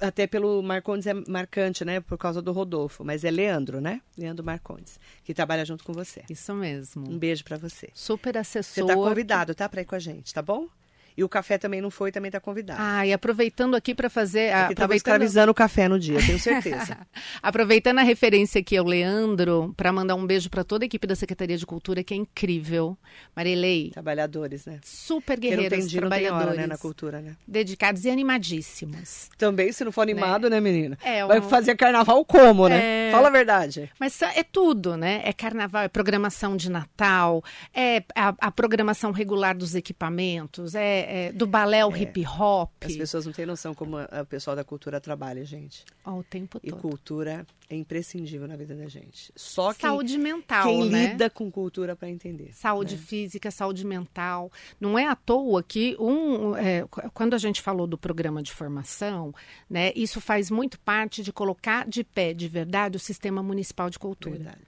Até 0.00 0.26
pelo 0.28 0.62
Marcondes 0.62 1.06
é 1.08 1.14
marcante, 1.28 1.84
né? 1.84 2.00
Por 2.00 2.16
causa 2.18 2.40
do 2.40 2.52
Rodolfo. 2.52 3.04
Mas 3.04 3.24
é 3.24 3.30
Leandro, 3.30 3.80
né? 3.80 4.00
Leandro 4.16 4.44
Marcondes. 4.44 4.98
Que 5.24 5.34
trabalha 5.34 5.64
junto 5.64 5.82
com 5.84 5.92
você. 5.92 6.22
Isso 6.30 6.52
mesmo. 6.54 7.08
Um 7.10 7.18
beijo 7.18 7.42
pra 7.44 7.56
você. 7.56 7.90
Super 7.94 8.32
Você 8.34 8.38
assessor. 8.58 8.86
tá 8.86 8.94
convidado, 8.94 9.54
tá? 9.54 9.68
Pra 9.68 9.82
ir 9.82 9.84
com 9.84 9.94
a 9.96 9.98
gente, 10.00 10.32
tá 10.34 10.40
bom? 10.42 10.68
E 11.16 11.22
o 11.24 11.28
café 11.28 11.58
também 11.58 11.80
não 11.80 11.90
foi, 11.90 12.10
também 12.10 12.30
tá 12.30 12.40
convidado. 12.40 12.78
Ah, 12.82 13.06
e 13.06 13.12
aproveitando 13.12 13.74
aqui 13.74 13.94
para 13.94 14.08
fazer. 14.08 14.50
tava 14.50 14.72
aproveitando... 14.72 14.96
escravizando 14.96 15.52
o 15.52 15.54
café 15.54 15.88
no 15.88 15.98
dia, 15.98 16.18
tenho 16.24 16.38
certeza. 16.38 16.98
Aproveitando 17.42 17.98
a 17.98 18.02
referência 18.02 18.60
aqui 18.60 18.76
ao 18.76 18.84
Leandro, 18.84 19.74
para 19.76 19.92
mandar 19.92 20.14
um 20.14 20.26
beijo 20.26 20.48
para 20.48 20.64
toda 20.64 20.84
a 20.84 20.86
equipe 20.86 21.06
da 21.06 21.14
Secretaria 21.14 21.56
de 21.56 21.66
Cultura, 21.66 22.02
que 22.02 22.14
é 22.14 22.16
incrível. 22.16 22.96
Marilei, 23.34 23.90
Trabalhadores, 23.90 24.66
né? 24.66 24.80
super 24.82 25.34
Porque 25.36 25.50
não 25.50 25.62
guerreiros, 25.62 25.78
tem 25.78 25.86
dia, 25.88 26.00
não 26.00 26.10
tem 26.10 26.20
trabalhadores, 26.20 26.52
hora, 26.58 26.60
né? 26.62 26.66
Na 26.66 26.78
cultura, 26.78 27.20
né? 27.20 27.36
dedicados 27.46 28.04
e 28.04 28.10
animadíssimos. 28.10 29.30
Também, 29.38 29.72
se 29.72 29.84
não 29.84 29.92
for 29.92 30.02
animado, 30.02 30.48
né, 30.48 30.60
menina? 30.60 30.98
É, 31.02 31.24
Vai 31.24 31.40
um- 31.40 31.48
fazer 31.48 31.76
carnaval 31.76 32.24
como, 32.24 32.68
né? 32.68 33.08
É. 33.08 33.12
Fala 33.12 33.28
a 33.28 33.30
verdade. 33.30 33.90
Mas 33.98 34.20
é 34.22 34.42
tudo, 34.42 34.96
né? 34.96 35.20
É 35.24 35.32
carnaval, 35.32 35.82
é 35.82 35.88
programação 35.88 36.56
de 36.56 36.70
Natal, 36.70 37.42
é 37.74 38.02
a, 38.14 38.34
a 38.40 38.50
programação 38.50 39.10
regular 39.10 39.56
dos 39.56 39.74
equipamentos, 39.74 40.74
é, 40.74 41.01
é 41.02 41.32
do 41.32 41.46
balé 41.46 41.84
o 41.84 41.96
hip 41.96 42.24
hop. 42.26 42.70
As 42.80 42.96
pessoas 42.96 43.26
não 43.26 43.32
têm 43.32 43.46
noção 43.46 43.74
como 43.74 43.96
o 43.98 44.26
pessoal 44.26 44.54
da 44.56 44.64
cultura 44.64 45.00
trabalha, 45.00 45.44
gente. 45.44 45.84
Ó, 46.04 46.18
o 46.18 46.22
tempo 46.24 46.58
E 46.62 46.70
todo. 46.70 46.80
cultura 46.80 47.46
é 47.68 47.76
imprescindível 47.76 48.46
na 48.48 48.56
vida 48.56 48.74
da 48.74 48.86
gente. 48.86 49.32
Só 49.36 49.72
quem, 49.72 49.88
Saúde 49.88 50.18
mental, 50.18 50.64
quem 50.66 50.90
né? 50.90 51.06
lida 51.12 51.30
com 51.30 51.50
cultura 51.50 51.94
para 51.96 52.08
entender. 52.08 52.52
Saúde 52.54 52.96
né? 52.96 53.02
física, 53.02 53.50
saúde 53.50 53.86
mental. 53.86 54.50
Não 54.80 54.98
é 54.98 55.06
à 55.06 55.14
toa 55.16 55.62
que 55.62 55.96
um, 55.98 56.56
é, 56.56 56.82
qu- 56.88 57.10
quando 57.14 57.34
a 57.34 57.38
gente 57.38 57.60
falou 57.62 57.86
do 57.86 57.96
programa 57.96 58.42
de 58.42 58.52
formação, 58.52 59.34
né, 59.70 59.92
isso 59.96 60.20
faz 60.20 60.50
muito 60.50 60.78
parte 60.80 61.22
de 61.22 61.32
colocar 61.32 61.86
de 61.88 62.04
pé 62.04 62.34
de 62.34 62.48
verdade 62.48 62.96
o 62.96 63.00
sistema 63.00 63.42
municipal 63.42 63.88
de 63.88 63.98
cultura. 63.98 64.36
Verdade. 64.36 64.58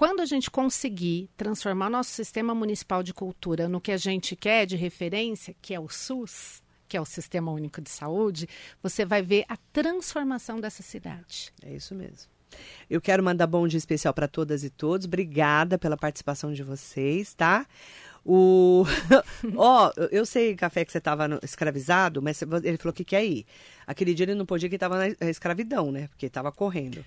Quando 0.00 0.20
a 0.20 0.24
gente 0.24 0.50
conseguir 0.50 1.28
transformar 1.36 1.90
nosso 1.90 2.08
sistema 2.12 2.54
municipal 2.54 3.02
de 3.02 3.12
cultura 3.12 3.68
no 3.68 3.82
que 3.82 3.92
a 3.92 3.98
gente 3.98 4.34
quer 4.34 4.64
de 4.64 4.74
referência, 4.74 5.54
que 5.60 5.74
é 5.74 5.78
o 5.78 5.90
SUS, 5.90 6.62
que 6.88 6.96
é 6.96 7.00
o 7.02 7.04
Sistema 7.04 7.52
Único 7.52 7.82
de 7.82 7.90
Saúde, 7.90 8.48
você 8.82 9.04
vai 9.04 9.20
ver 9.20 9.44
a 9.46 9.58
transformação 9.74 10.58
dessa 10.58 10.82
cidade. 10.82 11.52
É 11.62 11.74
isso 11.74 11.94
mesmo. 11.94 12.30
Eu 12.88 12.98
quero 12.98 13.22
mandar 13.22 13.46
bom 13.46 13.68
dia 13.68 13.76
especial 13.76 14.14
para 14.14 14.26
todas 14.26 14.64
e 14.64 14.70
todos. 14.70 15.06
Obrigada 15.06 15.76
pela 15.76 15.98
participação 15.98 16.50
de 16.50 16.62
vocês, 16.62 17.34
tá? 17.34 17.66
O 18.24 18.86
ó, 19.54 19.92
eu 20.10 20.24
sei 20.24 20.56
café 20.56 20.82
que 20.82 20.92
você 20.92 20.96
estava 20.96 21.38
escravizado, 21.42 22.22
mas 22.22 22.40
ele 22.40 22.78
falou 22.78 22.94
que 22.94 23.04
quer 23.04 23.26
ir. 23.26 23.44
Aquele 23.86 24.14
dia 24.14 24.24
ele 24.24 24.34
não 24.34 24.46
podia 24.46 24.70
que 24.70 24.76
estava 24.76 24.96
na 24.96 25.28
escravidão, 25.28 25.92
né? 25.92 26.08
Porque 26.08 26.24
estava 26.24 26.50
correndo. 26.50 27.04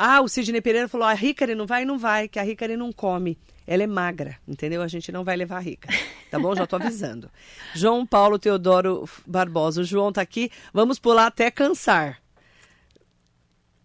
Ah, 0.00 0.20
o 0.20 0.28
Sidney 0.28 0.60
Pereira 0.62 0.88
falou: 0.88 1.08
a 1.08 1.12
Ricari 1.12 1.56
não 1.56 1.66
vai, 1.66 1.84
não 1.84 1.98
vai, 1.98 2.28
que 2.28 2.38
a 2.38 2.42
Ricari 2.42 2.76
não 2.76 2.92
come. 2.92 3.36
Ela 3.66 3.82
é 3.82 3.86
magra, 3.86 4.38
entendeu? 4.46 4.80
A 4.80 4.88
gente 4.88 5.10
não 5.10 5.24
vai 5.24 5.36
levar 5.36 5.56
a 5.56 5.60
Rica. 5.60 5.88
Tá 6.30 6.38
bom? 6.38 6.54
Já 6.54 6.66
tô 6.66 6.76
avisando. 6.76 7.28
João 7.74 8.06
Paulo 8.06 8.38
Teodoro 8.38 9.06
Barbosa. 9.26 9.82
O 9.82 9.84
João 9.84 10.12
tá 10.12 10.22
aqui. 10.22 10.50
Vamos 10.72 10.98
pular 10.98 11.26
até 11.26 11.50
cansar. 11.50 12.22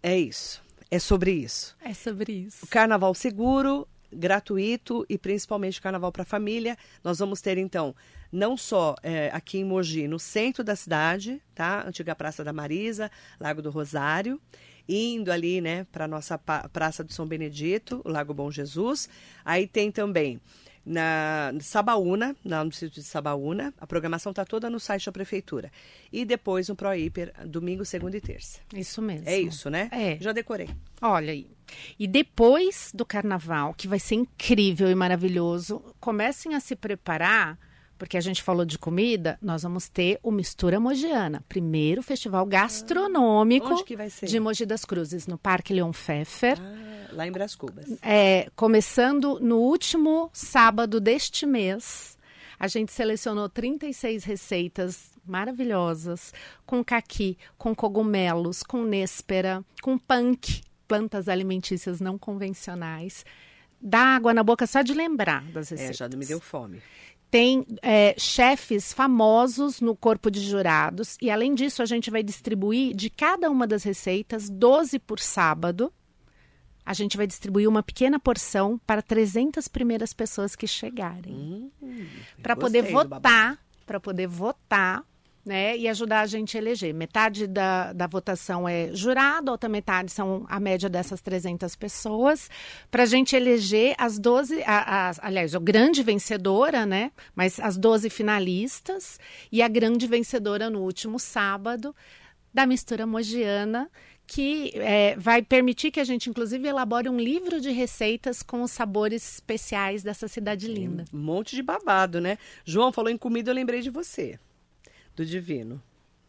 É 0.01 0.17
isso. 0.17 0.61
É 0.89 0.99
sobre 0.99 1.31
isso. 1.31 1.75
É 1.83 1.93
sobre 1.93 2.31
isso. 2.31 2.63
O 2.63 2.67
carnaval 2.67 3.13
seguro, 3.15 3.87
gratuito 4.11 5.05
e 5.09 5.17
principalmente 5.17 5.81
carnaval 5.81 6.11
para 6.11 6.23
família. 6.23 6.77
Nós 7.03 7.19
vamos 7.19 7.41
ter 7.41 7.57
então 7.57 7.95
não 8.31 8.55
só 8.55 8.95
é, 9.03 9.29
aqui 9.33 9.59
em 9.59 9.65
Mogi, 9.65 10.07
no 10.07 10.19
centro 10.19 10.63
da 10.63 10.75
cidade, 10.75 11.41
tá? 11.53 11.85
Antiga 11.85 12.15
Praça 12.15 12.43
da 12.43 12.53
Marisa, 12.53 13.11
Lago 13.39 13.61
do 13.61 13.69
Rosário, 13.69 14.41
indo 14.87 15.31
ali, 15.31 15.61
né, 15.61 15.85
para 15.91 16.07
nossa 16.07 16.37
Praça 16.37 17.03
do 17.03 17.13
São 17.13 17.25
Benedito, 17.25 18.01
o 18.03 18.09
Lago 18.09 18.33
Bom 18.33 18.51
Jesus. 18.51 19.09
Aí 19.45 19.67
tem 19.67 19.91
também 19.91 20.39
na 20.85 21.53
Sabaúna, 21.61 22.35
no 22.43 22.69
distrito 22.69 22.95
de 22.95 23.03
Sabaúna. 23.03 23.73
A 23.79 23.87
programação 23.87 24.31
está 24.31 24.43
toda 24.43 24.69
no 24.69 24.79
site 24.79 25.05
da 25.05 25.11
prefeitura. 25.11 25.71
E 26.11 26.25
depois 26.25 26.67
no 26.67 26.75
Proíper, 26.75 27.33
domingo, 27.45 27.85
segunda 27.85 28.17
e 28.17 28.21
terça. 28.21 28.59
Isso 28.73 29.01
mesmo. 29.01 29.27
É 29.27 29.39
isso, 29.39 29.69
né? 29.69 29.89
É. 29.91 30.17
Já 30.19 30.31
decorei. 30.31 30.69
Olha 31.01 31.31
aí. 31.31 31.47
E 31.97 32.07
depois 32.07 32.91
do 32.93 33.05
carnaval, 33.05 33.73
que 33.73 33.87
vai 33.87 33.99
ser 33.99 34.15
incrível 34.15 34.89
e 34.91 34.95
maravilhoso, 34.95 35.81
comecem 35.99 36.53
a 36.53 36.59
se 36.59 36.75
preparar 36.75 37.57
porque 37.97 38.17
a 38.17 38.21
gente 38.21 38.41
falou 38.41 38.65
de 38.65 38.77
comida, 38.77 39.37
nós 39.41 39.63
vamos 39.63 39.87
ter 39.87 40.19
o 40.21 40.31
Mistura 40.31 40.79
Mogiana, 40.79 41.43
primeiro 41.47 42.01
festival 42.01 42.45
gastronômico 42.45 43.67
ah, 43.69 44.25
de 44.25 44.39
Mogi 44.39 44.65
das 44.65 44.83
Cruzes, 44.83 45.27
no 45.27 45.37
Parque 45.37 45.73
Leon 45.73 45.91
Pfeffer. 45.91 46.57
Ah, 46.59 47.09
lá 47.13 47.27
em 47.27 47.31
Bras 47.31 47.55
Cubas. 47.55 47.85
É, 48.01 48.49
começando 48.55 49.39
no 49.39 49.57
último 49.57 50.29
sábado 50.33 50.99
deste 50.99 51.45
mês. 51.45 52.17
A 52.59 52.67
gente 52.67 52.91
selecionou 52.91 53.49
36 53.49 54.23
receitas 54.23 55.11
maravilhosas, 55.25 56.33
com 56.65 56.83
caqui, 56.83 57.37
com 57.57 57.75
cogumelos, 57.75 58.63
com 58.63 58.83
néspera, 58.83 59.63
com 59.81 59.97
punk, 59.97 60.61
plantas 60.87 61.27
alimentícias 61.27 61.99
não 61.99 62.17
convencionais. 62.17 63.25
Dá 63.81 63.99
água 63.99 64.33
na 64.33 64.43
boca 64.43 64.65
só 64.65 64.81
de 64.81 64.93
lembrar 64.93 65.43
das 65.51 65.69
receitas. 65.69 66.01
É, 66.01 66.09
já 66.09 66.17
me 66.17 66.25
deu 66.25 66.39
fome 66.39 66.81
tem 67.33 67.65
é, 67.81 68.13
chefes 68.15 68.93
famosos 68.93 69.81
no 69.81 69.95
corpo 69.95 70.29
de 70.29 70.39
jurados. 70.39 71.17
E 71.19 71.31
além 71.31 71.55
disso, 71.55 71.81
a 71.81 71.85
gente 71.85 72.11
vai 72.11 72.21
distribuir 72.21 72.95
de 72.95 73.09
cada 73.09 73.49
uma 73.49 73.65
das 73.65 73.81
receitas 73.81 74.51
12 74.51 74.99
por 74.99 75.19
sábado. 75.19 75.91
A 76.85 76.93
gente 76.93 77.17
vai 77.17 77.25
distribuir 77.25 77.67
uma 77.67 77.81
pequena 77.81 78.19
porção 78.19 78.79
para 78.85 79.01
300 79.01 79.67
primeiras 79.67 80.13
pessoas 80.13 80.55
que 80.55 80.67
chegarem. 80.67 81.71
Hum, 81.81 82.05
para 82.39 82.55
poder 82.55 82.83
votar, 82.83 83.57
para 83.83 83.99
poder 83.99 84.27
votar 84.27 85.03
né, 85.45 85.77
e 85.77 85.87
ajudar 85.87 86.21
a 86.21 86.25
gente 86.25 86.57
a 86.57 86.61
eleger. 86.61 86.93
Metade 86.93 87.47
da, 87.47 87.91
da 87.93 88.07
votação 88.07 88.67
é 88.67 88.89
jurado, 88.93 89.51
outra 89.51 89.69
metade 89.69 90.11
são 90.11 90.45
a 90.47 90.59
média 90.59 90.89
dessas 90.89 91.21
300 91.21 91.75
pessoas, 91.75 92.49
para 92.89 93.03
a 93.03 93.05
gente 93.05 93.35
eleger 93.35 93.95
as 93.97 94.17
12, 94.17 94.63
a, 94.63 95.09
a, 95.09 95.13
aliás, 95.21 95.53
a 95.53 95.59
grande 95.59 96.01
vencedora, 96.01 96.85
né, 96.85 97.11
mas 97.35 97.59
as 97.59 97.77
12 97.77 98.09
finalistas 98.09 99.19
e 99.51 99.61
a 99.61 99.67
grande 99.67 100.07
vencedora 100.07 100.69
no 100.69 100.81
último 100.81 101.19
sábado 101.19 101.95
da 102.53 102.65
mistura 102.65 103.05
mogiana, 103.05 103.89
que 104.25 104.71
é, 104.75 105.15
vai 105.17 105.41
permitir 105.41 105.91
que 105.91 105.99
a 105.99 106.03
gente, 106.03 106.29
inclusive, 106.29 106.65
elabore 106.65 107.09
um 107.09 107.19
livro 107.19 107.59
de 107.59 107.71
receitas 107.71 108.41
com 108.41 108.61
os 108.61 108.71
sabores 108.71 109.33
especiais 109.33 110.01
dessa 110.01 110.29
cidade 110.29 110.67
linda. 110.67 111.03
Um 111.13 111.17
monte 111.17 111.55
de 111.55 111.61
babado, 111.61 112.21
né? 112.21 112.37
João 112.63 112.93
falou 112.93 113.09
em 113.09 113.17
comida, 113.17 113.51
eu 113.51 113.55
lembrei 113.55 113.81
de 113.81 113.89
você 113.89 114.39
do 115.15 115.25
divino. 115.25 115.81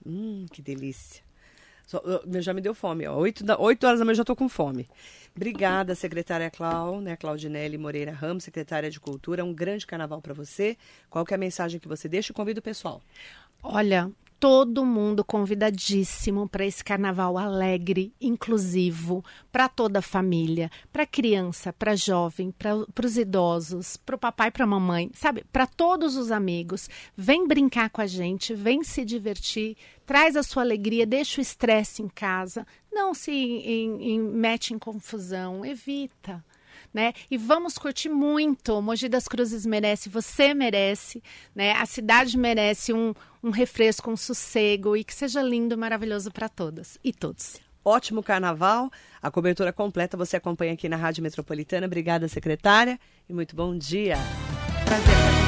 Hum, 0.05 0.47
que 0.53 0.61
delícia. 0.61 1.23
Só, 1.87 2.03
já 2.41 2.55
me 2.55 2.61
deu 2.61 2.75
fome, 2.75 3.07
ó. 3.07 3.17
Oito, 3.17 3.45
oito 3.59 3.87
horas 3.87 3.99
da 3.99 4.05
manhã 4.05 4.15
já 4.15 4.23
estou 4.23 4.37
com 4.37 4.49
fome. 4.49 4.89
Obrigada, 5.37 5.95
secretária 5.95 6.51
Clau, 6.51 7.01
né, 7.01 7.17
Claudinelli 7.17 7.77
Moreira 7.77 8.13
Ramos, 8.13 8.45
secretária 8.45 8.91
de 8.91 8.99
Cultura. 8.99 9.45
Um 9.45 9.53
grande 9.53 9.87
carnaval 9.87 10.23
para 10.23 10.33
você. 10.33 10.77
Qual 11.11 11.25
que 11.25 11.35
é 11.35 11.37
a 11.37 11.39
mensagem 11.39 11.79
que 11.79 11.89
você 11.89 12.09
deixa? 12.09 12.33
Convido 12.33 12.61
o 12.61 12.63
pessoal. 12.63 13.03
Olha, 13.63 14.11
todo 14.45 14.85
mundo 14.85 15.25
convidadíssimo 15.25 16.47
para 16.47 16.67
esse 16.67 16.85
carnaval 16.85 17.39
alegre, 17.39 18.13
inclusivo, 18.21 19.25
para 19.51 19.71
toda 19.71 20.01
a 20.01 20.03
família, 20.03 20.71
para 20.93 21.07
criança, 21.07 21.73
para 21.73 21.97
jovem, 21.97 22.51
para 22.51 23.07
os 23.07 23.17
idosos, 23.17 23.97
para 23.97 24.17
o 24.17 24.19
papai, 24.19 24.51
para 24.51 24.65
a 24.65 24.67
mamãe, 24.67 25.11
sabe? 25.15 25.47
Para 25.51 25.67
todos 25.67 26.15
os 26.19 26.31
amigos. 26.31 26.91
Vem 27.17 27.49
brincar 27.49 27.89
com 27.89 28.03
a 28.03 28.07
gente, 28.07 28.53
vem 28.53 28.85
se 28.85 29.03
divertir, 29.03 29.79
traz 30.05 30.37
a 30.37 30.43
sua 30.43 30.63
alegria, 30.63 31.07
deixa 31.07 31.41
o 31.41 31.43
estresse 31.43 32.03
em 32.03 32.09
casa, 32.09 32.67
não 32.93 33.15
se 33.15 33.33
em, 33.33 34.11
em, 34.11 34.21
mete 34.21 34.75
em 34.75 34.79
confusão, 34.79 35.65
evita 35.65 36.45
né? 36.95 37.13
E 37.29 37.37
vamos 37.37 37.77
curtir 37.77 38.09
muito. 38.09 38.81
Mogi 38.81 39.09
das 39.09 39.27
Cruzes 39.27 39.67
merece, 39.67 40.09
você 40.09 40.55
merece, 40.55 41.21
né? 41.55 41.73
A 41.73 41.85
cidade 41.85 42.39
merece 42.39 42.93
um, 42.93 43.13
um 43.43 43.51
refresco, 43.51 44.11
um 44.11 44.17
sossego 44.17 44.97
e 44.97 45.03
que 45.03 45.13
seja 45.13 45.43
lindo, 45.43 45.77
maravilhoso 45.77 46.31
para 46.31 46.49
todas 46.49 46.97
e 47.03 47.13
todos. 47.13 47.61
Ótimo 47.85 48.23
carnaval. 48.23 48.91
A 49.21 49.31
cobertura 49.31 49.73
completa 49.73 50.17
você 50.17 50.37
acompanha 50.37 50.73
aqui 50.73 50.89
na 50.89 50.97
Rádio 50.97 51.23
Metropolitana. 51.23 51.87
Obrigada, 51.87 52.29
secretária, 52.29 52.99
e 53.29 53.35
muito 53.35 53.55
bom 53.55 53.77
dia. 53.77 54.17
Prazer. 54.87 55.44